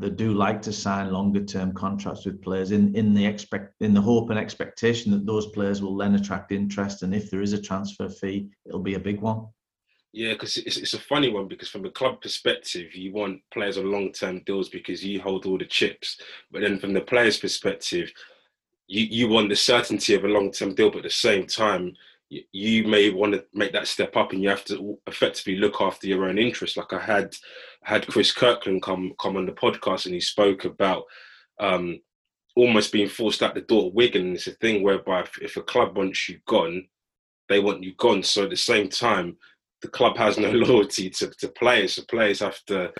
they 0.00 0.10
do 0.10 0.32
like 0.32 0.62
to 0.62 0.72
sign 0.72 1.12
longer 1.12 1.44
term 1.44 1.72
contracts 1.72 2.24
with 2.24 2.42
players 2.42 2.70
in, 2.70 2.94
in 2.94 3.12
the 3.12 3.24
expect 3.24 3.74
in 3.80 3.92
the 3.92 4.00
hope 4.00 4.30
and 4.30 4.38
expectation 4.38 5.12
that 5.12 5.26
those 5.26 5.48
players 5.48 5.82
will 5.82 5.96
then 5.96 6.14
attract 6.14 6.52
interest 6.52 7.02
and 7.02 7.14
if 7.14 7.30
there 7.30 7.42
is 7.42 7.52
a 7.52 7.60
transfer 7.60 8.08
fee 8.08 8.48
it'll 8.64 8.80
be 8.80 8.94
a 8.94 9.00
big 9.00 9.20
one. 9.20 9.46
Yeah 10.12 10.32
because 10.32 10.56
it's, 10.56 10.76
it's 10.78 10.94
a 10.94 11.00
funny 11.00 11.30
one 11.30 11.48
because 11.48 11.68
from 11.68 11.84
a 11.84 11.90
club 11.90 12.20
perspective 12.22 12.94
you 12.94 13.12
want 13.12 13.40
players 13.52 13.76
on 13.76 13.90
long 13.90 14.12
term 14.12 14.40
deals 14.46 14.68
because 14.68 15.04
you 15.04 15.20
hold 15.20 15.46
all 15.46 15.58
the 15.58 15.66
chips. 15.66 16.20
But 16.50 16.62
then 16.62 16.78
from 16.78 16.94
the 16.94 17.02
players 17.02 17.38
perspective 17.38 18.10
you, 18.86 19.04
you 19.04 19.28
want 19.28 19.48
the 19.48 19.56
certainty 19.56 20.14
of 20.14 20.24
a 20.24 20.28
long 20.28 20.52
term 20.52 20.74
deal 20.74 20.90
but 20.90 20.98
at 20.98 21.04
the 21.04 21.10
same 21.10 21.46
time 21.46 21.94
you 22.52 22.84
may 22.86 23.10
want 23.10 23.32
to 23.34 23.44
make 23.52 23.72
that 23.72 23.86
step 23.86 24.16
up 24.16 24.32
and 24.32 24.42
you 24.42 24.48
have 24.48 24.64
to 24.64 24.98
effectively 25.06 25.56
look 25.56 25.80
after 25.80 26.06
your 26.06 26.26
own 26.26 26.38
interests. 26.38 26.76
Like 26.76 26.92
i 26.92 27.00
had 27.00 27.34
had 27.82 28.06
chris 28.06 28.32
kirkland 28.32 28.82
come 28.82 29.12
come 29.20 29.36
on 29.36 29.46
the 29.46 29.52
podcast 29.52 30.06
and 30.06 30.14
he 30.14 30.20
spoke 30.20 30.64
about 30.64 31.04
um, 31.60 32.00
almost 32.56 32.92
being 32.92 33.08
forced 33.08 33.42
out 33.42 33.54
the 33.54 33.60
door 33.60 33.88
at 33.88 33.94
wigan. 33.94 34.34
It's 34.34 34.46
a 34.46 34.52
thing 34.52 34.82
whereby 34.82 35.20
if, 35.20 35.38
if, 35.42 35.56
a 35.56 35.62
club 35.62 35.96
wants 35.96 36.28
you 36.28 36.38
gone 36.46 36.86
they 37.48 37.60
want 37.60 37.82
you 37.82 37.94
gone. 37.96 38.22
So 38.22 38.44
at 38.44 38.50
the 38.50 38.56
same 38.56 38.88
time 38.88 39.36
the 39.82 39.88
club 39.88 40.16
has 40.16 40.38
no 40.38 40.50
loyalty 40.52 41.10
to, 41.10 41.28
to 41.28 41.48
players. 41.48 41.94
So 41.94 42.02
players 42.08 42.40
have 42.40 42.64
to 42.66 42.92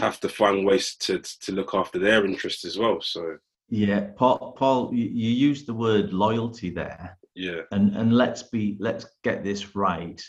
have 0.00 0.18
to 0.20 0.28
find 0.28 0.64
ways 0.64 0.96
to 0.96 1.18
to 1.18 1.52
look 1.52 1.74
after 1.74 1.98
their 1.98 2.24
interests 2.24 2.64
as 2.64 2.78
well. 2.78 3.00
So 3.00 3.36
yeah 3.68 4.08
paul 4.16 4.52
paul 4.52 4.90
you, 4.92 5.06
you 5.06 5.30
used 5.30 5.66
the 5.66 5.72
word 5.72 6.12
loyalty 6.12 6.68
there 6.68 7.16
yeah. 7.34 7.62
And 7.70 7.96
and 7.96 8.12
let's 8.12 8.42
be 8.44 8.76
let's 8.80 9.06
get 9.24 9.44
this 9.44 9.74
right. 9.74 10.20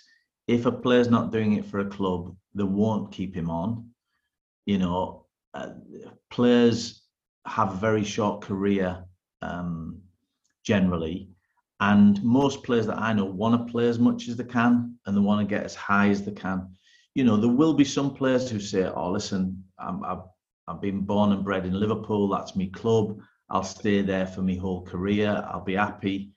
If 0.47 0.65
a 0.65 0.71
player's 0.71 1.09
not 1.09 1.31
doing 1.31 1.53
it 1.53 1.65
for 1.65 1.79
a 1.79 1.89
club, 1.89 2.35
they 2.53 2.63
won't 2.63 3.11
keep 3.11 3.35
him 3.35 3.49
on. 3.49 3.89
You 4.65 4.77
know, 4.77 5.25
uh, 5.53 5.69
players 6.29 7.03
have 7.45 7.73
a 7.73 7.77
very 7.77 8.03
short 8.03 8.41
career 8.41 9.03
um, 9.41 10.01
generally, 10.63 11.29
and 11.79 12.21
most 12.23 12.63
players 12.63 12.87
that 12.87 12.99
I 12.99 13.13
know 13.13 13.25
want 13.25 13.67
to 13.67 13.71
play 13.71 13.87
as 13.87 13.99
much 13.99 14.27
as 14.27 14.37
they 14.37 14.45
can, 14.45 14.97
and 15.05 15.15
they 15.15 15.21
want 15.21 15.47
to 15.47 15.55
get 15.55 15.65
as 15.65 15.75
high 15.75 16.09
as 16.09 16.23
they 16.23 16.31
can. 16.31 16.75
You 17.15 17.23
know, 17.25 17.37
there 17.37 17.49
will 17.49 17.73
be 17.73 17.85
some 17.85 18.13
players 18.13 18.49
who 18.49 18.59
say, 18.59 18.85
"Oh, 18.85 19.11
listen, 19.11 19.63
I'm, 19.77 20.03
I've 20.03 20.23
I've 20.67 20.81
been 20.81 21.01
born 21.01 21.33
and 21.33 21.43
bred 21.43 21.65
in 21.65 21.73
Liverpool. 21.73 22.29
That's 22.29 22.55
my 22.55 22.69
club. 22.73 23.19
I'll 23.49 23.63
stay 23.63 24.01
there 24.01 24.25
for 24.25 24.41
my 24.41 24.55
whole 24.55 24.83
career. 24.83 25.45
I'll 25.49 25.63
be 25.63 25.75
happy." 25.75 26.33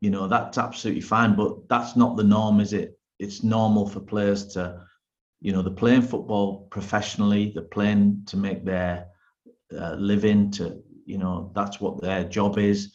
You 0.00 0.10
know 0.10 0.28
that's 0.28 0.58
absolutely 0.58 1.00
fine 1.00 1.34
but 1.34 1.68
that's 1.68 1.96
not 1.96 2.16
the 2.16 2.24
norm 2.24 2.60
is 2.60 2.72
it? 2.72 2.98
It's 3.18 3.42
normal 3.42 3.88
for 3.88 4.00
players 4.00 4.46
to 4.54 4.84
you 5.40 5.52
know 5.52 5.62
they're 5.62 5.72
playing 5.72 6.02
football 6.02 6.68
professionally 6.70 7.52
they're 7.54 7.64
playing 7.64 8.22
to 8.26 8.36
make 8.36 8.64
their 8.64 9.08
uh, 9.76 9.94
living 9.94 10.50
to 10.52 10.82
you 11.04 11.18
know 11.18 11.50
that's 11.54 11.80
what 11.80 12.00
their 12.00 12.24
job 12.24 12.58
is. 12.58 12.94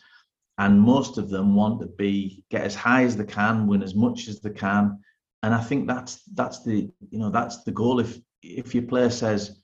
And 0.60 0.80
most 0.80 1.18
of 1.18 1.30
them 1.30 1.56
want 1.56 1.82
to 1.82 1.88
be 1.88 2.44
get 2.52 2.62
as 2.64 2.76
high 2.76 3.04
as 3.04 3.18
they 3.18 3.26
can 3.26 3.68
win 3.68 3.82
as 3.82 3.96
much 3.96 4.28
as 4.28 4.40
they 4.40 4.52
can. 4.52 5.00
And 5.42 5.54
i 5.54 5.62
think 5.62 5.88
that's 5.88 6.24
that's 6.36 6.64
the 6.64 6.90
you 7.10 7.20
know 7.20 7.30
that's 7.30 7.64
the 7.64 7.72
goal. 7.72 8.00
If 8.00 8.20
if 8.42 8.74
your 8.76 8.84
player 8.84 9.10
says 9.10 9.63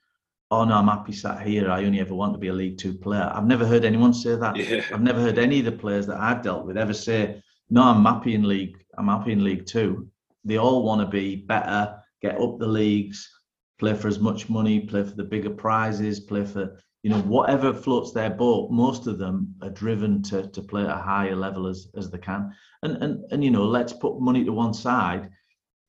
oh 0.52 0.66
no, 0.66 0.76
I'm 0.76 0.88
happy 0.88 1.12
sat 1.12 1.46
here. 1.46 1.70
I 1.70 1.86
only 1.86 2.00
ever 2.00 2.16
want 2.16 2.34
to 2.34 2.40
be 2.40 2.48
a 2.48 2.54
League 2.54 2.78
Two 2.78 2.94
player. 2.94 3.32
I've 3.34 3.46
never 3.46 3.66
heard 3.66 3.86
anyone 3.86 4.14
say 4.14 4.36
that. 4.36 4.56
Yeah. 4.56 4.84
I've 4.92 5.02
never 5.02 5.22
heard 5.22 5.38
any 5.38 5.60
of 5.60 5.66
the 5.66 5.72
players 5.72 6.08
that 6.08 6.20
I've 6.20 6.42
dealt 6.42 6.66
with 6.66 6.78
ever 6.78 6.94
say, 6.94 7.42
no, 7.70 7.84
I'm 7.84 8.04
happy 8.04 8.34
in 8.34 8.44
League. 8.44 8.78
I'm 8.98 9.08
happy 9.08 9.32
in 9.32 9.44
League 9.44 9.66
Two. 9.66 10.08
They 10.44 10.58
all 10.58 10.84
want 10.84 11.02
to 11.02 11.08
be 11.08 11.36
better, 11.36 12.02
get 12.22 12.40
up 12.40 12.58
the 12.58 12.68
leagues, 12.68 13.30
play 13.78 13.94
for 13.94 14.08
as 14.08 14.20
much 14.20 14.50
money, 14.50 14.80
play 14.80 15.04
for 15.04 15.16
the 15.16 15.24
bigger 15.24 15.50
prizes, 15.50 16.20
play 16.20 16.46
for 16.46 16.82
you 17.04 17.10
know 17.10 17.22
whatever 17.22 17.74
floats 17.74 18.12
their 18.12 18.30
boat. 18.30 18.72
Most 18.72 19.08
of 19.08 19.20
them 19.20 19.54
are 19.62 19.70
driven 19.70 20.22
to 20.24 20.48
to 20.48 20.62
play 20.62 20.84
at 20.84 20.90
a 20.90 21.02
higher 21.02 21.36
level 21.36 21.68
as 21.68 21.90
as 21.96 22.10
they 22.10 22.18
can. 22.18 22.54
And 22.82 23.04
and 23.04 23.24
and 23.32 23.44
you 23.44 23.52
know, 23.52 23.66
let's 23.66 23.94
put 23.94 24.20
money 24.20 24.44
to 24.46 24.52
one 24.52 24.74
side. 24.74 25.30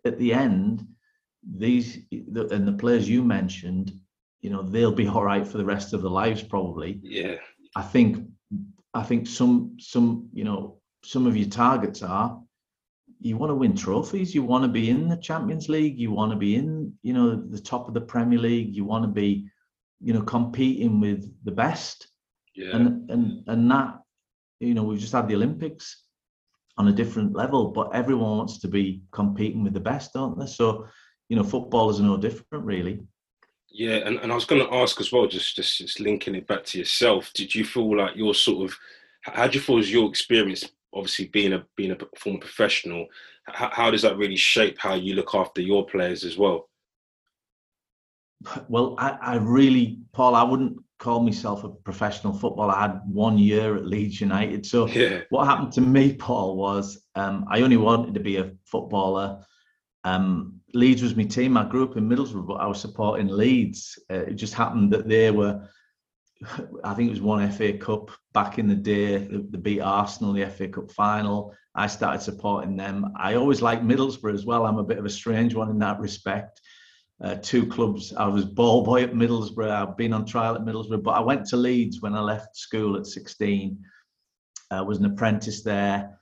At 0.05 0.18
the 0.18 0.33
end, 0.33 0.87
these 1.57 1.99
and 2.11 2.69
the 2.69 2.77
players 2.79 3.08
you 3.08 3.25
mentioned 3.25 3.92
you 4.40 4.50
know 4.50 4.62
they'll 4.62 4.92
be 4.92 5.06
all 5.06 5.24
right 5.24 5.46
for 5.46 5.58
the 5.58 5.64
rest 5.64 5.92
of 5.92 6.02
their 6.02 6.10
lives 6.10 6.42
probably. 6.42 7.00
Yeah. 7.02 7.36
I 7.76 7.82
think 7.82 8.26
i 8.94 9.02
think 9.02 9.26
some 9.26 9.76
some 9.78 10.28
you 10.32 10.44
know 10.44 10.78
some 11.04 11.26
of 11.26 11.36
your 11.36 11.48
targets 11.48 12.02
are 12.02 12.40
you 13.20 13.36
want 13.36 13.50
to 13.50 13.54
win 13.54 13.76
trophies 13.76 14.34
you 14.34 14.42
want 14.42 14.64
to 14.64 14.68
be 14.68 14.90
in 14.90 15.08
the 15.08 15.16
champions 15.16 15.68
league 15.68 15.98
you 15.98 16.10
want 16.10 16.32
to 16.32 16.36
be 16.36 16.56
in 16.56 16.92
you 17.02 17.12
know 17.12 17.36
the 17.36 17.60
top 17.60 17.86
of 17.86 17.94
the 17.94 18.00
premier 18.00 18.38
league 18.38 18.74
you 18.74 18.84
want 18.84 19.04
to 19.04 19.08
be 19.08 19.46
you 20.00 20.12
know 20.12 20.22
competing 20.22 21.00
with 21.00 21.32
the 21.44 21.52
best. 21.52 22.08
Yeah. 22.56 22.74
and 22.76 23.10
and 23.10 23.44
and 23.46 23.70
that 23.70 24.00
you 24.58 24.74
know 24.74 24.82
we've 24.82 24.98
just 24.98 25.12
had 25.12 25.28
the 25.28 25.36
olympics 25.36 26.04
on 26.78 26.88
a 26.88 26.92
different 26.92 27.34
level 27.34 27.68
but 27.68 27.94
everyone 27.94 28.38
wants 28.38 28.58
to 28.60 28.68
be 28.68 29.02
competing 29.12 29.62
with 29.62 29.74
the 29.74 29.80
best 29.80 30.12
don't 30.14 30.38
they? 30.38 30.46
So 30.46 30.86
you 31.28 31.36
know 31.36 31.44
football 31.44 31.90
is 31.90 32.00
no 32.00 32.16
different 32.16 32.64
really 32.64 33.00
yeah, 33.71 33.96
and, 34.06 34.18
and 34.18 34.33
I 34.33 34.35
was 34.35 34.44
going 34.44 34.64
to 34.64 34.75
ask 34.75 35.00
as 35.00 35.12
well, 35.12 35.27
just, 35.27 35.56
just 35.56 35.79
just 35.79 36.00
linking 36.00 36.35
it 36.35 36.46
back 36.46 36.64
to 36.66 36.79
yourself. 36.79 37.33
Did 37.35 37.54
you 37.54 37.64
feel 37.64 37.96
like 37.96 38.16
your 38.16 38.35
sort 38.35 38.68
of 38.68 38.77
how 39.23 39.46
do 39.46 39.58
you 39.58 39.60
feel 39.60 39.77
was 39.77 39.92
your 39.92 40.08
experience 40.08 40.64
obviously 40.92 41.27
being 41.27 41.52
a 41.52 41.64
being 41.77 41.92
a 41.92 41.98
former 42.18 42.38
professional, 42.38 43.06
how, 43.44 43.71
how 43.73 43.90
does 43.90 44.02
that 44.02 44.16
really 44.16 44.37
shape 44.37 44.79
how 44.79 44.94
you 44.94 45.14
look 45.14 45.35
after 45.35 45.60
your 45.60 45.87
players 45.87 46.25
as 46.25 46.37
well? 46.37 46.68
Well, 48.68 48.94
I, 48.98 49.18
I 49.21 49.37
really, 49.37 49.98
Paul, 50.12 50.35
I 50.35 50.42
wouldn't 50.42 50.79
call 50.98 51.21
myself 51.21 51.62
a 51.64 51.68
professional 51.68 52.33
footballer. 52.33 52.75
I 52.75 52.83
had 52.83 53.00
one 53.06 53.37
year 53.37 53.77
at 53.77 53.87
Leeds 53.87 54.21
United. 54.21 54.64
So 54.64 54.87
Yeah, 54.88 55.21
what 55.29 55.46
happened 55.46 55.73
to 55.73 55.83
me, 55.83 56.14
Paul, 56.14 56.56
was 56.56 57.02
um, 57.14 57.44
I 57.50 57.60
only 57.60 57.77
wanted 57.77 58.14
to 58.14 58.21
be 58.21 58.37
a 58.37 58.52
footballer. 58.64 59.44
Um, 60.04 60.60
Leeds 60.75 61.02
was 61.02 61.16
my 61.16 61.25
team. 61.25 61.56
I 61.56 61.64
grew 61.64 61.85
up 61.85 61.96
in 61.96 62.08
Middlesbrough, 62.08 62.46
but 62.46 62.54
I 62.54 62.66
was 62.66 62.81
supporting 62.81 63.29
Leeds. 63.29 63.98
Uh, 64.10 64.27
it 64.27 64.35
just 64.35 64.54
happened 64.54 64.92
that 64.92 65.08
they 65.08 65.31
were, 65.31 65.68
I 66.85 66.94
think 66.94 67.08
it 67.08 67.12
was 67.12 67.21
one 67.21 67.50
FA 67.50 67.73
Cup 67.75 68.10
back 68.33 68.58
in 68.58 68.68
the 68.68 68.75
day. 68.75 69.18
They 69.18 69.58
beat 69.58 69.81
Arsenal 69.81 70.35
in 70.35 70.40
the 70.40 70.50
FA 70.50 70.68
Cup 70.68 70.90
final. 70.92 71.54
I 71.75 71.87
started 71.87 72.23
supporting 72.23 72.77
them. 72.77 73.12
I 73.16 73.35
always 73.35 73.62
liked 73.62 73.85
Middlesbrough 73.85 74.35
as 74.35 74.44
well. 74.44 74.66
I'm 74.66 74.79
a 74.79 74.85
bit 74.85 74.98
of 74.98 75.04
a 75.04 75.10
strange 75.10 75.54
one 75.54 75.71
in 75.71 75.79
that 75.79 76.00
respect. 76.00 76.60
Uh, 77.23 77.37
two 77.42 77.66
clubs. 77.66 78.14
I 78.14 78.27
was 78.27 78.44
ball 78.44 78.83
boy 78.83 79.02
at 79.02 79.12
Middlesbrough. 79.12 79.71
I've 79.71 79.96
been 79.96 80.12
on 80.12 80.25
trial 80.25 80.54
at 80.54 80.62
Middlesbrough, 80.62 81.02
but 81.02 81.12
I 81.12 81.21
went 81.21 81.46
to 81.48 81.56
Leeds 81.56 82.00
when 82.00 82.14
I 82.14 82.21
left 82.21 82.56
school 82.56 82.96
at 82.96 83.06
16. 83.06 83.79
I 84.71 84.81
was 84.81 84.98
an 84.98 85.04
apprentice 85.04 85.62
there. 85.62 86.19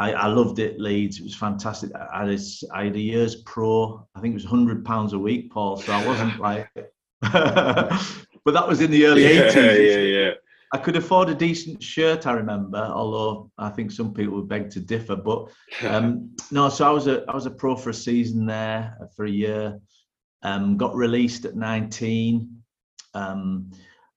I, 0.00 0.12
I 0.12 0.26
loved 0.28 0.60
it, 0.60 0.80
Leeds. 0.80 1.18
It 1.18 1.24
was 1.24 1.34
fantastic. 1.34 1.90
I 1.94 2.20
had, 2.20 2.30
a, 2.30 2.38
I 2.74 2.84
had 2.84 2.96
a 2.96 3.00
year's 3.00 3.36
pro. 3.42 4.08
I 4.14 4.20
think 4.20 4.32
it 4.32 4.34
was 4.34 4.46
hundred 4.46 4.82
pounds 4.82 5.12
a 5.12 5.18
week, 5.18 5.52
Paul. 5.52 5.76
So 5.76 5.92
I 5.92 6.06
wasn't 6.06 6.40
like, 6.48 6.70
but 7.20 8.54
that 8.54 8.66
was 8.66 8.80
in 8.80 8.90
the 8.90 9.04
early 9.04 9.24
yeah, 9.24 9.42
eighties. 9.42 9.94
yeah, 9.94 9.98
yeah. 9.98 10.30
I 10.72 10.78
could 10.78 10.96
afford 10.96 11.28
a 11.28 11.34
decent 11.34 11.82
shirt, 11.82 12.26
I 12.26 12.32
remember, 12.32 12.78
although 12.78 13.50
I 13.58 13.68
think 13.68 13.90
some 13.90 14.14
people 14.14 14.36
would 14.36 14.48
beg 14.48 14.70
to 14.70 14.80
differ. 14.80 15.16
But 15.16 15.50
um, 15.86 16.34
no, 16.50 16.70
so 16.70 16.86
I 16.86 16.90
was 16.90 17.06
a 17.06 17.22
I 17.28 17.34
was 17.34 17.44
a 17.44 17.50
pro 17.50 17.76
for 17.76 17.90
a 17.90 17.94
season 17.94 18.46
there 18.46 18.96
uh, 19.02 19.06
for 19.14 19.26
a 19.26 19.30
year. 19.30 19.78
Um, 20.42 20.78
got 20.78 20.96
released 20.96 21.44
at 21.44 21.56
19. 21.56 22.48
Um, 23.12 23.70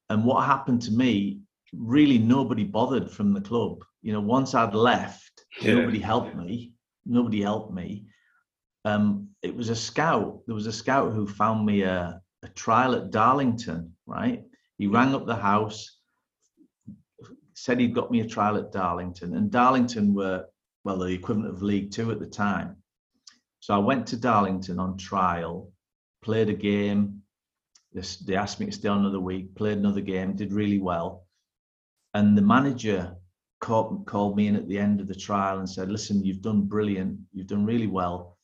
and 0.09 0.23
what 0.23 0.45
happened 0.45 0.81
to 0.84 0.91
me, 0.91 1.41
really 1.73 2.17
nobody 2.17 2.63
bothered 2.63 3.11
from 3.11 3.34
the 3.34 3.41
club. 3.41 3.84
You 4.01 4.13
know, 4.13 4.21
once 4.21 4.55
I'd 4.55 4.75
left, 4.75 5.22
Yeah. 5.62 5.76
nobody 5.76 5.99
helped 5.99 6.36
me. 6.36 6.74
Nobody 7.06 7.41
helped 7.41 7.74
me. 7.74 8.06
Um, 8.86 9.30
it 9.41 9.56
was 9.56 9.70
a 9.70 9.76
scout. 9.76 10.41
There 10.45 10.56
was 10.56 10.68
a 10.68 10.74
scout 10.74 11.14
who 11.14 11.28
found 11.28 11.66
me 11.66 11.84
a, 11.84 12.22
a 12.43 12.47
trial 12.49 12.95
at 12.95 13.12
Darlington, 13.12 13.93
right? 14.06 14.43
He 14.78 14.88
rang 14.88 15.14
up 15.14 15.26
the 15.26 15.36
house, 15.36 15.99
said 17.54 17.80
he'd 17.80 17.95
got 17.95 18.12
me 18.12 18.22
a 18.22 18.28
trial 18.28 18.58
at 18.58 18.72
Darlington, 18.72 19.36
and 19.36 19.51
Darlington 19.51 20.14
were, 20.14 20.45
well, 20.84 20.97
the 20.97 21.06
equivalent 21.06 21.54
of 21.54 21.62
League 21.62 21.91
Two 21.91 22.12
at 22.12 22.20
the 22.20 22.28
time. 22.28 22.78
So 23.60 23.74
I 23.74 23.78
went 23.78 24.08
to 24.08 24.18
Darlington 24.18 24.80
on 24.80 24.97
trial, 24.97 25.72
played 26.22 26.49
a 26.49 26.54
game. 26.54 27.22
They 27.93 28.36
asked 28.36 28.60
me 28.60 28.66
to 28.66 28.72
stay 28.72 28.89
another 28.89 29.20
week, 29.20 29.56
played 29.56 29.78
another 29.78 30.01
game, 30.01 30.36
did 30.36 30.51
really 30.51 30.80
well. 30.80 31.26
And 32.14 32.38
the 32.38 32.41
manager 32.41 33.16
called, 33.64 34.05
called 34.05 34.36
me 34.36 34.47
in 34.47 34.57
at 34.57 34.68
the 34.68 34.78
end 34.78 34.99
of 34.99 35.07
the 35.07 35.16
trial 35.16 35.59
and 35.59 35.70
said, 35.70 35.89
listen, 35.89 36.24
you've 36.24 36.41
done 36.41 36.64
brilliant. 36.64 37.18
You've 37.32 37.47
done 37.47 37.66
really 37.66 37.88
well. 37.88 38.38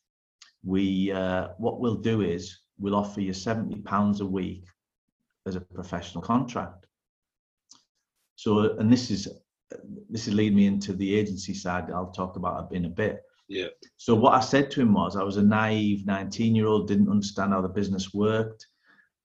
We, 0.64 1.12
uh, 1.12 1.48
what 1.58 1.78
we'll 1.78 1.96
do 1.96 2.22
is 2.22 2.60
we'll 2.78 2.96
offer 2.96 3.20
you 3.20 3.34
70 3.34 3.82
pounds 3.82 4.22
a 4.22 4.26
week 4.26 4.64
as 5.46 5.56
a 5.56 5.60
professional 5.60 6.22
contract. 6.22 6.86
So, 8.36 8.78
and 8.78 8.90
this 8.90 9.10
is, 9.10 9.28
this 10.08 10.26
is 10.26 10.32
lead 10.32 10.54
me 10.56 10.66
into 10.66 10.94
the 10.94 11.14
agency 11.14 11.52
side. 11.52 11.90
I'll 11.90 12.12
talk 12.12 12.36
about 12.36 12.72
it 12.72 12.76
in 12.76 12.86
a 12.86 12.88
bit. 12.88 13.20
Yeah. 13.46 13.66
So 13.98 14.14
what 14.14 14.32
I 14.32 14.40
said 14.40 14.70
to 14.70 14.80
him 14.80 14.94
was, 14.94 15.16
I 15.16 15.22
was 15.22 15.36
a 15.36 15.42
naive 15.42 16.06
19 16.06 16.54
year 16.54 16.66
old, 16.66 16.88
didn't 16.88 17.10
understand 17.10 17.52
how 17.52 17.60
the 17.60 17.68
business 17.68 18.14
worked. 18.14 18.66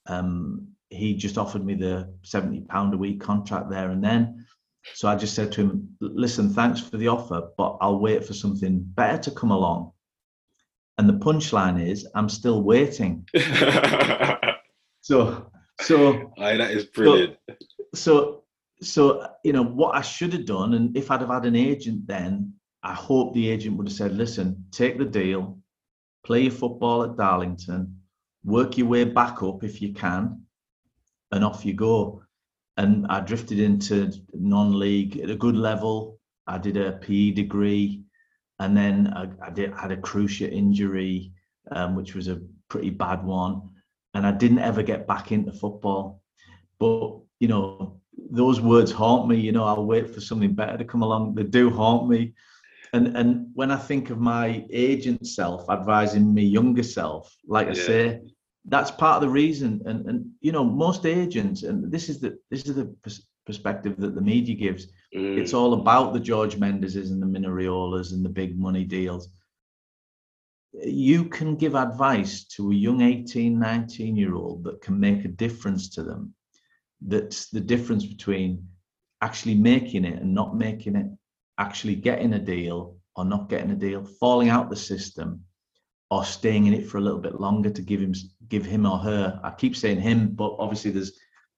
Um, 0.08 0.68
he 0.90 1.16
just 1.16 1.38
offered 1.38 1.66
me 1.66 1.74
the 1.74 2.14
70 2.24 2.62
pound 2.62 2.94
a 2.94 2.98
week 2.98 3.22
contract 3.22 3.70
there 3.70 3.92
and 3.92 4.04
then. 4.04 4.45
So 4.94 5.08
I 5.08 5.16
just 5.16 5.34
said 5.34 5.52
to 5.54 5.62
him, 5.62 5.90
listen, 6.00 6.54
thanks 6.54 6.80
for 6.80 6.98
the 6.98 7.08
offer, 7.08 7.50
but 7.58 7.78
I'll 7.82 8.00
wait 8.00 8.24
for 8.24 8.34
something 8.34 8.80
better 8.80 9.18
to 9.24 9.32
come 9.32 9.52
along. 9.52 9.92
And 10.98 11.10
the 11.10 11.14
punchline 11.14 11.86
is, 11.86 12.08
I'm 12.16 12.30
still 12.30 12.62
waiting. 12.62 13.28
So, 15.06 15.52
so 15.82 16.34
Aye, 16.40 16.58
that 16.58 16.72
is 16.72 16.86
brilliant. 16.86 17.38
so 17.94 18.44
so 18.82 19.28
you 19.44 19.54
know 19.54 19.62
what 19.64 19.94
I 19.94 20.02
should 20.02 20.34
have 20.34 20.48
done, 20.48 20.74
and 20.74 20.98
if 20.98 21.12
I'd 21.12 21.22
have 21.22 21.30
had 21.30 21.46
an 21.46 21.56
agent 21.56 22.08
then, 22.08 22.56
I 22.82 22.96
hope 22.96 23.36
the 23.36 23.48
agent 23.48 23.78
would 23.78 23.88
have 23.88 23.96
said, 23.96 24.18
"Listen, 24.18 24.66
take 24.72 24.98
the 24.98 25.06
deal, 25.06 25.60
play 26.24 26.42
your 26.42 26.52
football 26.52 27.04
at 27.04 27.18
Darlington, 27.18 28.02
work 28.44 28.80
your 28.80 28.88
way 28.88 29.04
back 29.04 29.44
up 29.44 29.64
if 29.64 29.80
you 29.80 29.94
can, 29.94 30.42
and 31.32 31.44
off 31.46 31.64
you 31.64 31.76
go." 31.76 32.24
And 32.78 33.08
I 33.08 33.22
drifted 33.22 33.60
into 33.60 34.12
non-league 34.34 35.18
at 35.20 35.30
a 35.30 35.36
good 35.36 35.56
level. 35.56 36.20
I 36.48 36.58
did 36.58 36.78
a 36.78 36.94
PE 36.94 37.32
degree, 37.32 38.04
and 38.60 38.76
then 38.76 39.14
I, 39.16 39.30
I 39.46 39.50
did 39.50 39.74
had 39.74 39.92
a 39.92 39.98
cruciate 39.98 40.52
injury, 40.52 41.32
um, 41.72 41.96
which 41.96 42.14
was 42.16 42.28
a 42.28 42.42
pretty 42.70 42.90
bad 42.90 43.24
one, 43.24 43.70
and 44.14 44.28
I 44.28 44.32
didn't 44.32 44.60
ever 44.60 44.84
get 44.84 45.08
back 45.08 45.32
into 45.32 45.52
football. 45.52 46.22
But 46.80 47.18
you 47.40 47.48
know, 47.48 48.00
those 48.30 48.62
words 48.62 48.92
haunt 48.92 49.28
me. 49.28 49.40
You 49.40 49.52
know, 49.52 49.64
I'll 49.64 49.86
wait 49.86 50.14
for 50.14 50.22
something 50.22 50.54
better 50.54 50.78
to 50.78 50.86
come 50.86 51.02
along. 51.02 51.36
They 51.36 51.44
do 51.44 51.70
haunt 51.70 52.10
me. 52.10 52.34
And 52.94 53.18
and 53.18 53.48
when 53.54 53.72
I 53.72 53.78
think 53.78 54.10
of 54.10 54.20
my 54.20 54.66
agent 54.70 55.26
self 55.28 55.70
advising 55.70 56.34
me 56.34 56.44
younger 56.44 56.84
self, 56.84 57.36
like 57.48 57.68
I 57.68 57.74
say, 57.74 58.22
that's 58.68 58.92
part 58.92 59.18
of 59.18 59.22
the 59.22 59.30
reason. 59.30 59.82
And 59.86 60.06
and 60.08 60.32
you 60.42 60.52
know, 60.52 60.64
most 60.64 61.06
agents, 61.06 61.64
and 61.64 61.92
this 61.92 62.10
is 62.10 62.20
the 62.20 62.38
this 62.50 62.66
is 62.66 62.76
the 62.76 62.86
pers- 63.04 63.28
perspective 63.46 63.96
that 63.98 64.16
the 64.16 64.22
media 64.22 64.56
gives. 64.56 64.88
Mm. 65.16 65.38
It's 65.38 65.54
all 65.54 65.74
about 65.74 66.14
the 66.14 66.20
George 66.20 66.56
Mendeses 66.56 67.12
and 67.12 67.22
the 67.22 67.28
Mino 67.28 67.50
Raiolas 67.50 68.12
and 68.12 68.26
the 68.26 68.30
big 68.30 68.58
money 68.58 68.84
deals. 68.84 69.30
You 70.74 71.26
can 71.26 71.56
give 71.56 71.76
advice 71.76 72.44
to 72.56 72.72
a 72.72 72.76
young 72.76 73.02
18, 73.02 73.58
19 73.58 74.16
year 74.16 74.36
old 74.36 74.64
that 74.66 74.82
can 74.82 75.00
make 75.00 75.24
a 75.24 75.30
difference 75.30 75.90
to 75.92 76.04
them. 76.04 76.34
That's 77.02 77.50
the 77.50 77.62
difference 77.62 78.06
between 78.06 78.68
actually 79.22 79.56
making 79.56 80.06
it 80.06 80.22
and 80.22 80.34
not 80.34 80.58
making 80.58 80.96
it, 80.96 81.08
actually 81.58 81.96
getting 81.96 82.34
a 82.34 82.40
deal 82.40 82.98
or 83.16 83.24
not 83.24 83.48
getting 83.48 83.72
a 83.72 83.76
deal, 83.76 84.04
falling 84.04 84.50
out 84.50 84.70
the 84.70 84.76
system 84.76 85.46
or 86.12 86.26
staying 86.26 86.68
in 86.68 86.74
it 86.74 86.86
for 86.86 86.98
a 86.98 87.02
little 87.02 87.20
bit 87.20 87.40
longer 87.40 87.70
to 87.70 87.82
give 87.82 88.02
him 88.02 88.14
give 88.50 88.66
him 88.66 88.86
or 88.86 88.98
her. 89.00 89.40
I 89.44 89.52
keep 89.52 89.76
saying 89.76 90.00
him, 90.02 90.30
but 90.36 90.56
obviously 90.60 90.92
there's 90.92 91.14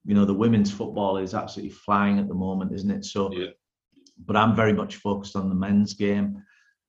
you 0.06 0.16
know 0.16 0.26
the 0.26 0.34
women's 0.34 0.72
football 0.72 1.18
is 1.18 1.34
absolutely 1.34 1.76
flying 1.76 2.20
at 2.20 2.28
the 2.28 2.34
moment, 2.34 2.74
isn't 2.74 2.92
it? 2.92 3.06
So 3.06 3.32
Yeah. 3.34 3.48
but 4.26 4.36
I'm 4.36 4.56
very 4.56 4.74
much 4.74 4.96
focused 4.96 5.36
on 5.36 5.50
the 5.50 5.56
men's 5.56 5.94
game. 5.94 6.44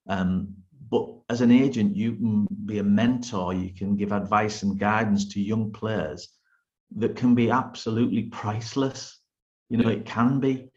Um, 0.08 0.54
but 0.90 1.06
as 1.28 1.42
an 1.42 1.50
agent, 1.50 1.94
you 1.96 2.14
can 2.14 2.46
be 2.64 2.78
a 2.78 2.82
mentor, 2.82 3.52
you 3.52 3.74
can 3.74 3.96
give 3.96 4.12
advice 4.12 4.62
and 4.62 4.78
guidance 4.78 5.28
to 5.28 5.40
young 5.40 5.70
players 5.72 6.28
that 6.96 7.16
can 7.16 7.34
be 7.34 7.50
absolutely 7.50 8.24
priceless. 8.24 9.20
You 9.68 9.76
know, 9.78 9.90
it 9.90 10.06
can 10.06 10.40
be 10.40 10.70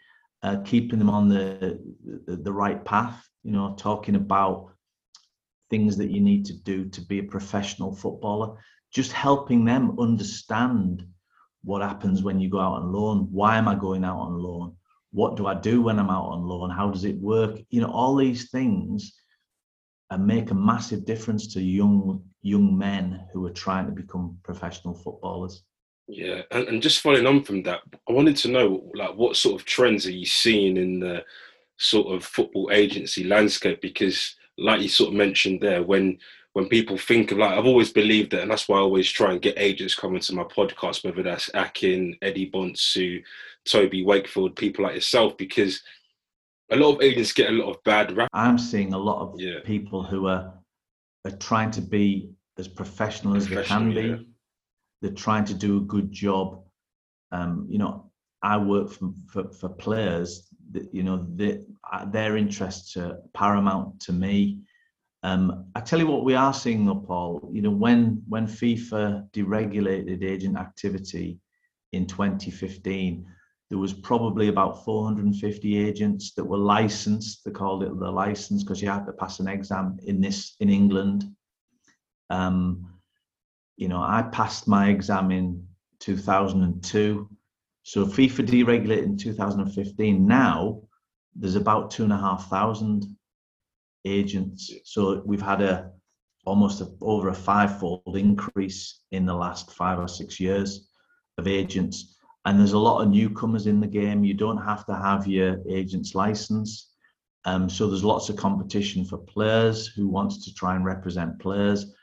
uh, 0.43 0.57
keeping 0.65 0.99
them 0.99 1.09
on 1.09 1.30
the, 1.30 1.80
the 2.26 2.36
the 2.36 2.51
right 2.51 2.84
path. 2.84 3.26
You 3.43 3.51
know, 3.51 3.76
talking 3.78 4.15
about 4.15 4.74
things 5.69 5.95
that 5.97 6.11
you 6.11 6.19
need 6.19 6.45
to 6.45 6.53
do 6.53 6.89
to 6.89 7.01
be 7.01 7.19
a 7.19 7.24
professional 7.24 7.95
footballer, 7.95 8.57
just 8.91 9.11
helping 9.11 9.65
them 9.65 9.99
understand 9.99 11.05
what 11.63 11.81
happens 11.81 12.23
when 12.23 12.39
you 12.39 12.49
go 12.49 12.59
out 12.59 12.81
on 12.81 12.91
loan. 12.91 13.27
Why 13.31 13.57
am 13.57 13.67
I 13.67 13.75
going 13.75 14.03
out 14.03 14.19
on 14.19 14.37
loan? 14.37 14.75
What 15.11 15.35
do 15.35 15.47
I 15.47 15.53
do 15.53 15.81
when 15.81 15.99
I'm 15.99 16.09
out 16.09 16.29
on 16.29 16.43
loan? 16.43 16.69
How 16.69 16.89
does 16.89 17.05
it 17.05 17.17
work? 17.17 17.59
You 17.69 17.81
know, 17.81 17.91
all 17.91 18.15
these 18.15 18.49
things 18.49 19.13
and 20.09 20.27
make 20.27 20.51
a 20.51 20.55
massive 20.55 21.05
difference 21.05 21.53
to 21.53 21.61
young 21.61 22.23
young 22.43 22.77
men 22.77 23.25
who 23.31 23.45
are 23.45 23.51
trying 23.51 23.85
to 23.85 23.91
become 23.91 24.37
professional 24.43 24.93
footballers. 24.93 25.63
Yeah, 26.07 26.41
and, 26.51 26.67
and 26.67 26.81
just 26.81 26.99
following 26.99 27.27
on 27.27 27.43
from 27.43 27.63
that, 27.63 27.81
I 28.09 28.11
wanted 28.11 28.35
to 28.37 28.49
know 28.49 28.91
like 28.93 29.15
what 29.15 29.37
sort 29.37 29.59
of 29.59 29.65
trends 29.65 30.05
are 30.05 30.11
you 30.11 30.25
seeing 30.25 30.75
in 30.75 30.99
the 30.99 31.23
sort 31.77 32.13
of 32.13 32.25
football 32.25 32.69
agency 32.73 33.23
landscape? 33.23 33.81
Because 33.81 34.35
like 34.57 34.81
you 34.81 34.89
sort 34.89 35.09
of 35.09 35.15
mentioned 35.15 35.61
there, 35.61 35.83
when 35.83 36.17
when 36.53 36.67
people 36.67 36.97
think 36.97 37.31
of 37.31 37.37
like 37.37 37.57
I've 37.57 37.65
always 37.65 37.91
believed 37.91 38.31
that, 38.31 38.41
and 38.41 38.51
that's 38.51 38.67
why 38.67 38.77
I 38.77 38.81
always 38.81 39.09
try 39.09 39.31
and 39.31 39.41
get 39.41 39.57
agents 39.57 39.95
coming 39.95 40.19
to 40.21 40.35
my 40.35 40.43
podcast, 40.43 41.03
whether 41.03 41.23
that's 41.23 41.49
Akin, 41.53 42.15
Eddie 42.21 42.51
Bonsu, 42.51 43.23
Toby 43.65 44.03
Wakefield, 44.03 44.55
people 44.55 44.83
like 44.83 44.95
yourself, 44.95 45.37
because 45.37 45.81
a 46.71 46.75
lot 46.75 46.95
of 46.95 47.01
agents 47.01 47.33
get 47.33 47.49
a 47.49 47.53
lot 47.53 47.69
of 47.69 47.83
bad 47.83 48.15
rap. 48.15 48.29
I'm 48.33 48.57
seeing 48.57 48.93
a 48.93 48.97
lot 48.97 49.21
of 49.21 49.39
Yeah. 49.39 49.59
people 49.65 50.03
who 50.03 50.27
are 50.27 50.53
are 51.25 51.37
trying 51.37 51.71
to 51.71 51.81
be 51.81 52.31
as 52.57 52.67
professional 52.67 53.35
as 53.35 53.47
they 53.47 53.55
can 53.63 53.91
Professional, 53.91 53.93
be. 53.93 54.07
yeah. 54.09 54.27
They're 55.01 55.11
trying 55.25 55.45
to 55.45 55.53
do 55.53 55.77
a 55.77 55.81
good 55.81 56.11
job. 56.11 56.63
Um, 57.31 57.65
you 57.69 57.77
know, 57.77 58.11
I 58.43 58.57
work 58.57 58.89
for, 58.91 59.13
for 59.31 59.51
for 59.53 59.69
players 59.69 60.47
the, 60.71 60.87
you 60.91 61.03
know, 61.03 61.27
the, 61.35 61.65
uh, 61.91 62.05
their 62.05 62.37
interests 62.37 62.95
are 62.97 63.19
paramount 63.33 63.99
to 64.01 64.13
me. 64.13 64.59
Um, 65.24 65.65
I 65.76 65.82
tell 65.82 65.99
you 65.99 66.07
what, 66.07 66.24
we 66.24 66.34
are 66.34 66.53
seeing, 66.53 66.86
though, 66.86 66.95
Paul. 66.95 67.49
You 67.51 67.61
know, 67.61 67.72
when 67.72 68.24
when 68.28 68.47
FIFA 68.47 69.30
deregulated 69.32 70.24
agent 70.24 70.57
activity 70.57 71.39
in 71.91 72.07
2015, 72.07 73.26
there 73.69 73.78
was 73.78 73.93
probably 73.93 74.47
about 74.47 74.84
450 74.84 75.78
agents 75.78 76.34
that 76.34 76.43
were 76.43 76.57
licensed. 76.57 77.45
They 77.45 77.51
called 77.51 77.84
it 77.84 77.99
the 77.99 78.11
license 78.11 78.63
because 78.63 78.82
you 78.82 78.89
had 78.89 79.05
to 79.05 79.13
pass 79.13 79.39
an 79.39 79.47
exam 79.47 79.97
in 80.03 80.19
this 80.19 80.55
in 80.59 80.69
England. 80.69 81.26
Um, 82.30 82.88
you 83.78 83.88
know, 83.88 84.01
I 84.01 84.24
passed 84.24 84.67
my 84.67 84.89
exam 84.89 85.32
in 85.32 85.65
2002. 85.99 87.30
So 87.84 88.05
FIFA 88.05 88.47
deregulated 88.47 89.03
in 89.03 89.17
2015. 89.17 90.28
Now 90.28 90.82
there's 91.36 91.55
about 91.55 91.91
two 91.91 92.03
and 92.03 92.13
a 92.13 92.17
half 92.17 92.49
thousand 92.49 93.05
agents. 94.05 94.71
So 94.85 95.21
we've 95.25 95.41
had 95.41 95.61
a 95.61 95.91
almost 96.45 96.81
a, 96.81 96.89
over 97.01 97.29
a 97.29 97.33
five-fold 97.35 98.15
increase 98.17 99.01
in 99.11 99.25
the 99.25 99.33
last 99.33 99.73
five 99.73 99.99
or 99.99 100.07
six 100.07 100.39
years 100.39 100.89
of 101.37 101.47
agents 101.47 102.15
and 102.45 102.59
there's 102.59 102.73
a 102.73 102.79
lot 102.79 103.01
of 103.01 103.09
newcomers 103.09 103.67
in 103.67 103.79
the 103.79 103.87
game. 103.87 104.23
You 104.23 104.33
don't 104.33 104.57
have 104.57 104.85
to 104.87 104.95
have 104.95 105.27
your 105.27 105.57
agent's 105.69 106.15
license. 106.15 106.89
Um, 107.45 107.69
so 107.69 107.87
there's 107.87 108.03
lots 108.03 108.29
of 108.29 108.35
competition 108.35 109.05
for 109.05 109.17
players 109.17 109.87
who 109.87 110.07
wants 110.07 110.45
to 110.45 110.53
try 110.53 110.75
and 110.75 110.85
represent 110.85 111.39
players. 111.39 111.93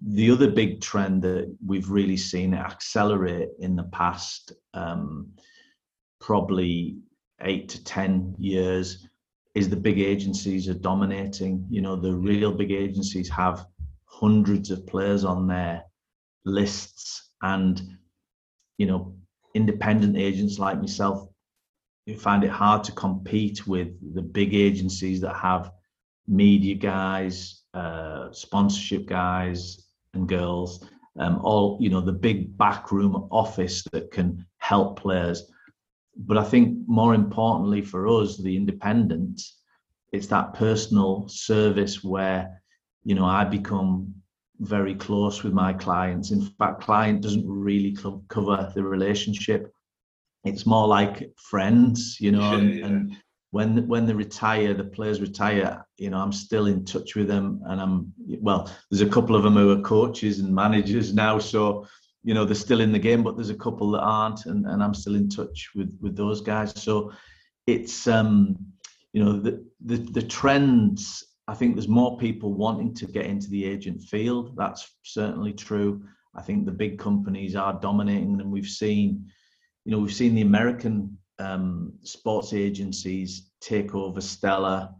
The 0.00 0.30
other 0.30 0.50
big 0.50 0.80
trend 0.80 1.22
that 1.22 1.54
we've 1.64 1.90
really 1.90 2.16
seen 2.16 2.54
accelerate 2.54 3.48
in 3.60 3.76
the 3.76 3.84
past 3.84 4.52
um, 4.74 5.30
probably 6.20 6.98
eight 7.40 7.68
to 7.70 7.82
10 7.84 8.36
years 8.38 9.07
is 9.58 9.68
the 9.68 9.76
big 9.76 9.98
agencies 9.98 10.68
are 10.68 10.74
dominating. 10.74 11.66
You 11.68 11.80
know, 11.82 11.96
the 11.96 12.14
real 12.14 12.52
big 12.52 12.70
agencies 12.70 13.28
have 13.30 13.66
hundreds 14.06 14.70
of 14.70 14.86
players 14.86 15.24
on 15.24 15.46
their 15.46 15.84
lists 16.44 17.30
and, 17.42 17.80
you 18.78 18.86
know, 18.86 19.14
independent 19.54 20.16
agents 20.16 20.58
like 20.58 20.78
myself 20.78 21.28
find 22.16 22.44
it 22.44 22.50
hard 22.50 22.84
to 22.84 22.92
compete 22.92 23.66
with 23.66 23.88
the 24.14 24.22
big 24.22 24.54
agencies 24.54 25.20
that 25.20 25.34
have 25.34 25.72
media 26.26 26.74
guys, 26.74 27.62
uh, 27.74 28.32
sponsorship 28.32 29.06
guys 29.06 29.84
and 30.14 30.28
girls, 30.28 30.88
um, 31.18 31.40
all 31.42 31.76
you 31.80 31.90
know 31.90 32.00
the 32.00 32.12
big 32.12 32.56
backroom 32.56 33.28
office 33.30 33.82
that 33.92 34.10
can 34.10 34.46
help 34.58 34.98
players. 35.00 35.50
But 36.18 36.36
I 36.36 36.44
think 36.44 36.76
more 36.86 37.14
importantly 37.14 37.82
for 37.82 38.08
us, 38.08 38.36
the 38.36 38.56
independents, 38.56 39.60
it's 40.12 40.26
that 40.28 40.54
personal 40.54 41.28
service 41.28 42.02
where 42.02 42.60
you 43.04 43.14
know 43.14 43.24
I 43.24 43.44
become 43.44 44.14
very 44.60 44.94
close 44.94 45.42
with 45.42 45.52
my 45.52 45.72
clients. 45.72 46.30
In 46.30 46.42
fact, 46.42 46.82
client 46.82 47.20
doesn't 47.20 47.48
really 47.48 47.92
co- 47.92 48.24
cover 48.28 48.72
the 48.74 48.82
relationship. 48.82 49.72
It's 50.44 50.66
more 50.66 50.88
like 50.88 51.30
friends, 51.36 52.16
you 52.20 52.32
know. 52.32 52.52
Yeah, 52.52 52.58
and, 52.58 52.74
yeah. 52.74 52.86
and 52.86 53.16
when 53.50 53.86
when 53.88 54.06
they 54.06 54.12
retire, 54.12 54.74
the 54.74 54.84
players 54.84 55.20
retire. 55.20 55.86
You 55.96 56.10
know, 56.10 56.18
I'm 56.18 56.32
still 56.32 56.66
in 56.66 56.84
touch 56.84 57.14
with 57.14 57.28
them, 57.28 57.60
and 57.66 57.80
I'm 57.80 58.12
well. 58.40 58.70
There's 58.90 59.02
a 59.02 59.08
couple 59.08 59.36
of 59.36 59.42
them 59.42 59.54
who 59.54 59.70
are 59.70 59.82
coaches 59.82 60.40
and 60.40 60.54
managers 60.54 61.14
now, 61.14 61.38
so 61.38 61.86
you 62.24 62.34
know 62.34 62.44
they're 62.44 62.54
still 62.54 62.80
in 62.80 62.92
the 62.92 62.98
game. 62.98 63.22
But 63.22 63.36
there's 63.36 63.50
a 63.50 63.54
couple 63.54 63.90
that 63.92 64.02
aren't, 64.02 64.46
and, 64.46 64.66
and 64.66 64.82
I'm 64.82 64.94
still 64.94 65.14
in 65.14 65.28
touch 65.28 65.70
with 65.74 65.96
with 66.00 66.16
those 66.16 66.40
guys. 66.40 66.72
So 66.80 67.12
it's 67.66 68.06
um, 68.06 68.56
you 69.12 69.24
know 69.24 69.38
the 69.38 69.64
the 69.84 69.96
the 69.96 70.22
trends 70.22 71.24
I 71.48 71.54
think 71.54 71.74
there's 71.74 71.88
more 71.88 72.18
people 72.18 72.52
wanting 72.52 72.92
to 72.94 73.06
get 73.06 73.24
into 73.24 73.48
the 73.48 73.64
agent 73.64 74.02
field. 74.02 74.54
That's 74.54 74.86
certainly 75.02 75.54
true. 75.54 76.04
I 76.34 76.42
think 76.42 76.66
the 76.66 76.72
big 76.72 76.98
companies 76.98 77.56
are 77.56 77.80
dominating, 77.80 78.38
and 78.38 78.52
we've 78.52 78.66
seen, 78.68 79.26
you 79.86 79.92
know, 79.92 79.98
we've 79.98 80.12
seen 80.12 80.34
the 80.34 80.42
American 80.42 81.16
um, 81.38 81.94
sports 82.02 82.52
agencies 82.52 83.50
take 83.62 83.94
over 83.94 84.20
Stellar, 84.20 84.90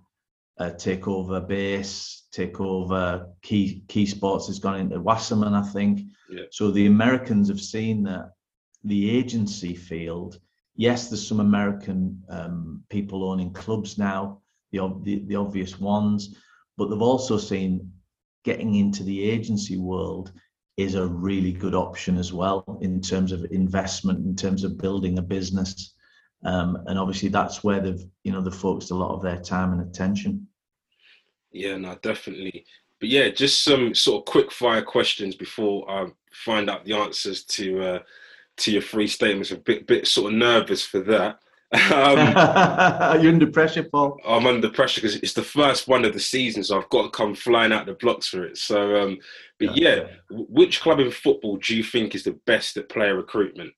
uh, 0.58 0.70
take 0.70 1.06
over 1.08 1.40
Base, 1.40 2.26
take 2.32 2.60
over 2.60 3.28
Key 3.42 3.84
Key 3.88 4.06
Sports 4.06 4.46
has 4.48 4.58
gone 4.58 4.80
into 4.80 5.00
Wasserman, 5.00 5.54
I 5.54 5.62
think. 5.62 6.00
Yeah. 6.30 6.44
So 6.50 6.70
the 6.70 6.86
Americans 6.86 7.48
have 7.48 7.60
seen 7.60 8.02
that 8.04 8.32
the 8.84 9.10
agency 9.10 9.74
field. 9.74 10.38
Yes, 10.76 11.08
there's 11.08 11.26
some 11.26 11.40
American 11.40 12.22
um, 12.28 12.84
people 12.88 13.28
owning 13.28 13.52
clubs 13.52 13.98
now 13.98 14.40
the, 14.72 15.00
the 15.02 15.24
the 15.26 15.36
obvious 15.36 15.78
ones, 15.80 16.36
but 16.76 16.88
they've 16.88 17.02
also 17.02 17.36
seen 17.36 17.92
getting 18.44 18.74
into 18.74 19.02
the 19.02 19.22
agency 19.22 19.76
world 19.76 20.32
is 20.76 20.94
a 20.94 21.06
really 21.06 21.52
good 21.52 21.74
option 21.74 22.16
as 22.16 22.32
well 22.32 22.78
in 22.80 23.00
terms 23.00 23.32
of 23.32 23.44
investment, 23.50 24.24
in 24.24 24.36
terms 24.36 24.62
of 24.64 24.78
building 24.78 25.18
a 25.18 25.22
business, 25.22 25.94
um, 26.44 26.78
and 26.86 26.98
obviously 26.98 27.28
that's 27.28 27.64
where 27.64 27.80
they've 27.80 28.04
you 28.24 28.32
know 28.32 28.40
they've 28.40 28.54
focused 28.54 28.90
a 28.90 28.94
lot 28.94 29.14
of 29.14 29.22
their 29.22 29.40
time 29.40 29.72
and 29.72 29.82
attention. 29.82 30.46
Yeah, 31.52 31.76
no, 31.76 31.96
definitely. 32.02 32.64
But 33.00 33.08
yeah, 33.08 33.28
just 33.28 33.62
some 33.64 33.94
sort 33.94 34.22
of 34.22 34.32
quick 34.32 34.50
fire 34.50 34.82
questions 34.82 35.34
before 35.34 35.88
I 35.90 36.06
find 36.32 36.68
out 36.68 36.84
the 36.84 36.94
answers 36.94 37.44
to 37.44 37.80
uh, 37.82 37.98
to 38.58 38.72
your 38.72 38.82
three 38.82 39.06
statements. 39.06 39.50
A 39.50 39.56
bit 39.56 39.86
bit 39.86 40.06
sort 40.06 40.32
of 40.32 40.38
nervous 40.38 40.84
for 40.84 41.00
that. 41.00 41.40
Um, 41.70 42.18
Are 42.36 43.18
you 43.18 43.28
under 43.28 43.46
pressure, 43.46 43.82
Paul? 43.82 44.18
I'm 44.26 44.46
under 44.46 44.70
pressure 44.70 45.02
because 45.02 45.16
it's 45.16 45.34
the 45.34 45.42
first 45.42 45.86
one 45.86 46.06
of 46.06 46.14
the 46.14 46.20
season, 46.20 46.64
so 46.64 46.80
I've 46.80 46.88
got 46.88 47.02
to 47.02 47.10
come 47.10 47.34
flying 47.34 47.72
out 47.72 47.84
the 47.84 47.92
blocks 47.92 48.28
for 48.28 48.42
it. 48.44 48.56
So, 48.56 48.96
um, 48.96 49.18
but 49.58 49.76
yeah, 49.76 50.06
w- 50.30 50.46
which 50.48 50.80
club 50.80 50.98
in 50.98 51.10
football 51.10 51.58
do 51.58 51.76
you 51.76 51.84
think 51.84 52.14
is 52.14 52.22
the 52.22 52.38
best 52.46 52.78
at 52.78 52.88
player 52.88 53.14
recruitment? 53.16 53.74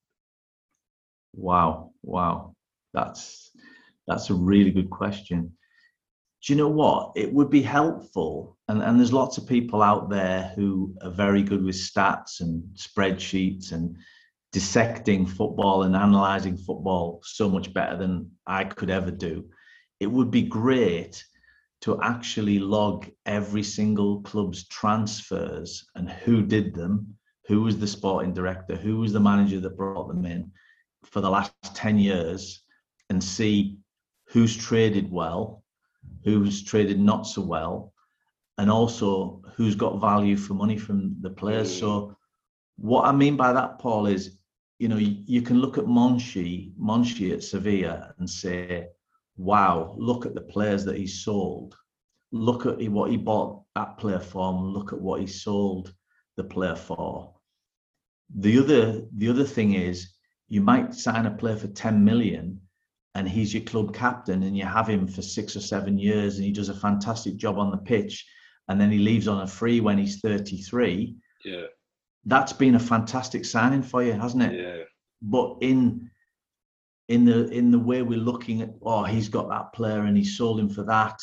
Wow, 1.35 1.91
wow, 2.05 2.55
that's 2.95 3.51
that's 4.07 4.31
a 4.31 4.35
really 4.35 4.71
good 4.71 4.91
question. 4.91 5.53
Do 6.43 6.53
you 6.53 6.57
know 6.57 6.69
what? 6.69 7.13
It 7.17 7.33
would 7.33 7.51
be 7.51 7.63
helpful, 7.63 8.57
and, 8.69 8.83
and 8.83 8.99
there's 8.99 9.13
lots 9.13 9.37
of 9.37 9.47
people 9.47 9.83
out 9.83 10.09
there 10.09 10.53
who 10.57 10.97
are 11.03 11.11
very 11.11 11.43
good 11.43 11.63
with 11.63 11.75
stats 11.75 12.41
and 12.41 12.65
spreadsheets 12.75 13.73
and 13.73 13.97
dissecting 14.53 15.27
football 15.27 15.83
and 15.83 15.95
analyzing 15.95 16.57
football 16.57 17.21
so 17.25 17.49
much 17.49 17.73
better 17.75 17.97
than 17.97 18.31
I 18.47 18.65
could 18.65 18.91
ever 18.91 19.11
do. 19.11 19.51
It 20.01 20.07
would 20.07 20.31
be 20.31 20.43
great 20.43 21.23
to 21.83 22.01
actually 22.03 22.59
log 22.59 23.09
every 23.27 23.63
single 23.63 24.21
club's 24.23 24.67
transfers 24.69 25.87
and 25.95 26.11
who 26.11 26.43
did 26.43 26.75
them, 26.75 27.17
who 27.47 27.63
was 27.63 27.79
the 27.79 27.87
sporting 27.87 28.35
director, 28.35 28.77
who 28.77 28.99
was 28.99 29.13
the 29.13 29.21
manager 29.21 29.61
that 29.61 29.77
brought 29.77 30.09
them 30.09 30.25
in 30.27 30.51
for 31.05 31.21
the 31.21 31.31
last 31.31 31.53
10 31.75 31.99
years 31.99 32.63
and 33.09 33.23
see 33.23 33.79
who's 34.27 34.57
traded 34.57 35.11
well, 35.11 35.65
who's 36.25 36.63
traded 36.63 37.01
not 37.01 37.27
so 37.27 37.43
well, 37.43 37.93
and 38.59 38.71
also 38.71 39.43
who's 39.55 39.75
got 39.75 40.01
value 40.01 40.37
for 40.37 40.55
money 40.55 40.77
from 40.77 41.17
the 41.21 41.31
players. 41.31 41.75
Mm. 41.75 41.81
So 41.81 42.17
what 42.77 43.07
I 43.07 43.13
mean 43.13 43.37
by 43.37 43.53
that, 43.53 43.79
Paul, 43.79 44.07
is 44.07 44.39
you 44.79 44.89
know 44.89 44.97
you, 44.97 45.23
you 45.27 45.43
can 45.43 45.61
look 45.61 45.79
at 45.79 45.85
Monchi, 45.85 46.73
Monchi 46.79 47.33
at 47.33 47.43
Sevilla, 47.43 48.15
and 48.19 48.29
say, 48.29 48.89
"Wow, 49.37 49.95
look 49.99 50.27
at 50.27 50.35
the 50.35 50.41
players 50.41 50.85
that 50.85 50.97
he 50.97 51.07
sold. 51.07 51.77
Look 52.33 52.67
at 52.67 52.81
what 52.91 53.11
he 53.11 53.17
bought 53.17 53.63
that 53.75 53.99
player 53.99 54.21
for, 54.21 54.53
look 54.53 54.93
at 54.93 55.01
what 55.01 55.21
he 55.21 55.27
sold 55.27 55.95
the 56.37 56.45
player 56.45 56.77
for." 56.77 57.35
The 58.37 58.59
other 58.59 59.03
the 59.17 59.29
other 59.29 59.45
thing 59.45 59.75
is 59.75 60.15
you 60.49 60.61
might 60.61 60.95
sign 60.95 61.27
a 61.27 61.31
player 61.31 61.57
for 61.57 61.69
10 61.69 62.05
million 62.05 62.61
and 63.15 63.29
he's 63.29 63.53
your 63.53 63.63
club 63.65 63.93
captain 63.95 64.43
and 64.45 64.57
you 64.57 64.65
have 64.65 64.89
him 64.89 65.07
for 65.07 65.23
six 65.23 65.57
or 65.57 65.61
seven 65.61 65.99
years 65.99 66.37
and 66.37 66.45
he 66.45 66.53
does 66.53 66.69
a 66.69 66.75
fantastic 66.75 67.37
job 67.37 67.59
on 67.59 67.71
the 67.71 67.77
pitch 67.77 68.25
and 68.69 68.81
then 68.81 68.91
he 68.91 68.99
leaves 68.99 69.27
on 69.27 69.41
a 69.43 69.47
free 69.47 69.81
when 69.81 69.99
he's 69.99 70.21
33 70.21 71.17
Yeah, 71.45 71.63
that's 72.25 72.53
been 72.53 72.77
a 72.77 72.79
fantastic 72.81 73.45
signing 73.45 73.83
for 73.83 74.03
you 74.03 74.13
hasn't 74.13 74.43
it? 74.45 74.53
Yeah, 74.61 74.85
but 75.23 75.57
in 75.61 76.11
in 77.09 77.25
the 77.25 77.49
in 77.49 77.73
the 77.73 77.79
way 77.79 78.03
we're 78.03 78.19
looking 78.19 78.63
at 78.63 78.71
oh 78.83 79.03
he's 79.05 79.29
got 79.29 79.49
that 79.49 79.73
player 79.73 80.03
and 80.03 80.17
he 80.17 80.25
sold 80.25 80.61
him 80.61 80.69
for 80.71 80.85
that. 80.85 81.19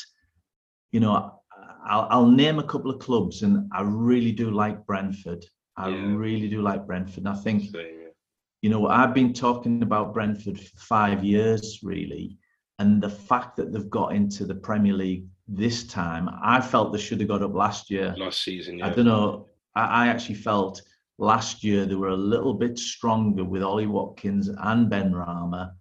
You 0.92 1.00
know 1.00 1.34
I'll, 1.90 2.08
I'll 2.10 2.28
name 2.28 2.60
a 2.60 2.64
couple 2.64 2.92
of 2.92 3.00
clubs 3.00 3.44
and 3.44 3.70
I 3.72 3.82
really 3.82 4.34
do 4.34 4.52
like 4.52 4.86
Brentford. 4.86 5.46
I 5.78 5.90
Yeah. 5.90 6.16
really 6.16 6.50
do 6.50 6.62
like 6.62 6.86
Brentford 6.86 7.20
and 7.20 7.30
I 7.30 7.36
think 7.36 7.72
same, 7.72 7.86
yeah. 8.02 8.07
You 8.62 8.70
know, 8.70 8.88
I've 8.88 9.14
been 9.14 9.34
talking 9.34 9.84
about 9.84 10.14
Brentford 10.14 10.60
for 10.60 10.78
five 10.78 11.24
years, 11.24 11.80
really. 11.84 12.38
And 12.80 13.02
the 13.02 13.10
fact 13.10 13.56
that 13.58 13.72
they've 13.72 13.90
got 13.90 14.14
into 14.14 14.46
the 14.46 14.56
Premier 14.56 14.94
League 14.94 15.26
this 15.48 15.86
time, 15.86 16.30
I 16.44 16.62
felt 16.62 16.92
they 16.92 17.00
should 17.00 17.20
have 17.20 17.30
got 17.30 17.42
up 17.42 17.54
last 17.54 17.90
year. 17.90 18.14
last 18.18 18.44
season. 18.44 18.80
Yeah, 18.80 18.88
I 18.88 18.90
don't 18.92 19.06
know. 19.06 19.48
I, 19.76 20.06
I 20.06 20.08
actually 20.08 20.36
felt 20.36 20.82
last 21.18 21.64
year 21.64 21.86
they 21.86 21.96
were 21.96 22.10
a 22.10 22.16
little 22.16 22.54
bit 22.54 22.78
stronger 22.78 23.44
with 23.44 23.64
Ollie 23.64 23.88
Watkins 23.88 24.50
and 24.50 24.92
Benrahma. 24.92 25.72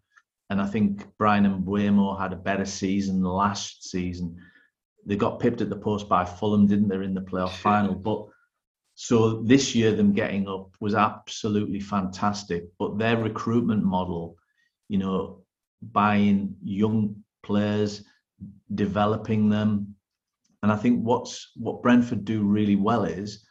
and 0.51 0.61
I 0.61 0.67
think 0.67 1.05
Bryan 1.19 1.45
Mbeumo 1.63 2.19
had 2.19 2.33
a 2.33 2.37
better 2.37 2.65
season 2.65 3.23
last 3.23 3.91
season. 3.91 4.37
They 5.05 5.17
got 5.17 5.41
pipped 5.41 5.61
at 5.61 5.71
the 5.71 5.77
post 5.77 6.09
by 6.09 6.25
Fulham, 6.25 6.67
didn't 6.67 6.89
they, 6.89 6.97
in 6.97 7.15
the 7.15 7.21
playoff 7.21 7.57
final? 7.57 7.95
But 7.95 8.27
so 8.97 9.43
this 9.43 9.75
year, 9.75 9.95
them 9.95 10.15
getting 10.15 10.49
up 10.49 10.75
was 10.81 10.95
absolutely 10.95 11.81
fantastic. 11.81 12.65
But 12.79 12.97
their 12.97 13.19
recruitment 13.19 13.85
model, 13.85 14.37
you 14.89 14.97
know, 14.97 15.43
buying 15.83 16.57
young 16.65 17.23
players, 17.43 18.05
developing 18.75 19.51
them, 19.51 19.95
and 20.63 20.73
I 20.73 20.77
think 20.77 21.03
what's 21.05 21.53
what 21.57 21.83
Brentford 21.83 22.25
do 22.25 22.43
really 22.43 22.75
well 22.75 23.05
is 23.05 23.45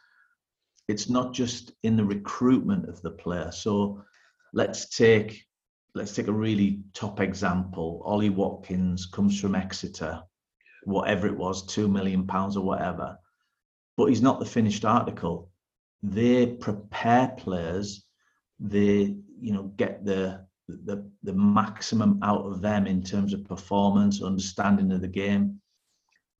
it's 0.88 1.08
not 1.08 1.32
just 1.32 1.70
in 1.84 1.96
the 1.96 2.04
recruitment 2.04 2.88
of 2.88 3.00
the 3.02 3.12
player. 3.12 3.52
So 3.52 4.02
let's 4.52 4.88
take 4.88 5.44
let's 5.94 6.12
take 6.12 6.26
a 6.26 6.32
really 6.32 6.80
top 6.92 7.20
example. 7.20 8.02
Ollie 8.04 8.30
Watkins 8.30 9.06
comes 9.06 9.40
from 9.40 9.54
Exeter, 9.54 10.22
whatever 10.82 11.28
it 11.28 11.36
was, 11.36 11.64
two 11.66 11.86
million 11.86 12.26
pounds 12.26 12.56
or 12.56 12.64
whatever. 12.64 13.16
But 13.96 14.06
he's 14.06 14.22
not 14.22 14.38
the 14.38 14.46
finished 14.46 14.84
article. 14.84 15.50
They 16.02 16.46
prepare 16.46 17.28
players, 17.38 18.04
they 18.58 19.16
you 19.38 19.52
know 19.52 19.64
get 19.76 20.04
the 20.04 20.46
the 20.68 21.08
the 21.22 21.32
maximum 21.32 22.18
out 22.22 22.44
of 22.46 22.60
them 22.60 22.86
in 22.86 23.02
terms 23.02 23.32
of 23.32 23.44
performance, 23.44 24.22
understanding 24.22 24.92
of 24.92 25.00
the 25.00 25.08
game. 25.08 25.60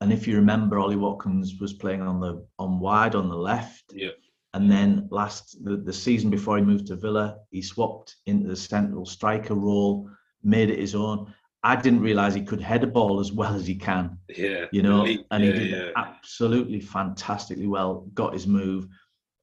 And 0.01 0.13
if 0.13 0.27
you 0.27 0.37
remember, 0.37 0.79
Ollie 0.79 0.97
Watkins 0.97 1.59
was 1.61 1.73
playing 1.73 2.03
on 2.03 2.21
the 2.21 2.47
on 2.59 2.81
wide 2.81 3.15
on 3.15 3.29
the 3.29 3.37
left. 3.37 3.93
Yeah. 3.95 4.11
And 4.55 4.71
then 4.71 5.09
last 5.11 5.63
the, 5.65 5.77
the 5.77 5.93
season 5.93 6.31
before 6.31 6.57
he 6.57 6.65
moved 6.65 6.87
to 6.87 6.97
Villa, 6.97 7.39
he 7.51 7.63
swapped 7.63 8.17
into 8.27 8.49
the 8.49 8.57
central 8.57 9.05
striker 9.05 9.55
role, 9.55 10.11
made 10.43 10.71
it 10.71 10.79
his 10.79 10.95
own. 10.95 11.33
I 11.67 11.75
didn't 11.75 12.01
realize 12.01 12.33
he 12.33 12.43
could 12.45 12.61
head 12.61 12.85
a 12.85 12.87
ball 12.87 13.19
as 13.19 13.33
well 13.33 13.53
as 13.55 13.67
he 13.67 13.75
can. 13.75 14.17
Yeah. 14.29 14.67
You 14.71 14.83
know, 14.83 15.01
Elite. 15.01 15.27
and 15.33 15.43
he 15.43 15.51
did 15.51 15.71
yeah. 15.73 15.89
absolutely 15.97 16.81
fantastically 16.81 17.67
well, 17.67 18.07
got 18.15 18.35
his 18.35 18.47
move. 18.47 18.87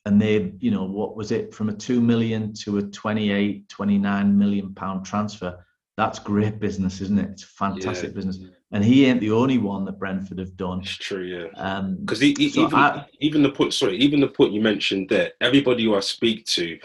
And 0.05 0.21
they, 0.21 0.53
you 0.59 0.71
know, 0.71 0.85
what 0.85 1.17
was 1.17 1.31
it 1.33 1.53
from 1.53 1.67
a 1.67 1.73
2 1.73 1.99
million 1.99 2.53
to 2.63 2.77
a 2.77 2.81
28, 2.81 3.67
29 3.67 4.37
million 4.37 4.73
pound 4.73 5.05
transfer? 5.05 5.65
That's 5.97 6.17
great 6.17 6.59
business, 6.61 7.01
isn't 7.01 7.19
it? 7.19 7.29
It's 7.31 7.43
fantastic 7.43 8.11
Yeah. 8.11 8.15
business. 8.15 8.39
And 8.71 8.85
he 8.85 9.05
ain't 9.05 9.19
the 9.19 9.31
only 9.31 9.57
one 9.57 9.83
that 9.85 9.99
Brentford 9.99 10.39
have 10.39 10.55
done. 10.55 10.79
It's 10.79 10.95
true, 10.95 11.23
yeah. 11.25 11.47
Um, 11.61 11.97
Because 11.97 12.23
even 12.23 12.71
So 12.71 12.77
I- 12.77 13.05
even 13.19 13.43
the 13.43 13.51
point, 13.51 13.73
sorry, 13.73 13.97
even 13.97 14.21
the 14.21 14.29
point 14.29 14.53
you 14.53 14.61
mentioned 14.61 15.09
there, 15.09 15.33
everybody 15.41 15.83
who 15.83 15.93
I 15.95 15.99
speak 15.99 16.45
to, 16.57 16.79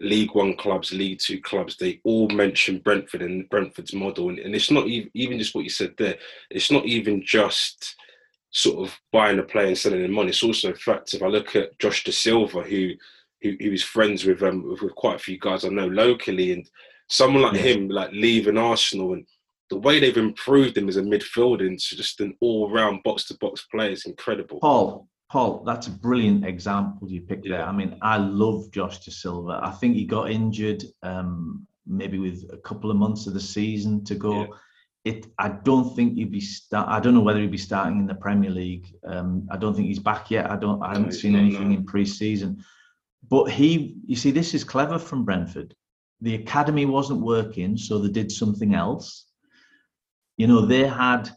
League 0.00 0.34
One 0.34 0.56
clubs, 0.56 0.92
League 0.92 1.20
Two 1.20 1.40
clubs, 1.40 1.76
they 1.76 2.00
all 2.04 2.28
mention 2.28 2.80
Brentford 2.80 3.22
and 3.22 3.48
Brentford's 3.48 3.94
model, 3.94 4.28
and, 4.28 4.38
and 4.38 4.54
it's 4.54 4.70
not 4.70 4.86
even 4.86 5.10
even 5.14 5.38
just 5.38 5.54
what 5.54 5.64
you 5.64 5.70
said 5.70 5.94
there. 5.96 6.16
It's 6.50 6.70
not 6.70 6.84
even 6.86 7.22
just 7.24 7.96
sort 8.50 8.86
of 8.86 8.98
buying 9.12 9.38
a 9.38 9.42
player 9.42 9.68
and 9.68 9.78
selling 9.78 10.02
them 10.02 10.12
money. 10.12 10.30
It's 10.30 10.42
also 10.42 10.68
in 10.68 10.76
fact, 10.76 11.14
if 11.14 11.22
I 11.22 11.26
look 11.26 11.56
at 11.56 11.78
Josh 11.78 12.04
Dasilva, 12.04 12.66
who 12.66 12.92
who, 13.42 13.56
who 13.60 13.72
is 13.72 13.84
friends 13.84 14.24
with 14.24 14.42
um 14.42 14.68
with, 14.68 14.82
with 14.82 14.94
quite 14.94 15.16
a 15.16 15.24
few 15.26 15.38
guys 15.38 15.64
I 15.64 15.68
know 15.68 15.86
locally, 15.86 16.52
and 16.52 16.68
someone 17.08 17.42
like 17.42 17.56
him, 17.56 17.88
like 17.88 18.10
leaving 18.12 18.58
Arsenal 18.58 19.12
and. 19.14 19.26
The 19.70 19.78
way 19.78 19.98
they've 19.98 20.16
improved 20.18 20.76
him 20.76 20.90
as 20.90 20.98
a 20.98 21.02
midfielder 21.02 21.66
into 21.66 21.96
just 21.96 22.20
an 22.20 22.36
all-round 22.40 23.02
box-to-box 23.02 23.66
player 23.72 23.92
is 23.92 24.04
incredible. 24.04 24.60
Paul, 24.60 25.08
Paul, 25.34 25.64
that's 25.66 25.88
a 25.88 25.90
brilliant 25.90 26.46
example 26.46 27.10
you 27.10 27.20
picked 27.20 27.48
there. 27.48 27.64
I 27.64 27.72
mean, 27.72 27.98
I 28.02 28.18
love 28.18 28.70
Josh 28.70 29.00
Dasilva. 29.00 29.60
I 29.60 29.72
think 29.72 29.96
he 29.96 30.04
got 30.04 30.30
injured 30.30 30.84
um, 31.02 31.66
maybe 31.88 32.18
with 32.18 32.48
a 32.52 32.58
couple 32.58 32.88
of 32.88 32.96
months 32.96 33.26
of 33.26 33.34
the 33.34 33.40
season 33.40 34.04
to 34.04 34.14
go. 34.14 34.42
Yeah. 34.42 34.46
It, 35.06 35.26
I 35.40 35.48
don't 35.48 35.92
think 35.96 36.14
he'd 36.14 36.30
be 36.30 36.40
start. 36.40 36.88
I 36.88 37.00
don't 37.00 37.14
know 37.14 37.20
whether 37.20 37.40
he'd 37.40 37.50
be 37.50 37.58
starting 37.58 37.98
in 37.98 38.06
the 38.06 38.14
Premier 38.14 38.48
League. 38.48 38.86
Um, 39.04 39.48
I 39.50 39.56
don't 39.56 39.74
think 39.74 39.88
he's 39.88 39.98
back 39.98 40.30
yet. 40.30 40.52
I 40.52 40.54
don't. 40.54 40.80
I 40.80 40.90
haven't 40.90 41.06
he's 41.06 41.22
seen 41.22 41.34
anything 41.34 41.70
no. 41.70 41.78
in 41.78 41.84
pre-season. 41.84 42.64
But 43.28 43.46
he, 43.46 43.96
you 44.06 44.14
see, 44.14 44.30
this 44.30 44.54
is 44.54 44.62
clever 44.62 45.00
from 45.00 45.24
Brentford. 45.24 45.74
The 46.20 46.36
academy 46.36 46.86
wasn't 46.86 47.22
working, 47.22 47.76
so 47.76 47.98
they 47.98 48.08
did 48.08 48.30
something 48.30 48.72
else. 48.76 49.26
You 50.36 50.46
know, 50.46 50.64
they 50.64 50.86
had 50.86 51.28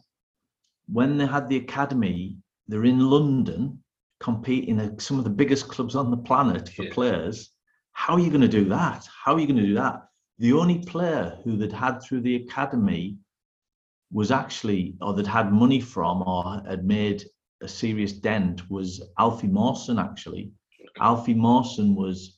when 0.88 1.18
they 1.18 1.26
had 1.26 1.50
the 1.50 1.58
academy, 1.58 2.38
they're 2.68 2.86
in 2.86 3.00
London 3.00 3.80
competing 4.20 4.80
at 4.80 5.01
some 5.01 5.18
of 5.18 5.24
the 5.24 5.30
biggest 5.30 5.68
clubs 5.68 5.95
on 5.95 6.11
the 6.11 6.18
planet 6.18 6.70
for 6.70 6.84
Yeah. 6.84 6.93
players. 6.93 7.51
How 7.93 8.13
are 8.13 8.20
you 8.20 8.30
going 8.30 8.41
to 8.41 8.47
do 8.47 8.65
that? 8.65 9.07
How 9.24 9.34
are 9.34 9.39
you 9.39 9.47
going 9.47 9.57
to 9.57 9.65
do 9.65 9.74
that? 9.76 10.07
The 10.39 10.53
only 10.53 10.80
player 10.80 11.39
who 11.43 11.57
they'd 11.57 11.72
had 11.72 12.01
through 12.01 12.22
the 12.22 12.36
academy 12.36 13.18
was 14.11 14.32
actually, 14.32 14.95
or 15.01 15.13
that 15.13 15.28
had 15.28 15.51
money 15.51 15.80
from, 15.80 16.22
or 16.22 16.61
had 16.68 16.86
made 16.86 17.26
a 17.61 17.68
serious 17.68 18.13
dent, 18.13 18.70
was 18.70 19.01
Alfie 19.18 19.47
Mawson. 19.47 19.99
Actually, 19.99 20.51
Alfie 20.99 21.34
Mawson 21.34 21.95
was 21.95 22.38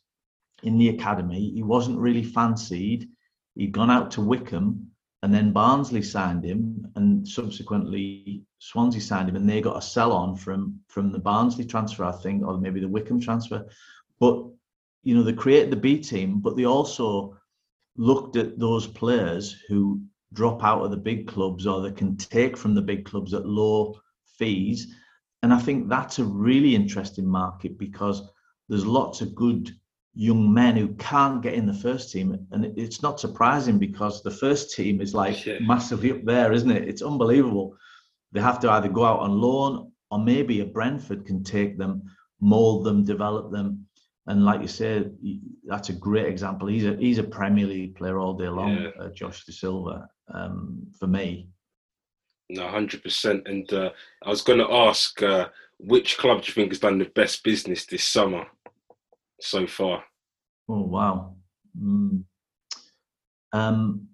in 0.64 0.78
the 0.78 0.90
academy. 0.90 1.52
He 1.52 1.64
wasn't 1.64 2.00
really 2.00 2.24
fancied. 2.24 3.10
He'd 3.56 3.74
gone 3.74 3.92
out 3.92 4.12
to 4.12 4.22
Wycombe, 4.22 4.90
and 5.22 5.34
then 5.34 5.52
Barnsley 5.52 6.02
signed 6.02 6.46
him, 6.46 6.88
and 6.96 7.28
subsequently 7.28 8.44
Swansea 8.60 9.02
signed 9.02 9.30
him, 9.30 9.36
and 9.36 9.50
they 9.50 9.62
got 9.62 9.78
a 9.78 9.82
sell 9.82 10.12
on 10.12 10.36
from 10.36 10.80
from 10.88 11.12
the 11.12 11.20
Barnsley 11.20 11.66
transfer, 11.66 12.06
I 12.06 12.12
think, 12.12 12.46
or 12.46 12.58
maybe 12.58 12.80
the 12.80 12.88
Wycombe 12.88 13.20
transfer. 13.20 13.66
But 14.20 14.46
you 15.04 15.16
know, 15.16 15.24
they 15.24 15.34
created 15.34 15.72
the 15.72 15.78
B 15.78 16.00
team, 16.00 16.40
but 16.40 16.56
they 16.56 16.66
also 16.66 17.38
looked 17.98 18.36
at 18.38 18.60
those 18.60 18.88
players 18.88 19.62
who 19.68 20.02
drop 20.34 20.64
out 20.64 20.84
of 20.84 20.92
the 20.92 20.98
big 20.98 21.28
clubs 21.28 21.66
or 21.66 21.82
they 21.82 21.92
can 21.92 22.16
take 22.16 22.56
from 22.56 22.76
the 22.76 22.82
big 22.82 23.06
clubs 23.06 23.34
at 23.34 23.46
low 23.46 24.00
fees. 24.38 24.96
And 25.42 25.54
I 25.54 25.60
think 25.60 25.90
that's 25.90 26.20
a 26.20 26.24
really 26.24 26.76
interesting 26.76 27.28
market 27.28 27.78
because 27.78 28.30
there's 28.68 28.86
lots 28.86 29.22
of 29.22 29.36
good 29.36 29.72
young 30.14 30.54
men 30.54 30.76
who 30.76 30.90
can't 30.96 31.42
get 31.42 31.54
in 31.54 31.66
the 31.66 31.74
first 31.74 32.12
team. 32.12 32.38
And 32.52 32.66
it's 32.78 33.02
not 33.02 33.20
surprising 33.20 33.78
because 33.78 34.22
the 34.22 34.32
first 34.32 34.76
team 34.76 35.02
is 35.02 35.14
like 35.14 35.46
Yeah. 35.46 35.60
massively 35.62 36.12
up 36.12 36.24
there, 36.26 36.52
isn't 36.52 36.72
it? 36.72 36.88
It's 36.88 37.02
unbelievable. 37.02 37.76
They 38.32 38.42
have 38.42 38.60
to 38.62 38.72
either 38.72 38.90
go 38.90 39.06
out 39.06 39.20
on 39.20 39.40
loan 39.40 39.92
or 40.12 40.20
maybe 40.20 40.60
a 40.62 40.66
Brentford 40.66 41.26
can 41.26 41.44
take 41.44 41.78
them, 41.78 42.04
mold 42.42 42.84
them, 42.86 43.04
develop 43.04 43.52
them. 43.52 43.86
And 44.28 44.46
like 44.46 44.62
you 44.62 44.68
said, 44.68 45.16
that's 45.66 45.90
a 45.90 45.94
great 45.94 46.28
example. 46.28 46.68
He's 46.68 46.86
a 46.86 46.96
he's 46.98 47.18
a 47.18 47.24
Premier 47.24 47.66
League 47.66 47.96
player 47.96 48.20
all 48.20 48.34
day 48.34 48.48
long, 48.50 48.76
Yeah. 48.78 48.90
uh, 49.00 49.10
Josh 49.10 49.46
Dasilva. 49.46 50.08
Um, 50.32 50.86
for 51.00 51.08
me, 51.08 51.50
No, 52.50 52.68
hundred 52.68 53.02
percent. 53.04 53.48
And 53.48 53.72
uh, 53.74 53.92
I 54.24 54.30
was 54.30 54.42
going 54.42 54.60
to 54.60 54.72
ask, 54.72 55.22
uh, 55.24 55.50
which 55.80 56.18
club 56.18 56.42
do 56.42 56.48
you 56.48 56.54
think 56.54 56.72
has 56.72 56.80
done 56.80 56.98
the 57.00 57.06
best 57.06 57.44
business 57.44 57.86
this 57.86 58.04
summer 58.04 58.46
so 59.42 59.68
far? 59.68 60.04
oh 60.70 60.82
wow. 60.82 61.36
Mm. 61.78 62.24
Um, 63.52 64.08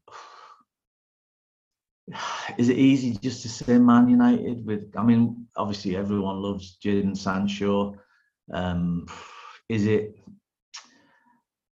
is 2.58 2.70
it 2.70 2.78
easy 2.78 3.18
just 3.22 3.42
to 3.44 3.50
say 3.50 3.78
Man 3.78 4.08
United? 4.10 4.66
With 4.66 4.92
I 4.98 5.04
mean, 5.04 5.48
obviously 5.56 5.96
everyone 5.96 6.42
loves 6.42 6.78
Jadon 6.84 7.16
Sancho. 7.18 7.96
Um, 8.54 9.06
is 9.70 9.86
it? 9.86 10.16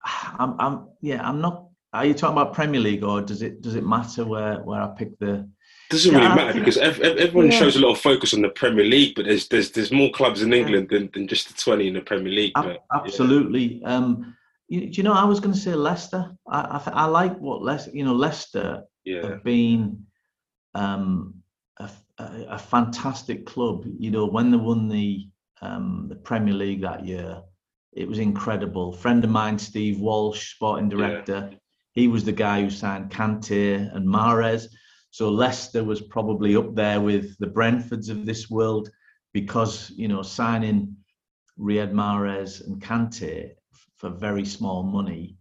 I'm, 0.38 0.56
I'm, 0.60 0.88
yeah, 1.00 1.26
I'm 1.26 1.40
not. 1.40 1.65
Are 1.96 2.06
you 2.06 2.14
talking 2.14 2.36
about 2.38 2.52
Premier 2.54 2.80
League, 2.80 3.02
or 3.04 3.20
does 3.22 3.42
it 3.42 3.62
does 3.62 3.74
it 3.74 3.84
matter 3.86 4.24
where 4.24 4.58
where 4.62 4.80
I 4.82 4.88
pick 4.88 5.18
the? 5.18 5.48
Doesn't 5.88 6.12
Yeah, 6.12 6.18
really 6.18 6.34
matter 6.34 6.52
think- 6.52 6.64
because 6.64 6.78
ev- 6.78 7.00
ev- 7.00 7.16
everyone 7.18 7.50
Yeah. 7.52 7.58
shows 7.60 7.76
a 7.76 7.80
lot 7.80 7.92
of 7.92 7.98
focus 8.00 8.34
on 8.34 8.42
the 8.42 8.48
Premier 8.48 8.84
League, 8.84 9.14
but 9.14 9.24
there's 9.26 9.48
there's 9.48 9.70
there's 9.70 9.92
more 9.92 10.10
clubs 10.10 10.42
in 10.42 10.52
England 10.52 10.88
than, 10.90 11.08
than 11.14 11.28
just 11.28 11.48
the 11.48 11.54
twenty 11.54 11.86
in 11.88 11.94
the 11.94 12.00
Premier 12.00 12.32
League. 12.32 12.52
But 12.54 12.84
Absolutely. 12.92 13.82
Um, 13.84 14.34
you, 14.68 14.80
do 14.90 14.96
you 14.98 15.02
know? 15.04 15.12
I 15.12 15.24
was 15.24 15.38
going 15.40 15.54
to 15.54 15.60
say 15.60 15.74
Leicester. 15.74 16.22
I 16.48 16.60
I, 16.76 16.78
th- 16.84 16.96
I 16.96 17.04
like 17.06 17.38
what 17.38 17.62
Leicester. 17.62 17.92
You 17.94 18.04
know, 18.04 18.14
Leicester 18.14 18.82
yeah, 19.04 19.22
have 19.28 19.44
been 19.44 20.04
um, 20.74 21.34
a, 21.78 21.88
a- 22.18 22.46
a 22.50 22.58
fantastic 22.58 23.46
club. 23.46 23.86
You 23.98 24.10
know, 24.10 24.26
when 24.26 24.50
they 24.50 24.56
won 24.56 24.88
the 24.88 25.28
um, 25.62 26.06
the 26.08 26.16
Premier 26.16 26.54
League 26.54 26.82
that 26.82 27.06
year, 27.06 27.40
it 27.92 28.08
was 28.08 28.18
incredible. 28.18 28.92
friend 28.92 29.22
of 29.24 29.30
mine, 29.30 29.58
Steve 29.58 30.00
Walsh, 30.00 30.54
sporting 30.56 30.88
director, 30.88 31.50
he 31.96 32.06
was 32.06 32.22
the 32.24 32.32
guy 32.32 32.60
who 32.62 32.70
signed 32.70 33.10
Kante 33.10 33.92
and 33.94 34.06
Mahrez. 34.06 34.66
So 35.10 35.30
Leicester 35.30 35.82
was 35.82 36.00
probably 36.02 36.54
up 36.54 36.74
there 36.76 37.00
with 37.00 37.36
the 37.38 37.46
Brentfords 37.48 38.10
of 38.10 38.24
this 38.24 38.48
world 38.50 38.90
because 39.32 39.90
you 39.96 40.06
know 40.06 40.22
signing 40.22 40.94
Riyad 41.58 41.92
Mahrez 41.92 42.64
and 42.64 42.80
Kante 42.80 43.50
for 43.96 44.10
very 44.10 44.44
small 44.44 44.82
money 44.82 45.36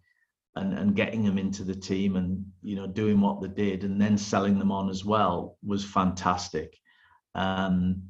and, 0.56 0.74
and 0.74 0.95
getting 0.95 1.26
them 1.26 1.38
into 1.38 1.66
the 1.66 1.76
team 1.76 2.16
and 2.16 2.45
you 2.64 2.78
know 2.78 2.88
doing 2.88 3.20
what 3.20 3.41
they 3.41 3.49
did 3.49 3.84
and 3.84 4.01
then 4.01 4.18
selling 4.18 4.58
them 4.58 4.72
on 4.72 4.89
as 4.89 5.03
well 5.03 5.58
was 5.64 5.84
fantastic. 5.84 6.78
Um, 7.36 8.01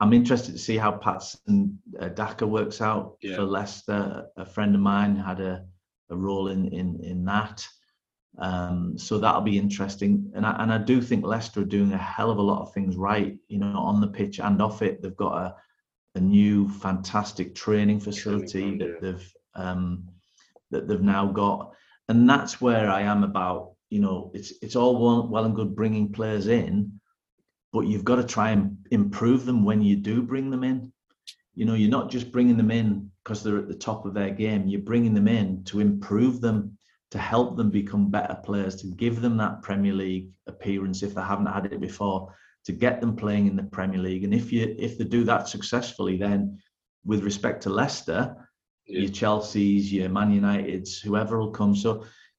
I'm 0.00 0.12
interested 0.12 0.52
to 0.52 0.58
see 0.58 0.76
how 0.76 0.92
Patson 0.92 1.78
uh, 2.00 2.08
Daka 2.08 2.46
works 2.46 2.80
out 2.80 3.16
Yeah. 3.22 3.36
for 3.36 3.42
Leicester. 3.44 4.26
A 4.36 4.44
friend 4.44 4.74
of 4.74 4.80
mine 4.80 5.14
had 5.14 5.38
a, 5.40 5.64
a 6.10 6.16
role 6.16 6.48
in 6.48 6.66
in 6.68 7.00
in 7.02 7.24
that. 7.24 7.66
Um, 8.38 8.96
so 8.96 9.18
that'll 9.18 9.40
be 9.40 9.58
interesting. 9.58 10.30
And 10.34 10.46
I, 10.46 10.62
and 10.62 10.72
I 10.72 10.78
do 10.78 11.02
think 11.02 11.24
Leicester 11.24 11.62
are 11.62 11.64
doing 11.64 11.92
a 11.92 11.98
hell 11.98 12.30
of 12.30 12.38
a 12.38 12.42
lot 12.42 12.62
of 12.62 12.72
things 12.72 12.96
right, 12.96 13.36
you 13.48 13.58
know, 13.58 13.76
on 13.76 14.00
the 14.00 14.06
pitch 14.08 14.38
and 14.38 14.62
off 14.62 14.82
it. 14.82 15.02
They've 15.02 15.16
got 15.16 15.36
a, 15.36 15.54
a 16.14 16.20
new 16.20 16.68
fantastic 16.68 17.54
training 17.54 18.00
facility 18.00 18.78
that 18.78 19.00
they've 19.00 19.32
um, 19.54 20.08
that 20.70 20.86
they've 20.86 21.00
now 21.00 21.26
got, 21.26 21.72
and 22.08 22.28
that's 22.28 22.60
where 22.60 22.88
I 22.88 23.02
am 23.02 23.24
about. 23.24 23.72
You 23.90 24.00
know, 24.00 24.30
it's 24.34 24.52
it's 24.62 24.76
all 24.76 25.04
well, 25.04 25.28
well 25.28 25.44
and 25.44 25.54
good 25.54 25.74
bringing 25.74 26.12
players 26.12 26.46
in, 26.46 27.00
but 27.72 27.86
you've 27.86 28.04
got 28.04 28.16
to 28.16 28.24
try 28.24 28.50
and 28.50 28.78
improve 28.90 29.44
them 29.44 29.64
when 29.64 29.82
you 29.82 29.96
do 29.96 30.22
bring 30.22 30.50
them 30.50 30.64
in. 30.64 30.92
You 31.60 31.66
know, 31.66 31.74
you're 31.74 31.90
not 31.90 32.10
just 32.10 32.32
bringing 32.32 32.56
them 32.56 32.70
in 32.70 33.10
because 33.22 33.42
they're 33.42 33.58
at 33.58 33.68
the 33.68 33.74
top 33.74 34.06
of 34.06 34.14
their 34.14 34.30
game. 34.30 34.66
You're 34.66 34.80
bringing 34.80 35.12
them 35.12 35.28
in 35.28 35.62
to 35.64 35.80
improve 35.80 36.40
them, 36.40 36.78
to 37.10 37.18
help 37.18 37.58
them 37.58 37.68
become 37.68 38.10
better 38.10 38.34
players, 38.42 38.76
to 38.76 38.86
give 38.86 39.20
them 39.20 39.36
that 39.36 39.60
Premier 39.60 39.92
League 39.92 40.30
appearance 40.46 41.02
if 41.02 41.14
they 41.14 41.20
haven't 41.20 41.52
had 41.52 41.66
it 41.66 41.78
before, 41.78 42.34
to 42.64 42.72
get 42.72 43.02
them 43.02 43.14
playing 43.14 43.46
in 43.46 43.56
the 43.56 43.64
Premier 43.64 44.00
League. 44.00 44.24
And 44.24 44.32
if 44.32 44.50
you 44.54 44.74
if 44.78 44.96
they 44.96 45.04
do 45.04 45.22
that 45.24 45.48
successfully, 45.48 46.16
then 46.16 46.58
with 47.04 47.22
respect 47.24 47.62
to 47.64 47.68
Leicester, 47.70 48.22
Yeah. 48.86 49.00
your 49.02 49.10
Chelsea's, 49.10 49.92
your 49.92 50.08
Man 50.08 50.32
United's, 50.32 50.98
whoever 50.98 51.38
will 51.38 51.50
come. 51.50 51.74
So 51.76 51.90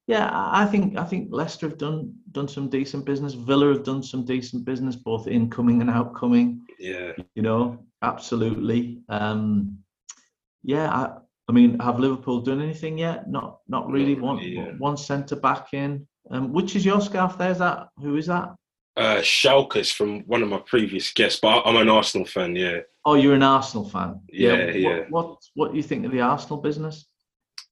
yeah, 0.07 0.31
I 0.33 0.65
think 0.65 0.97
I 0.97 1.03
think 1.03 1.29
Leicester 1.31 1.69
have 1.69 1.77
done 1.77 1.99
done 2.31 2.47
some 2.47 2.69
decent 2.69 3.05
business. 3.05 3.35
Villa 3.35 3.67
have 3.73 3.83
done 3.83 4.01
some 4.01 4.25
decent 4.25 4.65
business, 4.65 4.95
both 4.95 5.27
incoming 5.27 5.79
and 5.81 5.91
outcoming. 5.91 6.47
Yeah. 6.79 7.11
You 7.35 7.43
know, 7.43 7.85
absolutely. 8.01 9.01
Um, 9.09 9.77
yeah, 10.63 10.89
I, 10.89 11.17
I 11.49 11.51
mean, 11.51 11.79
have 11.79 11.99
Liverpool 11.99 12.41
done 12.41 12.61
anything 12.61 12.97
yet? 12.97 13.29
Not 13.29 13.59
not 13.67 13.89
really. 13.89 14.15
Not 14.15 14.23
One 14.23 14.39
yeah. 14.39 14.71
one 14.77 14.97
centre 14.97 15.35
back 15.35 15.73
in. 15.73 16.07
Um, 16.29 16.53
which 16.53 16.75
is 16.75 16.85
your 16.85 17.01
scarf? 17.01 17.37
There's 17.37 17.57
that. 17.59 17.89
Who 17.97 18.15
is 18.17 18.27
that? 18.27 18.53
Uh, 18.97 19.21
Schalke's 19.21 19.91
from 19.91 20.21
one 20.27 20.43
of 20.43 20.49
my 20.49 20.59
previous 20.65 21.11
guests, 21.13 21.39
but 21.41 21.63
I'm 21.65 21.77
an 21.77 21.89
Arsenal 21.89 22.27
fan. 22.27 22.55
Yeah. 22.55 22.79
Oh, 23.05 23.15
you're 23.15 23.33
an 23.35 23.41
Arsenal 23.43 23.87
fan. 23.89 24.19
Yeah, 24.31 24.65
What, 24.65 24.75
yeah. 24.75 24.99
what 25.09 25.37
what 25.55 25.71
do 25.71 25.77
you 25.77 25.83
think 25.83 26.05
of 26.05 26.11
the 26.11 26.21
Arsenal 26.21 26.57
business? 26.57 27.07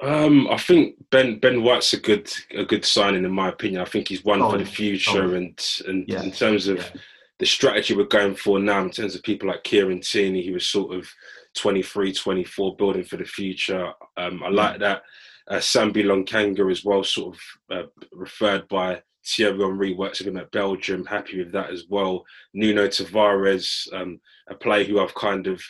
Um, 0.01 0.47
I 0.49 0.57
think 0.57 0.95
Ben 1.11 1.39
Ben 1.39 1.61
White's 1.61 1.93
a 1.93 1.99
good 1.99 2.31
a 2.55 2.63
good 2.63 2.85
signing 2.85 3.25
in 3.25 3.31
my 3.31 3.49
opinion. 3.49 3.81
I 3.81 3.85
think 3.85 4.07
he's 4.07 4.23
one 4.23 4.39
for 4.39 4.57
the 4.57 4.65
future, 4.65 5.11
solid. 5.11 5.33
and 5.33 5.59
and 5.87 6.05
Yeah, 6.07 6.23
in 6.23 6.31
terms 6.31 6.67
of 6.67 6.77
yeah. 6.77 7.01
The 7.39 7.45
strategy 7.45 7.95
we're 7.95 8.03
going 8.05 8.35
for 8.35 8.59
now, 8.59 8.81
in 8.81 8.89
terms 8.89 9.15
of 9.15 9.23
people 9.23 9.49
like 9.49 9.63
Kieran 9.63 10.01
Tierney, 10.01 10.41
he 10.41 10.51
was 10.51 10.67
sort 10.67 10.93
of 10.93 11.09
23, 11.55 12.13
24, 12.13 12.75
building 12.75 13.03
for 13.03 13.17
the 13.17 13.25
future. 13.25 13.91
Um, 14.17 14.43
I 14.43 14.49
like 14.49 14.79
that. 14.79 15.03
Uh, 15.47 15.55
Sambi 15.55 16.03
Lokonga 16.03 16.69
as 16.69 16.83
well, 16.83 17.03
sort 17.03 17.35
of 17.35 17.41
uh, 17.75 18.03
referred 18.11 18.67
by 18.67 19.01
Thierry 19.25 19.57
Henry, 19.57 19.93
works 19.93 20.19
with 20.19 20.27
him 20.27 20.37
at 20.37 20.51
Belgium. 20.51 21.05
Happy 21.05 21.39
with 21.39 21.51
that 21.53 21.71
as 21.71 21.85
well. 21.89 22.25
Nuno 22.53 22.87
Tavares, 22.87 23.91
um, 23.93 24.19
a 24.47 24.55
player 24.55 24.83
who 24.83 24.99
I've 24.99 25.15
kind 25.15 25.47
of 25.47 25.61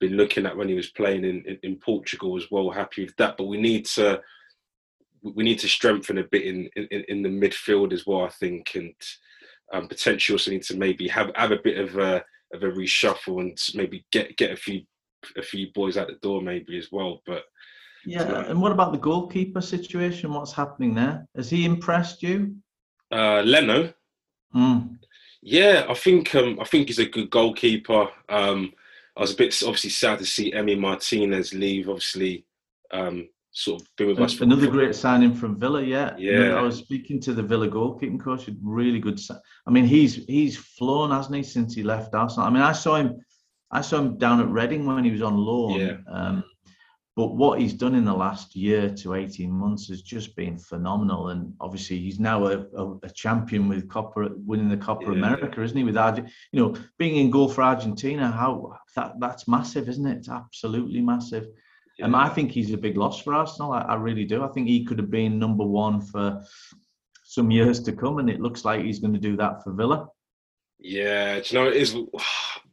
been 0.00 0.16
looking 0.16 0.46
at 0.46 0.56
when 0.56 0.68
he 0.68 0.74
was 0.74 0.90
playing 0.90 1.24
in, 1.24 1.42
in, 1.46 1.58
in 1.62 1.76
Portugal 1.76 2.36
as 2.36 2.50
well. 2.50 2.70
Happy 2.70 3.04
with 3.04 3.16
that, 3.16 3.36
but 3.36 3.44
we 3.44 3.60
need 3.60 3.86
to 3.86 4.20
we 5.22 5.42
need 5.42 5.58
to 5.58 5.68
strengthen 5.68 6.18
a 6.18 6.24
bit 6.24 6.42
in, 6.42 6.68
in, 6.76 7.04
in 7.08 7.22
the 7.22 7.30
midfield 7.30 7.92
as 7.92 8.06
well. 8.06 8.22
I 8.24 8.28
think, 8.28 8.74
and 8.74 8.94
um, 9.72 9.88
potentially 9.88 10.34
also 10.34 10.50
need 10.50 10.62
to 10.64 10.76
maybe 10.76 11.08
have 11.08 11.30
have 11.36 11.50
a 11.52 11.58
bit 11.62 11.78
of 11.78 11.96
a 11.96 12.22
of 12.52 12.62
a 12.62 12.70
reshuffle 12.70 13.40
and 13.40 13.58
maybe 13.74 14.04
get 14.12 14.36
get 14.36 14.52
a 14.52 14.56
few 14.56 14.82
a 15.36 15.42
few 15.42 15.68
boys 15.74 15.96
out 15.96 16.08
the 16.08 16.14
door 16.22 16.42
maybe 16.42 16.76
as 16.78 16.88
well. 16.92 17.22
But 17.26 17.44
Yeah, 18.04 18.44
and 18.50 18.60
what 18.60 18.72
about 18.72 18.92
the 18.92 18.98
goalkeeper 18.98 19.60
situation? 19.60 20.32
What's 20.34 20.52
happening 20.52 20.94
there? 20.94 21.26
Has 21.34 21.48
he 21.50 21.64
impressed 21.64 22.22
you? 22.22 22.56
uh, 23.10 23.42
Leno, 23.42 23.92
Mm. 24.54 24.98
yeah, 25.42 25.84
I 25.88 25.94
think 25.94 26.34
um, 26.34 26.58
I 26.60 26.64
think 26.64 26.88
he's 26.88 26.98
a 27.00 27.06
good 27.06 27.30
goalkeeper. 27.30 28.08
Um, 28.28 28.72
I 29.16 29.20
was 29.20 29.32
a 29.32 29.36
bit 29.36 29.62
obviously 29.62 29.90
sad 29.90 30.18
to 30.18 30.26
see 30.26 30.52
Emi 30.52 30.78
Martinez 30.78 31.54
leave. 31.54 31.88
Obviously, 31.88 32.44
um, 32.92 33.28
sort 33.54 33.80
of 33.80 33.88
been 33.96 34.08
with 34.08 34.20
us 34.20 34.34
for 34.34 34.44
Another 34.44 34.66
great 34.66 34.94
signing 34.94 35.32
from 35.34 35.58
Villa, 35.58 35.80
yeah. 35.80 36.14
Yeah. 36.18 36.54
I 36.54 36.62
was 36.62 36.76
speaking 36.76 37.20
to 37.20 37.32
the 37.32 37.42
Villa 37.42 37.68
goalkeeping 37.68 38.20
coach. 38.20 38.50
Really 38.62 38.98
good. 38.98 39.18
I 39.66 39.70
mean, 39.70 39.84
he's 39.86 40.16
he's 40.26 40.56
flown, 40.56 41.10
hasn't 41.10 41.36
he, 41.36 41.42
since 41.42 41.74
he 41.74 41.82
left 41.82 42.14
Arsenal? 42.14 42.46
I 42.46 42.50
mean, 42.50 42.62
I 42.62 42.72
saw 42.72 42.96
him. 42.96 43.24
I 43.70 43.80
saw 43.80 43.98
him 43.98 44.18
down 44.18 44.40
at 44.40 44.48
Reading 44.48 44.84
when 44.86 45.04
he 45.04 45.10
was 45.10 45.22
on 45.22 45.36
loan. 45.36 45.80
Yeah. 45.80 45.96
Um, 46.12 46.44
but 47.16 47.36
what 47.36 47.60
he's 47.60 47.72
done 47.74 47.94
in 47.94 48.04
the 48.04 48.12
last 48.12 48.56
year 48.56 48.90
to 48.90 49.14
18 49.14 49.48
months 49.48 49.88
has 49.88 50.02
just 50.02 50.34
been 50.34 50.58
phenomenal. 50.58 51.28
And 51.28 51.54
obviously, 51.60 52.00
he's 52.00 52.18
now 52.18 52.46
a, 52.46 52.66
a, 52.76 52.96
a 53.04 53.10
champion 53.10 53.68
with 53.68 53.88
Copa, 53.88 54.30
winning 54.34 54.68
the 54.68 54.76
Copa 54.76 55.04
Yeah. 55.06 55.12
America, 55.12 55.62
isn't 55.62 55.76
he? 55.76 55.84
With 55.84 55.96
Arge- 55.96 56.28
you 56.50 56.60
know, 56.60 56.74
being 56.98 57.16
in 57.16 57.30
goal 57.30 57.48
for 57.48 57.62
Argentina, 57.62 58.32
how 58.32 58.76
that 58.96 59.14
that's 59.20 59.46
massive, 59.46 59.88
isn't 59.88 60.06
it? 60.06 60.18
It's 60.18 60.28
absolutely 60.28 61.00
massive. 61.00 61.46
Um, 62.02 62.14
I 62.14 62.28
think 62.28 62.50
he's 62.50 62.72
a 62.72 62.78
big 62.78 62.96
loss 62.96 63.22
for 63.22 63.34
Arsenal. 63.34 63.72
I, 63.72 63.82
I 63.82 63.94
really 63.94 64.24
do. 64.24 64.42
I 64.42 64.48
think 64.48 64.66
he 64.66 64.84
could 64.84 64.98
have 64.98 65.10
been 65.10 65.38
number 65.38 65.64
one 65.64 66.00
for 66.00 66.42
some 67.24 67.50
years 67.50 67.80
to 67.82 67.92
come, 67.92 68.18
and 68.18 68.28
it 68.28 68.40
looks 68.40 68.64
like 68.64 68.84
he's 68.84 68.98
going 68.98 69.14
to 69.14 69.20
do 69.20 69.36
that 69.36 69.62
for 69.62 69.72
Villa. 69.72 70.08
Yeah, 70.78 71.36
you 71.36 71.58
know 71.58 71.68
it 71.68 71.76
is? 71.76 71.96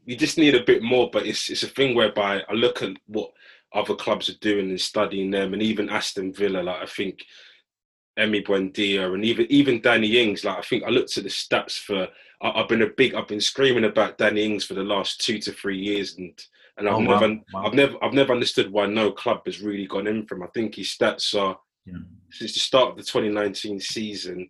We 0.06 0.16
just 0.16 0.38
need 0.38 0.56
a 0.56 0.64
bit 0.64 0.82
more, 0.82 1.10
but 1.12 1.26
it's 1.26 1.50
it's 1.50 1.64
a 1.64 1.68
thing 1.68 1.96
whereby 1.96 2.44
I 2.50 2.54
look 2.54 2.82
at 2.82 2.98
what 3.06 3.32
other 3.74 3.96
clubs 3.96 4.28
are 4.30 4.38
doing 4.40 4.70
and 4.70 4.82
studying 4.82 5.32
them, 5.32 5.54
and 5.54 5.62
even 5.62 5.90
Aston 5.90 6.34
Villa. 6.34 6.62
Like 6.62 6.82
I 6.82 6.86
think 6.88 7.24
Emi 8.20 8.46
Buendia 8.46 9.14
and 9.14 9.24
even 9.24 9.46
even 9.50 9.82
Danny 9.82 10.20
Ings. 10.20 10.44
Like 10.44 10.58
I 10.58 10.62
think 10.62 10.84
I 10.84 10.90
looked 10.90 11.18
at 11.18 11.24
the 11.24 11.30
stats 11.30 11.80
for. 11.80 12.08
I, 12.42 12.50
I've 12.50 12.68
been 12.68 12.82
a 12.82 12.88
big. 12.88 13.14
I've 13.14 13.28
been 13.28 13.42
screaming 13.42 13.86
about 13.86 14.18
Danny 14.18 14.44
Ings 14.44 14.66
for 14.66 14.74
the 14.74 14.84
last 14.84 15.22
two 15.22 15.40
to 15.40 15.52
three 15.52 15.78
years, 15.78 16.18
and 16.18 16.38
and 16.82 16.90
I've 16.90 16.96
Oh, 16.96 17.00
never 17.00 17.40
wow. 17.54 17.66
I've 17.66 17.74
never 17.74 17.96
I've 18.04 18.14
never 18.14 18.34
understood 18.34 18.72
why 18.72 18.86
no 18.88 19.12
club 19.12 19.42
has 19.46 19.62
really 19.62 19.88
gone 19.88 20.08
in 20.08 20.26
for 20.26 20.36
him. 20.36 20.44
I 20.44 20.48
think 20.48 20.76
his 20.76 20.88
stats 20.90 21.40
are 21.40 21.58
Yeah. 21.86 22.00
since 22.32 22.54
the 22.54 22.60
start 22.60 22.90
of 22.92 22.98
the 22.98 23.04
2019 23.04 23.80
season, 23.80 24.50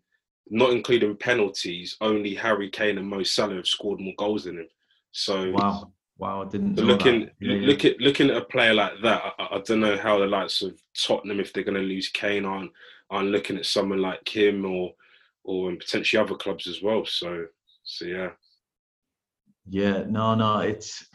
not 0.49 0.71
including 0.71 1.15
penalties, 1.17 1.97
only 2.01 2.33
Harry 2.35 2.69
Kane 2.69 2.97
and 2.97 3.07
Mo 3.07 3.23
Salah 3.23 3.55
have 3.55 3.67
scored 3.67 3.99
more 3.99 4.13
goals 4.17 4.45
than 4.45 4.59
him. 4.59 4.67
So, 5.11 5.51
Wow, 5.51 5.91
wow! 6.17 6.41
I 6.43 6.47
didn't 6.49 6.75
looking. 6.77 7.29
Yeah, 7.39 7.55
yeah. 7.55 7.67
look 7.67 7.83
at 7.85 7.99
looking 7.99 8.29
at 8.29 8.37
a 8.37 8.45
player 8.45 8.73
like 8.73 8.93
that, 9.03 9.21
I, 9.37 9.43
I 9.57 9.59
don't 9.65 9.81
know 9.81 9.97
how 9.97 10.17
the 10.19 10.25
likes 10.25 10.61
of 10.61 10.81
Tottenham, 11.05 11.39
if 11.39 11.51
they're 11.51 11.63
going 11.63 11.75
to 11.81 11.81
lose 11.95 12.09
Kane, 12.09 12.45
aren't 12.45 12.71
aren't 13.09 13.29
looking 13.31 13.57
at 13.57 13.65
someone 13.65 13.99
like 14.01 14.25
him 14.27 14.65
or 14.65 14.93
or 15.43 15.69
and 15.69 15.79
potentially 15.79 16.21
other 16.21 16.35
clubs 16.35 16.65
as 16.67 16.81
well. 16.81 17.03
So, 17.05 17.45
so 17.83 18.05
yeah, 18.05 18.29
Yeah, 19.69 20.03
no, 20.09 20.33
no, 20.35 20.59
it's 20.59 21.05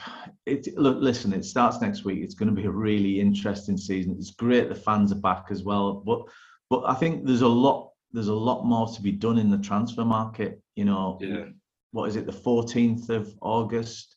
it. 0.46 0.68
Look, 0.76 0.98
listen, 1.00 1.32
it 1.32 1.44
starts 1.44 1.80
next 1.80 2.04
week. 2.04 2.20
It's 2.22 2.34
going 2.34 2.48
to 2.48 2.54
be 2.54 2.66
a 2.66 2.70
really 2.70 3.20
interesting 3.20 3.76
season. 3.76 4.14
It's 4.18 4.30
great 4.30 4.68
the 4.68 4.74
fans 4.74 5.10
are 5.12 5.16
back 5.16 5.46
as 5.50 5.64
well, 5.64 5.94
but 6.06 6.22
but 6.70 6.84
I 6.86 6.94
think 6.94 7.26
there's 7.26 7.42
a 7.42 7.48
lot 7.48 7.90
there's 8.12 8.28
a 8.28 8.34
lot 8.34 8.64
more 8.64 8.86
to 8.88 9.02
be 9.02 9.12
done 9.12 9.38
in 9.38 9.50
the 9.50 9.58
transfer 9.58 10.04
market. 10.04 10.60
You 10.76 10.84
know, 10.84 11.18
Yeah. 11.20 11.46
what 11.90 12.08
is 12.08 12.16
it? 12.16 12.24
The 12.26 12.32
14th 12.32 13.08
of 13.10 13.34
August. 13.42 14.16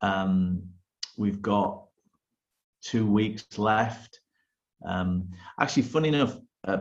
Um, 0.00 0.62
we've 1.18 1.42
got 1.42 1.84
two 2.82 3.06
weeks 3.06 3.58
left. 3.58 4.20
Um, 4.84 5.28
actually, 5.60 5.82
funny 5.82 6.08
enough, 6.08 6.36
a, 6.64 6.80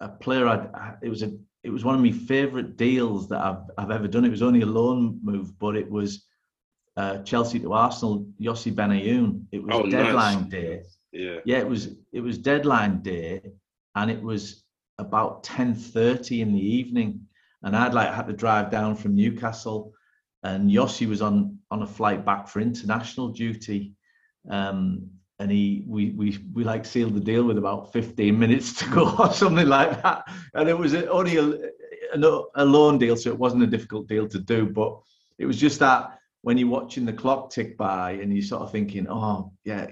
a- 0.00 0.08
player 0.08 0.48
I 0.48 0.94
it 1.02 1.08
was 1.08 1.22
a 1.22 1.32
it 1.64 1.70
was 1.70 1.84
one 1.84 1.94
of 1.94 2.00
my 2.00 2.10
favourite 2.12 2.76
deals 2.76 3.28
that 3.28 3.40
I've 3.40 3.62
I've 3.78 3.90
ever 3.90 4.08
done. 4.08 4.24
It 4.24 4.30
was 4.30 4.42
only 4.42 4.62
a 4.62 4.66
loan 4.66 5.20
move, 5.22 5.58
but 5.58 5.76
it 5.76 5.90
was 5.90 6.26
uh, 6.96 7.18
Chelsea 7.18 7.58
to 7.60 7.72
Arsenal. 7.72 8.26
Yossi 8.40 8.72
Benayoun. 8.74 9.44
It 9.52 9.62
was 9.62 9.74
Oh, 9.74 9.82
nice. 9.82 9.92
deadline 9.92 10.48
day. 10.48 10.82
yeah, 11.12 11.38
Yeah, 11.44 11.58
it 11.58 11.68
was 11.68 11.96
it 12.12 12.20
was 12.20 12.38
deadline 12.38 13.00
day, 13.02 13.40
and 13.94 14.10
it 14.10 14.22
was 14.22 14.64
about 14.98 15.42
ten 15.44 15.74
thirty 15.74 16.42
in 16.42 16.52
the 16.52 16.60
evening, 16.60 17.20
and 17.62 17.76
I'd 17.76 17.94
like 17.94 18.12
had 18.12 18.26
to 18.26 18.32
drive 18.32 18.70
down 18.70 18.94
from 18.96 19.14
Newcastle, 19.14 19.92
and 20.42 20.70
Yossi 20.70 21.06
was 21.08 21.22
on 21.22 21.58
on 21.70 21.82
a 21.82 21.86
flight 21.86 22.24
back 22.24 22.48
for 22.48 22.60
international 22.60 23.28
duty, 23.28 23.92
um, 24.50 25.08
and 25.42 25.50
he 25.50 25.82
we 25.88 26.10
we 26.10 26.38
we 26.54 26.62
like 26.62 26.84
sealed 26.84 27.14
the 27.14 27.20
deal 27.20 27.42
with 27.42 27.58
about 27.58 27.92
fifteen 27.92 28.38
minutes 28.38 28.72
to 28.74 28.88
go 28.90 29.14
or 29.18 29.32
something 29.32 29.66
like 29.66 30.00
that, 30.02 30.22
and 30.54 30.68
it 30.68 30.78
was 30.78 30.94
only 30.94 31.36
a, 31.36 31.44
a, 32.14 32.42
a 32.54 32.64
loan 32.64 32.96
deal, 32.96 33.16
so 33.16 33.28
it 33.30 33.38
wasn't 33.38 33.62
a 33.62 33.66
difficult 33.66 34.06
deal 34.06 34.28
to 34.28 34.38
do, 34.38 34.66
but 34.66 34.96
it 35.38 35.46
was 35.46 35.58
just 35.58 35.80
that 35.80 36.18
when 36.42 36.58
you're 36.58 36.68
watching 36.68 37.04
the 37.04 37.12
clock 37.12 37.50
tick 37.50 37.76
by 37.76 38.12
and 38.12 38.32
you're 38.32 38.44
sort 38.44 38.62
of 38.62 38.70
thinking, 38.70 39.06
oh 39.08 39.52
yeah, 39.64 39.86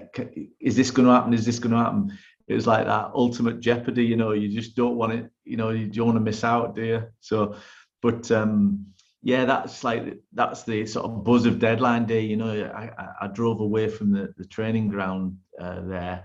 is 0.59 0.75
this 0.75 0.91
going 0.91 1.07
to 1.07 1.13
happen? 1.13 1.33
Is 1.33 1.45
this 1.45 1.59
going 1.59 1.71
to 1.71 1.77
happen? 1.77 2.17
It 2.47 2.53
was 2.53 2.67
like 2.67 2.85
that 2.85 3.11
ultimate 3.13 3.59
jeopardy, 3.59 4.05
you 4.05 4.17
know. 4.17 4.31
You 4.31 4.49
just 4.49 4.75
don't 4.75 4.95
want 4.95 5.13
it, 5.13 5.29
you 5.43 5.57
know. 5.57 5.69
You 5.69 5.87
don't 5.87 6.07
want 6.07 6.17
to 6.17 6.21
miss 6.21 6.43
out, 6.43 6.75
do 6.75 6.83
you? 6.83 7.03
So, 7.19 7.55
but 8.01 8.29
um, 8.31 8.85
yeah, 9.23 9.45
that's 9.45 9.83
like 9.83 10.19
that's 10.33 10.63
the 10.63 10.85
sort 10.85 11.05
of 11.05 11.23
buzz 11.23 11.45
of 11.45 11.59
deadline 11.59 12.05
day. 12.05 12.21
You 12.21 12.37
know, 12.37 12.71
I, 12.75 12.89
I, 13.21 13.27
drove 13.27 13.59
away 13.59 13.87
from 13.87 14.11
the, 14.11 14.33
the 14.37 14.45
training 14.45 14.87
ground 14.87 15.37
uh, 15.59 15.81
there, 15.81 16.23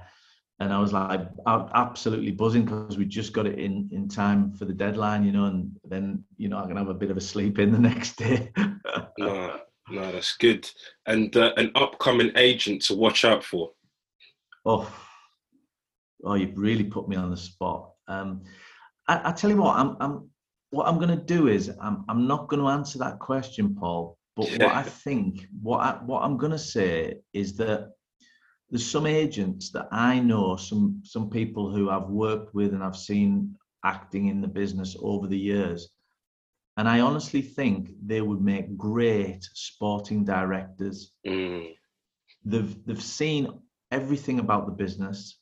and 0.61 0.73
I 0.73 0.79
was 0.79 0.95
like 0.95 1.29
absolutely 1.47 2.33
buzzing 2.33 2.65
because 2.65 2.97
we 2.97 3.05
just 3.05 3.35
got 3.35 3.47
it 3.47 3.59
in 3.59 3.91
in 3.93 4.09
time 4.09 4.53
for 4.53 4.65
the 4.65 4.73
deadline, 4.73 5.25
you 5.25 5.33
know, 5.33 5.45
and 5.45 5.71
then 5.85 6.25
you 6.39 6.49
know 6.49 6.59
I 6.59 6.67
can 6.67 6.77
have 6.77 6.89
a 6.89 6.95
bit 6.95 7.11
of 7.11 7.19
a 7.19 7.21
sleep 7.21 7.59
in 7.59 7.71
the 7.71 7.79
next 7.91 8.17
day. 8.17 8.51
No, 9.19 9.61
no, 9.91 10.13
that's 10.13 10.37
good. 10.37 10.69
And 11.07 11.37
uh, 11.37 11.53
an 11.59 11.73
upcoming 11.75 12.33
agent 12.37 12.83
to 12.83 12.95
watch 12.95 13.25
out 13.27 13.45
for. 13.45 13.73
oh, 14.65 14.91
oh, 16.25 16.35
you've 16.35 16.57
really 16.57 16.85
put 16.85 17.09
me 17.09 17.17
on 17.17 17.31
the 17.31 17.37
spot. 17.37 17.91
Um, 18.09 18.43
I, 19.07 19.31
I 19.31 19.33
tell 19.33 19.51
you 19.51 19.57
what, 19.59 19.77
I'm, 19.77 19.97
I'm 20.01 20.31
what 20.77 20.87
I'm 20.87 20.99
going 20.99 21.17
to 21.19 21.25
do 21.25 21.49
is 21.49 21.71
I'm, 21.81 22.05
I'm 22.09 22.27
not 22.27 22.49
going 22.49 22.61
to 22.61 22.69
answer 22.69 22.99
that 22.99 23.19
question, 23.19 23.75
Paul. 23.75 24.19
But 24.37 24.51
what 24.51 24.75
I 24.75 24.83
think, 25.05 25.47
what 25.63 25.79
I, 25.79 25.93
what 26.05 26.23
I'm 26.23 26.37
going 26.37 26.53
to 26.53 26.59
say 26.59 27.15
is 27.33 27.57
that 27.57 27.93
there's 28.71 28.89
some 28.89 29.07
agents 29.07 29.71
that 29.71 29.89
I 29.93 30.19
know, 30.19 30.57
some 30.57 31.01
some 31.05 31.31
people 31.31 31.71
who 31.73 31.89
I've 31.89 32.09
worked 32.09 32.55
with 32.55 32.75
and 32.75 32.83
I've 32.83 32.97
seen 32.97 33.57
acting 33.85 34.27
in 34.29 34.41
the 34.41 34.49
business 34.49 34.97
over 35.01 35.27
the 35.29 35.39
years, 35.39 35.89
and 36.77 36.89
I 36.89 37.01
honestly 37.01 37.43
think 37.43 37.91
they 38.05 38.21
would 38.21 38.41
make 38.41 38.77
great 38.77 39.49
sporting 39.55 40.25
directors. 40.25 41.13
Mm, 41.27 41.75
They've 42.45 42.87
they've 42.87 43.03
seen 43.03 43.61
everything 43.91 44.41
about 44.41 44.67
the 44.67 44.73
business. 44.73 45.39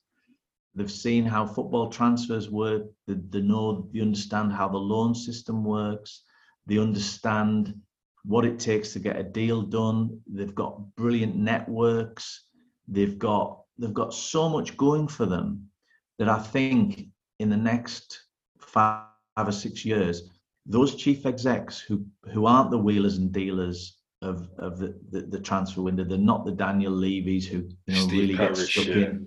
They've 0.74 0.90
seen 0.90 1.24
how 1.24 1.46
football 1.46 1.88
transfers 1.88 2.50
work. 2.50 2.82
They, 3.06 3.14
they 3.14 3.40
know, 3.40 3.88
they 3.92 4.00
understand 4.00 4.52
how 4.52 4.68
the 4.68 4.78
loan 4.78 5.14
system 5.14 5.64
works. 5.64 6.22
They 6.66 6.78
understand 6.78 7.74
what 8.24 8.44
it 8.44 8.58
takes 8.58 8.92
to 8.92 8.98
get 8.98 9.16
a 9.16 9.22
deal 9.22 9.62
done. 9.62 10.20
They've 10.26 10.54
got 10.54 10.96
brilliant 10.96 11.36
networks. 11.36 12.46
They've 12.88 13.18
got 13.18 13.60
they've 13.78 13.94
got 13.94 14.14
so 14.14 14.48
much 14.48 14.76
going 14.76 15.08
for 15.08 15.26
them 15.26 15.68
that 16.18 16.28
I 16.28 16.38
think 16.38 17.08
in 17.38 17.50
the 17.50 17.56
next 17.56 18.20
five 18.60 19.06
or 19.36 19.52
six 19.52 19.84
years, 19.84 20.30
those 20.66 20.94
chief 20.94 21.26
execs 21.26 21.78
who 21.78 22.04
who 22.32 22.46
aren't 22.46 22.70
the 22.70 22.78
wheelers 22.78 23.18
and 23.18 23.30
dealers 23.30 23.98
of 24.22 24.48
of 24.58 24.78
the, 24.78 24.98
the, 25.10 25.20
the 25.20 25.40
transfer 25.40 25.82
window, 25.82 26.04
they're 26.04 26.18
not 26.18 26.44
the 26.44 26.52
Daniel 26.52 26.92
Levy's 26.92 27.46
who 27.46 27.68
you 27.86 27.94
know 27.94 28.06
really 28.06 28.34
get 28.34 28.56
stuck 28.56 28.86
yeah. 28.86 28.94
in 28.94 29.26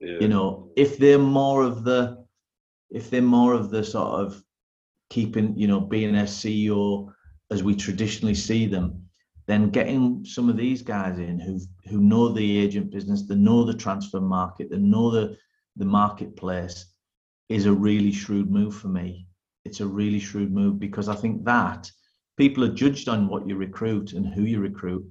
yeah. 0.00 0.18
you 0.20 0.28
know 0.28 0.70
if 0.76 0.98
they're 0.98 1.18
more 1.18 1.62
of 1.62 1.84
the 1.84 2.24
if 2.90 3.10
they're 3.10 3.22
more 3.22 3.54
of 3.54 3.70
the 3.70 3.82
sort 3.82 4.20
of 4.20 4.42
keeping 5.10 5.56
you 5.56 5.66
know 5.66 5.80
being 5.80 6.14
a 6.16 6.22
ceo 6.22 7.12
as 7.50 7.62
we 7.62 7.74
traditionally 7.74 8.34
see 8.34 8.66
them 8.66 9.00
then 9.46 9.68
getting 9.70 10.24
some 10.24 10.48
of 10.48 10.56
these 10.56 10.82
guys 10.82 11.18
in 11.18 11.38
who 11.38 11.60
who 11.88 12.00
know 12.00 12.28
the 12.28 12.58
agent 12.58 12.90
business 12.90 13.22
they 13.22 13.34
know 13.34 13.64
the 13.64 13.74
transfer 13.74 14.20
market 14.20 14.70
they 14.70 14.78
know 14.78 15.10
the 15.10 15.36
the 15.76 15.84
marketplace 15.84 16.86
is 17.48 17.66
a 17.66 17.72
really 17.72 18.12
shrewd 18.12 18.50
move 18.50 18.74
for 18.74 18.88
me 18.88 19.26
it's 19.64 19.80
a 19.80 19.86
really 19.86 20.18
shrewd 20.18 20.52
move 20.52 20.78
because 20.78 21.08
i 21.08 21.14
think 21.14 21.44
that 21.44 21.90
people 22.36 22.64
are 22.64 22.74
judged 22.74 23.08
on 23.08 23.28
what 23.28 23.46
you 23.46 23.56
recruit 23.56 24.12
and 24.12 24.26
who 24.26 24.42
you 24.42 24.60
recruit 24.60 25.04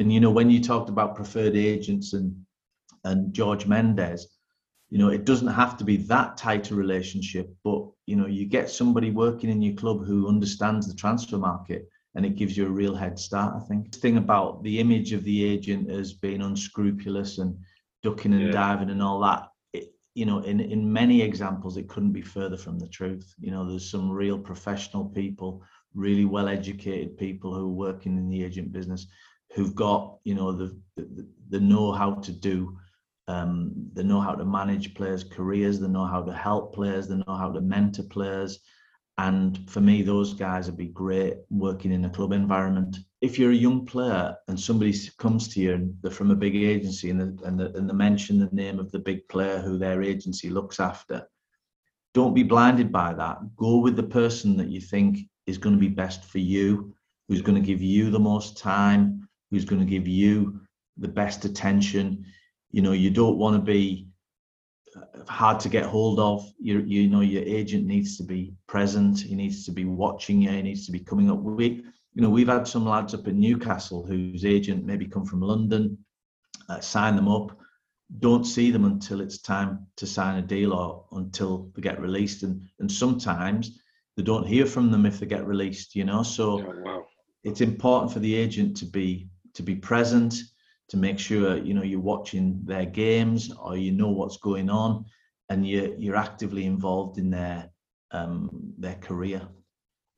and 0.00 0.12
you 0.12 0.20
know 0.20 0.30
when 0.30 0.50
you 0.50 0.62
talked 0.62 0.88
about 0.88 1.16
preferred 1.16 1.56
agents 1.56 2.12
and 2.12 2.34
and 3.08 3.32
George 3.32 3.66
Mendes, 3.66 4.26
you 4.90 4.98
know, 4.98 5.08
it 5.08 5.24
doesn't 5.24 5.48
have 5.48 5.76
to 5.78 5.84
be 5.84 5.96
that 5.96 6.36
tight 6.36 6.70
a 6.70 6.74
relationship, 6.74 7.54
but 7.64 7.86
you 8.06 8.16
know, 8.16 8.26
you 8.26 8.46
get 8.46 8.70
somebody 8.70 9.10
working 9.10 9.50
in 9.50 9.60
your 9.62 9.74
club 9.76 10.04
who 10.04 10.28
understands 10.28 10.86
the 10.86 10.94
transfer 10.94 11.38
market 11.38 11.88
and 12.14 12.24
it 12.24 12.36
gives 12.36 12.56
you 12.56 12.66
a 12.66 12.70
real 12.70 12.94
head 12.94 13.18
start, 13.18 13.54
I 13.54 13.66
think. 13.66 13.92
The 13.92 13.98
thing 13.98 14.16
about 14.16 14.62
the 14.62 14.80
image 14.80 15.12
of 15.12 15.24
the 15.24 15.44
agent 15.44 15.90
as 15.90 16.14
being 16.14 16.40
unscrupulous 16.42 17.38
and 17.38 17.56
ducking 18.02 18.32
and 18.32 18.46
Yeah. 18.46 18.52
diving 18.52 18.90
and 18.90 19.02
all 19.02 19.20
that, 19.20 19.48
it, 19.72 19.92
you 20.14 20.24
know, 20.24 20.38
in, 20.40 20.58
in 20.60 20.90
many 20.90 21.20
examples, 21.20 21.76
it 21.76 21.88
couldn't 21.88 22.12
be 22.12 22.22
further 22.22 22.56
from 22.56 22.78
the 22.78 22.88
truth. 22.88 23.34
You 23.38 23.50
know, 23.50 23.68
there's 23.68 23.90
some 23.90 24.10
real 24.10 24.38
professional 24.38 25.04
people, 25.04 25.62
really 25.94 26.24
well 26.24 26.48
educated 26.48 27.18
people 27.18 27.54
who 27.54 27.66
are 27.66 27.82
working 27.90 28.16
in 28.16 28.28
the 28.30 28.42
agent 28.42 28.72
business 28.72 29.06
who've 29.54 29.74
got, 29.74 30.18
you 30.24 30.34
know, 30.34 30.52
the, 30.52 30.76
the, 30.96 31.26
the 31.50 31.60
know 31.60 31.92
how 31.92 32.14
to 32.14 32.32
do 32.32 32.78
um, 33.28 33.72
they 33.92 34.02
know 34.02 34.20
how 34.20 34.34
to 34.34 34.44
manage 34.44 34.94
players' 34.94 35.22
careers. 35.22 35.78
They 35.78 35.88
know 35.88 36.06
how 36.06 36.22
to 36.22 36.32
help 36.32 36.74
players. 36.74 37.06
They 37.06 37.16
know 37.16 37.36
how 37.36 37.52
to 37.52 37.60
mentor 37.60 38.04
players. 38.04 38.58
And 39.18 39.68
for 39.68 39.80
me, 39.80 40.02
those 40.02 40.32
guys 40.32 40.66
would 40.66 40.78
be 40.78 40.86
great 40.86 41.36
working 41.50 41.92
in 41.92 42.04
a 42.04 42.10
club 42.10 42.32
environment. 42.32 42.96
If 43.20 43.38
you're 43.38 43.50
a 43.50 43.64
young 43.66 43.84
player 43.84 44.34
and 44.46 44.58
somebody 44.58 44.94
comes 45.18 45.48
to 45.48 45.60
you 45.60 45.74
and 45.74 45.94
they're 46.00 46.10
from 46.10 46.30
a 46.30 46.36
big 46.36 46.56
agency 46.56 47.10
and 47.10 47.20
they, 47.20 47.46
and, 47.46 47.60
they, 47.60 47.64
and 47.64 47.90
they 47.90 47.94
mention 47.94 48.38
the 48.38 48.48
name 48.52 48.78
of 48.78 48.90
the 48.92 49.00
big 49.00 49.28
player 49.28 49.58
who 49.58 49.76
their 49.76 50.02
agency 50.02 50.48
looks 50.48 50.80
after, 50.80 51.28
don't 52.14 52.34
be 52.34 52.44
blinded 52.44 52.90
by 52.90 53.12
that. 53.12 53.38
Go 53.56 53.78
with 53.78 53.96
the 53.96 54.04
person 54.04 54.56
that 54.56 54.68
you 54.68 54.80
think 54.80 55.18
is 55.46 55.58
going 55.58 55.74
to 55.74 55.80
be 55.80 55.88
best 55.88 56.24
for 56.24 56.38
you, 56.38 56.94
who's 57.28 57.42
going 57.42 57.60
to 57.60 57.66
give 57.66 57.82
you 57.82 58.10
the 58.10 58.18
most 58.18 58.56
time, 58.56 59.28
who's 59.50 59.64
going 59.64 59.80
to 59.80 59.86
give 59.86 60.06
you 60.06 60.60
the 60.96 61.08
best 61.08 61.44
attention 61.44 62.24
you 62.70 62.82
know 62.82 62.92
you 62.92 63.10
don't 63.10 63.38
want 63.38 63.56
to 63.56 63.62
be 63.62 64.08
uh, 64.96 65.24
hard 65.32 65.60
to 65.60 65.68
get 65.68 65.84
hold 65.84 66.18
of. 66.20 66.46
You 66.58 66.80
you 66.80 67.08
know 67.08 67.20
your 67.20 67.42
agent 67.42 67.86
needs 67.86 68.16
to 68.18 68.22
be 68.22 68.54
present 68.66 69.20
he 69.20 69.34
needs 69.34 69.64
to 69.66 69.72
be 69.72 69.84
watching 69.84 70.42
you 70.42 70.50
he 70.50 70.62
needs 70.62 70.86
to 70.86 70.92
be 70.92 71.00
coming 71.00 71.30
up. 71.30 71.38
With 71.38 71.72
you 72.14 72.22
know 72.22 72.30
we've 72.30 72.48
had 72.48 72.66
some 72.66 72.86
lads 72.86 73.14
up 73.14 73.28
in 73.28 73.38
newcastle 73.40 74.04
whose 74.04 74.44
agent 74.44 74.84
maybe 74.84 75.06
come 75.06 75.24
from 75.24 75.40
london 75.40 75.98
uh, 76.68 76.80
sign 76.80 77.16
them 77.16 77.28
up. 77.28 77.56
Don't 78.20 78.44
see 78.44 78.70
them 78.70 78.84
until 78.84 79.20
it's 79.20 79.38
time 79.38 79.86
to 79.96 80.06
sign 80.06 80.38
a 80.38 80.42
deal 80.42 80.72
or 80.72 81.04
until 81.12 81.70
they 81.74 81.82
get 81.82 82.00
released 82.00 82.42
and 82.42 82.62
and 82.80 82.90
sometimes 82.90 83.78
they 84.16 84.22
don't 84.22 84.46
hear 84.46 84.66
from 84.66 84.90
them 84.90 85.06
if 85.06 85.20
they 85.20 85.26
get 85.26 85.46
released 85.46 85.94
you 85.94 86.04
know? 86.04 86.22
So 86.22 86.60
Oh, 86.60 86.72
wow. 86.84 87.04
it's 87.44 87.60
important 87.60 88.12
for 88.12 88.18
the 88.20 88.34
agent 88.34 88.76
to 88.78 88.86
be 88.86 89.28
to 89.54 89.62
be 89.62 89.74
present 89.76 90.34
to 90.88 90.96
make 90.96 91.18
sure 91.18 91.56
you 91.58 91.74
know 91.74 91.82
you're 91.82 92.00
watching 92.00 92.60
their 92.64 92.86
games 92.86 93.52
or 93.62 93.76
you 93.76 93.92
know 93.92 94.08
what's 94.08 94.38
going 94.38 94.70
on 94.70 95.04
and 95.50 95.66
you're 95.66 95.94
you're 95.96 96.16
actively 96.16 96.64
involved 96.64 97.18
in 97.18 97.30
their 97.30 97.70
um 98.12 98.50
their 98.78 98.96
career 98.96 99.42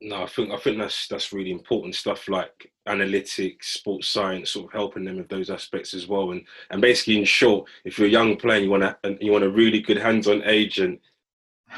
No, 0.01 0.23
I 0.23 0.27
think 0.27 0.51
I 0.51 0.57
think 0.57 0.77
that's 0.77 1.07
that's 1.07 1.33
really 1.33 1.51
important 1.51 1.95
stuff 1.95 2.27
like 2.27 2.71
analytics, 2.87 3.65
sports 3.65 4.09
science, 4.09 4.51
sort 4.51 4.65
of 4.65 4.71
helping 4.71 5.03
them 5.05 5.17
with 5.17 5.29
those 5.29 5.49
aspects 5.51 5.93
as 5.93 6.07
well. 6.07 6.31
And 6.31 6.41
and 6.71 6.81
basically, 6.81 7.19
in 7.19 7.25
short, 7.25 7.69
if 7.85 7.99
you're 7.99 8.07
a 8.07 8.11
young 8.11 8.35
player, 8.37 8.61
you 8.61 8.69
want 8.71 8.83
to 8.83 9.17
you 9.21 9.31
want 9.31 9.43
a 9.43 9.49
really 9.49 9.79
good 9.81 9.97
hands-on 9.97 10.43
agent. 10.45 10.99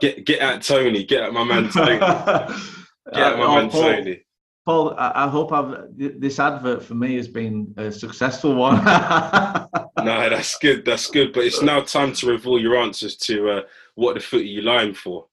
Get 0.00 0.24
get 0.26 0.40
at 0.40 0.62
Tony, 0.62 1.04
get 1.04 1.22
at 1.22 1.32
my 1.32 1.44
man 1.44 1.70
Tony, 1.70 1.98
get 3.14 3.32
at 3.32 3.38
my 3.38 3.46
Oh, 3.46 3.54
man 3.54 3.70
Paul, 3.70 3.82
Tony. 3.82 4.20
Paul, 4.68 4.94
I, 4.98 5.24
I 5.24 5.28
hope 5.28 5.50
I've 5.50 5.86
this 5.96 6.38
advert 6.38 6.84
for 6.84 6.94
me 6.94 7.16
has 7.16 7.26
been 7.26 7.72
a 7.78 7.90
successful 7.90 8.54
one. 8.54 8.76
No, 9.98 10.30
that's 10.30 10.56
good. 10.58 10.84
That's 10.84 11.10
good. 11.10 11.32
But 11.32 11.44
it's 11.44 11.60
now 11.60 11.80
time 11.80 12.12
to 12.12 12.28
reveal 12.28 12.60
your 12.60 12.76
answers 12.76 13.16
to 13.16 13.50
uh, 13.50 13.62
what 13.96 14.14
the 14.14 14.20
footy 14.20 14.46
you 14.46 14.62
lying 14.62 14.94
for. 14.94 15.26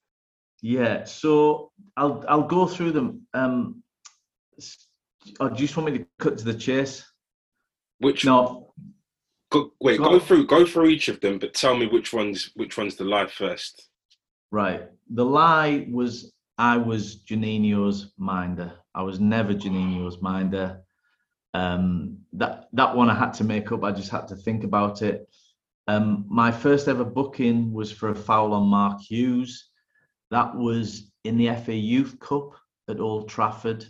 Yeah, 0.61 1.03
so 1.03 1.71
I'll 1.95 2.25
I'll 2.27 2.47
go 2.47 2.65
through 2.65 2.93
them. 2.93 3.27
Um, 3.35 3.83
or 5.39 5.49
do 5.49 5.55
you 5.55 5.67
just 5.67 5.77
want 5.77 5.91
me 5.91 5.99
to 5.99 6.05
cut 6.17 6.39
to 6.39 6.45
the 6.45 6.55
chase? 6.55 7.05
Which 7.99 8.25
No, 8.25 8.73
go, 9.51 9.71
wait, 9.79 9.99
Go 9.99 10.09
go 10.09 10.19
through 10.19 10.47
go 10.47 10.65
through 10.65 10.87
each 10.87 11.09
of 11.09 11.19
them, 11.21 11.37
but 11.37 11.53
tell 11.53 11.77
me 11.77 11.85
which 11.85 12.11
ones 12.11 12.51
which 12.55 12.75
one's 12.75 12.95
the 12.95 13.03
lie 13.03 13.27
first. 13.27 13.89
right. 14.49 14.89
The 15.11 15.25
lie 15.25 15.87
was 15.91 16.33
I 16.57 16.77
was 16.77 17.17
Juninho's 17.17 18.13
minder. 18.17 18.73
I 18.95 19.01
was 19.01 19.19
never 19.19 19.53
Juninho's 19.53 20.21
minder. 20.21 20.81
Um, 21.53 22.19
that 22.33 22.69
that 22.73 22.95
one 22.95 23.09
I 23.09 23.15
had 23.15 23.33
to 23.35 23.43
make 23.43 23.71
up. 23.71 23.83
I 23.83 23.91
just 23.91 24.09
had 24.09 24.27
to 24.29 24.35
think 24.35 24.63
about 24.63 25.01
it. 25.01 25.29
Um, 25.87 26.25
my 26.29 26.51
first 26.51 26.87
ever 26.87 27.03
booking 27.03 27.73
was 27.73 27.91
for 27.91 28.09
a 28.09 28.15
foul 28.15 28.53
on 28.53 28.67
Mark 28.67 29.01
Hughes. 29.01 29.69
That 30.31 30.55
was 30.55 31.11
in 31.25 31.37
the 31.37 31.53
FA 31.55 31.75
Youth 31.75 32.19
Cup 32.19 32.55
at 32.87 32.99
Old 32.99 33.29
Trafford. 33.29 33.85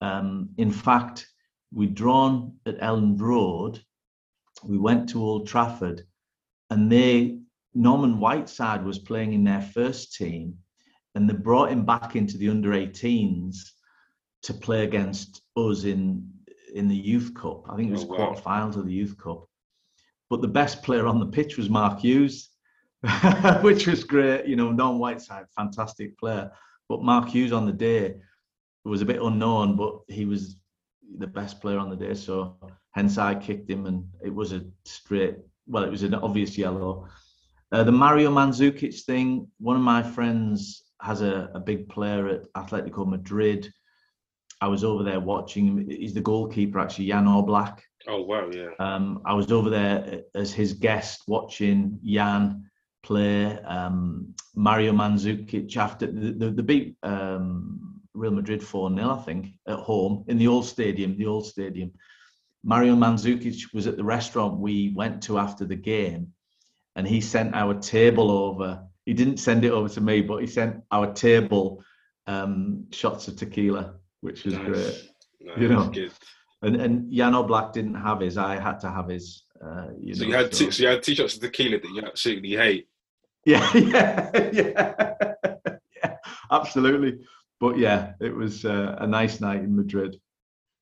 Um, 0.00 0.50
in 0.56 0.70
fact, 0.70 1.26
we'd 1.72 1.94
drawn 1.94 2.56
at 2.66 2.80
Elland 2.80 3.20
Road. 3.20 3.82
We 4.64 4.78
went 4.78 5.10
to 5.10 5.22
Old 5.22 5.46
Trafford, 5.46 6.02
and 6.70 6.90
they 6.90 7.40
Norman 7.74 8.18
Whiteside 8.18 8.84
was 8.84 8.98
playing 8.98 9.34
in 9.34 9.44
their 9.44 9.62
first 9.62 10.14
team, 10.14 10.58
and 11.14 11.28
they 11.28 11.34
brought 11.34 11.72
him 11.72 11.84
back 11.84 12.16
into 12.16 12.38
the 12.38 12.48
under 12.48 12.70
18s 12.70 13.56
to 14.44 14.54
play 14.54 14.84
against 14.84 15.42
us 15.56 15.84
in 15.84 16.30
in 16.74 16.88
the 16.88 16.96
Youth 16.96 17.34
Cup. 17.34 17.70
I 17.70 17.76
think 17.76 17.88
it 17.88 17.92
was 17.92 18.04
Oh, 18.04 18.06
wow. 18.08 18.16
quarterfinals 18.34 18.76
of 18.76 18.86
the 18.86 18.92
Youth 18.92 19.16
Cup. 19.16 19.46
But 20.28 20.40
the 20.42 20.48
best 20.48 20.82
player 20.82 21.06
on 21.06 21.20
the 21.20 21.26
pitch 21.26 21.56
was 21.56 21.70
Mark 21.70 22.00
Hughes, 22.00 22.50
which 23.62 23.86
was 23.86 24.02
great. 24.04 24.46
You 24.46 24.56
know, 24.56 24.72
Norman 24.72 24.98
Whiteside, 24.98 25.46
fantastic 25.56 26.18
player. 26.18 26.50
But 26.88 27.02
Mark 27.02 27.28
Hughes 27.28 27.52
on 27.52 27.66
the 27.66 27.72
day 27.72 28.16
was 28.84 29.02
a 29.02 29.06
bit 29.06 29.22
unknown, 29.22 29.76
but 29.76 30.00
he 30.08 30.24
was 30.24 30.56
the 31.18 31.26
best 31.26 31.60
player 31.60 31.78
on 31.78 31.90
the 31.90 31.96
day. 31.96 32.14
So 32.14 32.56
hence 32.90 33.18
I 33.18 33.34
kicked 33.36 33.70
him, 33.70 33.86
and 33.86 34.04
it 34.22 34.34
was 34.34 34.52
a 34.52 34.62
straight 34.84 35.36
well, 35.66 35.84
it 35.84 35.90
was 35.90 36.02
an 36.02 36.14
obvious 36.14 36.58
yellow. 36.58 37.08
Uh, 37.72 37.84
the 37.84 37.92
Mario 37.92 38.30
Mandzukic 38.30 39.00
thing. 39.04 39.48
One 39.58 39.76
of 39.76 39.82
my 39.82 40.02
friends 40.02 40.82
has 41.00 41.22
a, 41.22 41.50
a 41.54 41.60
big 41.60 41.88
player 41.88 42.28
at 42.28 42.52
Atletico 42.54 43.06
Madrid. 43.06 43.72
I 44.64 44.66
was 44.66 44.82
over 44.82 45.02
there 45.02 45.20
watching 45.20 45.66
him. 45.66 45.90
He's 45.90 46.14
the 46.14 46.22
goalkeeper, 46.22 46.78
actually, 46.78 47.08
Jan 47.08 47.26
Oblak. 47.26 47.80
Oh 48.08 48.22
wow, 48.22 48.48
yeah. 48.50 48.70
Um, 48.78 49.20
I 49.26 49.34
was 49.34 49.52
over 49.52 49.68
there 49.68 50.22
as 50.34 50.54
his 50.54 50.72
guest 50.72 51.24
watching 51.28 52.00
Jan 52.02 52.70
play 53.02 53.58
um, 53.64 54.34
Mario 54.54 54.92
Mandzukic 54.92 55.76
after 55.76 56.06
the, 56.06 56.32
the, 56.32 56.50
the 56.50 56.62
beat 56.62 56.96
um, 57.02 58.00
Real 58.14 58.32
Madrid 58.32 58.62
4 58.62 58.94
0, 58.96 59.10
I 59.10 59.22
think, 59.22 59.48
at 59.68 59.80
home 59.80 60.24
in 60.28 60.38
the 60.38 60.48
old 60.48 60.64
stadium. 60.64 61.18
The 61.18 61.26
old 61.26 61.46
stadium. 61.46 61.92
Mario 62.62 62.96
Mandzukic 62.96 63.74
was 63.74 63.86
at 63.86 63.98
the 63.98 64.04
restaurant 64.04 64.58
we 64.58 64.94
went 64.96 65.22
to 65.24 65.38
after 65.38 65.66
the 65.66 65.76
game, 65.76 66.32
and 66.96 67.06
he 67.06 67.20
sent 67.20 67.54
our 67.54 67.74
table 67.74 68.30
over. 68.30 68.82
He 69.04 69.12
didn't 69.12 69.36
send 69.36 69.62
it 69.66 69.72
over 69.72 69.90
to 69.90 70.00
me, 70.00 70.22
but 70.22 70.38
he 70.38 70.46
sent 70.46 70.82
our 70.90 71.12
table 71.12 71.84
um, 72.26 72.86
shots 72.92 73.28
of 73.28 73.36
tequila, 73.36 73.96
which 74.24 74.44
was 74.44 74.54
Nice. 74.54 74.66
great. 74.66 75.10
No, 75.40 75.52
You 75.60 75.68
know. 75.68 75.88
good. 75.90 76.12
And 76.62 76.76
and 76.84 77.12
Jan 77.12 77.34
Oblak 77.34 77.72
didn't 77.74 77.94
have 78.08 78.20
his. 78.20 78.38
I 78.38 78.54
had 78.68 78.78
to 78.80 78.90
have 78.90 79.08
his. 79.08 79.44
Uh, 79.64 79.88
you 80.00 80.14
So 80.14 80.22
know, 80.22 80.28
you 80.30 80.34
had 80.40 80.54
so- 80.54 80.64
t- 80.64 80.70
so 80.70 80.82
you 80.82 80.88
had 80.88 81.02
t-shirts 81.02 81.34
of 81.36 81.40
tequila 81.42 81.78
that 81.80 81.90
you 81.94 82.02
absolutely 82.02 82.52
hate. 82.64 82.88
Yeah, 83.44 83.64
yeah, 83.74 84.30
yeah, 84.60 85.34
yeah, 85.96 86.16
absolutely. 86.50 87.18
But 87.60 87.76
yeah, 87.78 88.12
it 88.20 88.34
was 88.34 88.64
uh, 88.64 88.96
a 88.98 89.06
nice 89.06 89.40
night 89.40 89.60
in 89.66 89.76
Madrid. 89.76 90.18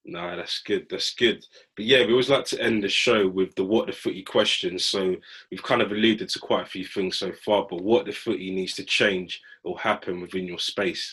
No, 0.05 0.37
that's 0.37 0.61
good. 0.63 0.87
That's 0.89 1.13
good. 1.15 1.45
But 1.77 1.85
yeah, 1.87 2.05
we 2.07 2.13
always 2.13 2.31
like 2.31 2.45
to 2.47 2.61
end 2.63 2.83
the 2.85 2.89
show 2.89 3.29
with 3.29 3.55
the 3.57 3.65
what 3.65 3.87
the 3.87 3.93
footie 3.93 4.27
questions. 4.27 4.85
So 4.85 5.17
we've 5.51 5.63
kind 5.71 5.83
of 5.83 5.91
alluded 5.91 6.29
to 6.31 6.39
quite 6.39 6.63
a 6.67 6.71
few 6.77 6.85
things 6.85 7.19
so 7.19 7.33
far, 7.45 7.67
but 7.69 7.83
what 7.83 8.05
the 8.07 8.13
footie 8.13 8.55
needs 8.55 8.75
to 8.75 8.85
change 8.85 9.41
or 9.65 9.79
happen 9.79 10.21
within 10.21 10.47
your 10.47 10.59
space. 10.61 11.05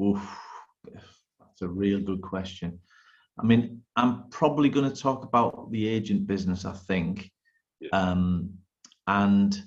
Oof, 0.00 0.20
that's 0.84 1.62
a 1.62 1.68
real 1.68 2.00
good 2.00 2.22
question. 2.22 2.78
I 3.38 3.44
mean, 3.44 3.82
I'm 3.96 4.28
probably 4.30 4.68
going 4.68 4.90
to 4.90 5.02
talk 5.02 5.24
about 5.24 5.70
the 5.70 5.86
agent 5.88 6.26
business. 6.26 6.64
I 6.64 6.72
think, 6.72 7.30
Yeah. 7.80 7.90
um, 7.92 8.58
and 9.06 9.62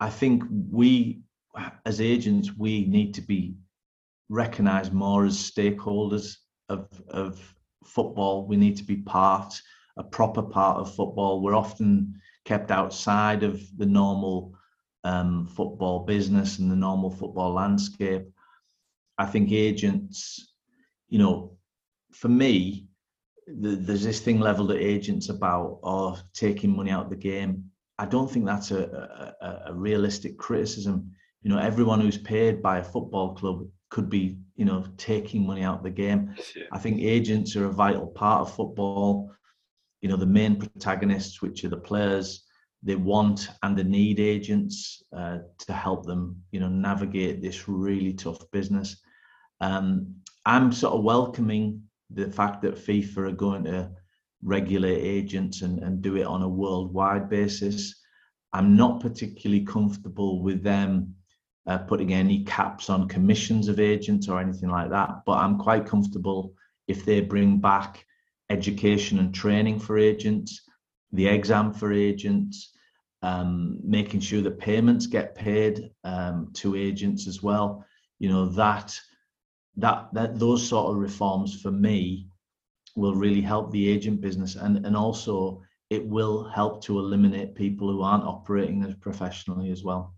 I 0.00 0.10
think 0.10 0.44
we, 0.70 1.22
as 1.84 2.00
agents, 2.00 2.56
we 2.56 2.86
need 2.86 3.14
to 3.14 3.20
be 3.22 3.54
recognised 4.28 4.92
more 4.92 5.26
as 5.26 5.36
stakeholders 5.36 6.36
of 6.68 6.88
of 7.08 7.54
football. 7.84 8.46
We 8.46 8.56
need 8.56 8.76
to 8.78 8.84
be 8.84 8.96
part, 8.96 9.60
a 9.98 10.02
proper 10.04 10.42
part 10.42 10.78
of 10.78 10.94
football. 10.94 11.42
We're 11.42 11.54
often 11.54 12.20
kept 12.44 12.70
outside 12.70 13.42
of 13.42 13.60
the 13.76 13.86
normal 13.86 14.54
um, 15.04 15.46
football 15.46 16.00
business 16.00 16.58
and 16.58 16.70
the 16.70 16.76
normal 16.76 17.10
football 17.10 17.52
landscape. 17.52 18.26
I 19.18 19.26
think 19.26 19.52
agents, 19.52 20.52
you 21.08 21.18
know, 21.18 21.56
for 22.12 22.28
me, 22.28 22.88
the, 23.46 23.76
there's 23.76 24.04
this 24.04 24.20
thing 24.20 24.40
leveled 24.40 24.70
at 24.70 24.80
agents 24.80 25.28
about 25.28 25.78
or 25.82 26.16
taking 26.32 26.74
money 26.74 26.90
out 26.90 27.04
of 27.04 27.10
the 27.10 27.16
game. 27.16 27.70
I 27.98 28.06
don't 28.06 28.30
think 28.30 28.46
that's 28.46 28.70
a, 28.70 29.34
a, 29.40 29.70
a 29.70 29.74
realistic 29.74 30.36
criticism. 30.38 31.12
You 31.42 31.50
know, 31.50 31.58
everyone 31.58 32.00
who's 32.00 32.18
paid 32.18 32.62
by 32.62 32.78
a 32.78 32.84
football 32.84 33.34
club 33.34 33.68
could 33.90 34.10
be, 34.10 34.38
you 34.56 34.64
know, 34.64 34.84
taking 34.96 35.46
money 35.46 35.62
out 35.62 35.78
of 35.78 35.84
the 35.84 35.90
game. 35.90 36.34
Yeah. 36.56 36.64
I 36.72 36.78
think 36.78 37.00
agents 37.00 37.54
are 37.54 37.66
a 37.66 37.72
vital 37.72 38.08
part 38.08 38.40
of 38.40 38.54
football. 38.54 39.30
You 40.00 40.08
know, 40.08 40.16
the 40.16 40.26
main 40.26 40.56
protagonists, 40.56 41.40
which 41.42 41.64
are 41.64 41.68
the 41.68 41.76
players, 41.76 42.44
they 42.82 42.96
want 42.96 43.48
and 43.62 43.76
they 43.76 43.84
need 43.84 44.20
agents 44.20 45.02
uh, 45.16 45.38
to 45.58 45.72
help 45.72 46.04
them, 46.04 46.42
you 46.50 46.60
know, 46.60 46.68
navigate 46.68 47.40
this 47.40 47.68
really 47.68 48.12
tough 48.12 48.50
business. 48.50 49.00
Um, 49.60 50.16
I'm 50.46 50.72
sort 50.72 50.94
of 50.94 51.02
welcoming 51.02 51.82
the 52.10 52.30
fact 52.30 52.62
that 52.62 52.76
FIFA 52.76 53.16
are 53.18 53.32
going 53.32 53.64
to 53.64 53.90
regulate 54.42 55.00
agents 55.00 55.62
and, 55.62 55.78
and 55.82 56.02
do 56.02 56.16
it 56.16 56.24
on 56.24 56.42
a 56.42 56.48
worldwide 56.48 57.28
basis. 57.28 58.02
I'm 58.52 58.76
not 58.76 59.00
particularly 59.00 59.64
comfortable 59.64 60.42
with 60.42 60.62
them 60.62 61.14
uh, 61.66 61.78
putting 61.78 62.12
any 62.12 62.44
caps 62.44 62.90
on 62.90 63.08
commissions 63.08 63.68
of 63.68 63.80
agents 63.80 64.28
or 64.28 64.38
anything 64.38 64.68
like 64.68 64.90
that, 64.90 65.22
but 65.24 65.38
I'm 65.38 65.58
quite 65.58 65.86
comfortable 65.86 66.52
if 66.86 67.04
they 67.04 67.20
bring 67.20 67.58
back 67.58 68.04
education 68.50 69.18
and 69.18 69.34
training 69.34 69.80
for 69.80 69.98
agents, 69.98 70.68
the 71.12 71.26
exam 71.26 71.72
for 71.72 71.92
agents, 71.92 72.72
um, 73.22 73.78
making 73.82 74.20
sure 74.20 74.42
that 74.42 74.58
payments 74.58 75.06
get 75.06 75.34
paid 75.34 75.90
um, 76.04 76.50
to 76.52 76.76
agents 76.76 77.26
as 77.26 77.42
well. 77.42 77.84
You 78.18 78.28
know 78.28 78.46
that 78.46 78.94
that 79.76 80.08
that 80.12 80.38
those 80.38 80.66
sort 80.66 80.90
of 80.90 80.96
reforms 80.96 81.60
for 81.60 81.70
me 81.70 82.26
will 82.96 83.14
really 83.14 83.40
help 83.40 83.70
the 83.70 83.88
agent 83.88 84.20
business 84.20 84.54
and 84.56 84.84
and 84.86 84.96
also 84.96 85.60
it 85.90 86.04
will 86.06 86.44
help 86.44 86.82
to 86.82 86.98
eliminate 86.98 87.54
people 87.54 87.90
who 87.90 88.02
aren't 88.02 88.24
operating 88.24 88.82
as 88.84 88.94
professionally 88.94 89.70
as 89.70 89.84
well. 89.84 90.14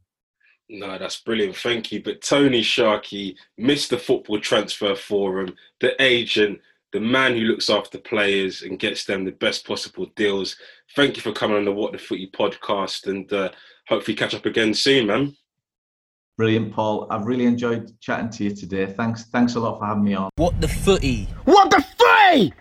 No, 0.69 0.99
that's 0.99 1.21
brilliant. 1.21 1.57
Thank 1.57 1.93
you. 1.93 2.03
But 2.03 2.23
Tony 2.23 2.63
Sharkey, 2.63 3.37
Mr. 3.61 4.01
Football 4.01 4.41
Transfer 4.41 4.95
Forum, 4.95 5.55
the 5.81 6.01
agent, 6.03 6.61
the 6.93 7.01
man 7.01 7.35
who 7.35 7.43
looks 7.43 7.69
after 7.71 7.99
players 7.99 8.63
and 8.63 8.79
gets 8.79 9.05
them 9.05 9.25
the 9.25 9.33
best 9.33 9.67
possible 9.67 10.07
deals. 10.17 10.57
Thank 10.95 11.17
you 11.17 11.23
for 11.23 11.33
coming 11.33 11.57
on 11.57 11.65
the 11.65 11.73
What 11.73 11.93
the 11.93 11.99
Footie 11.99 12.31
podcast 12.31 13.07
and 13.07 13.31
uh, 13.33 13.51
hopefully 13.89 14.17
catch 14.17 14.35
up 14.35 14.47
again 14.47 14.75
soon, 14.75 15.07
man. 15.07 15.37
Brilliant, 16.37 16.71
Paul. 16.73 17.07
I've 17.11 17.25
really 17.27 17.47
enjoyed 17.47 17.99
chatting 18.01 18.29
to 18.31 18.45
you 18.45 18.55
today. 18.55 18.85
Thanks, 18.87 19.25
thanks 19.25 19.55
a 19.55 19.61
lot 19.61 19.79
for 19.79 19.87
having 19.87 20.05
me 20.05 20.15
on. 20.15 20.29
What 20.37 20.61
the 20.61 20.67
footie? 20.67 21.27
What 21.47 21.71
the 21.71 21.79
footie? 21.99 22.53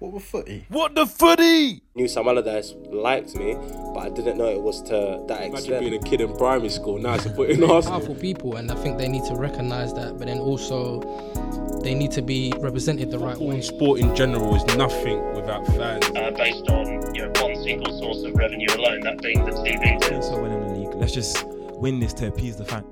What 0.00 0.12
the 0.14 0.18
footie? 0.18 0.64
What 0.68 0.94
the 0.96 1.04
footie? 1.04 1.80
Knew 1.94 2.08
Sam 2.08 2.26
Allardyce 2.26 2.74
liked 2.90 3.36
me, 3.36 3.54
but 3.94 4.00
I 4.00 4.08
didn't 4.10 4.36
know 4.36 4.48
it 4.48 4.60
was 4.60 4.82
to 4.82 5.24
that 5.28 5.42
Imagine 5.42 5.54
extent. 5.54 5.80
being 5.80 5.94
a 5.94 5.98
kid 6.02 6.20
in 6.22 6.36
primary 6.36 6.68
school. 6.70 6.98
Now 6.98 7.14
it's 7.14 7.24
a 7.26 7.30
foot 7.34 7.50
Arsenal. 7.50 7.82
Powerful 7.82 8.16
people, 8.16 8.56
and 8.56 8.68
I 8.68 8.74
think 8.74 8.98
they 8.98 9.06
need 9.08 9.24
to 9.26 9.36
recognise 9.36 9.94
that, 9.94 10.18
but 10.18 10.26
then 10.26 10.38
also 10.40 11.00
they 11.84 11.94
need 11.94 12.10
to 12.12 12.20
be 12.22 12.52
represented 12.58 13.12
the 13.12 13.18
right 13.20 13.34
Football 13.34 13.48
way. 13.50 13.54
and 13.54 13.64
sport 13.64 14.00
in 14.00 14.14
general 14.16 14.56
is 14.56 14.64
nothing 14.76 15.22
without 15.36 15.64
fans. 15.68 16.04
uh, 16.16 16.32
based 16.36 16.68
on 16.68 17.14
you 17.14 17.22
know 17.22 17.32
one 17.40 17.54
single 17.62 17.96
source 18.00 18.24
of 18.24 18.34
revenue 18.34 18.66
alone, 18.76 19.00
that 19.02 19.22
being 19.22 19.44
the 19.44 19.52
TV. 19.52 20.02
So 20.24 20.42
well 20.42 20.50
the 20.50 20.74
league. 20.80 20.94
Let's 20.96 21.12
just 21.12 21.44
win 21.78 22.00
this 22.00 22.12
to 22.14 22.26
appease 22.26 22.56
the 22.56 22.64
fan. 22.64 22.84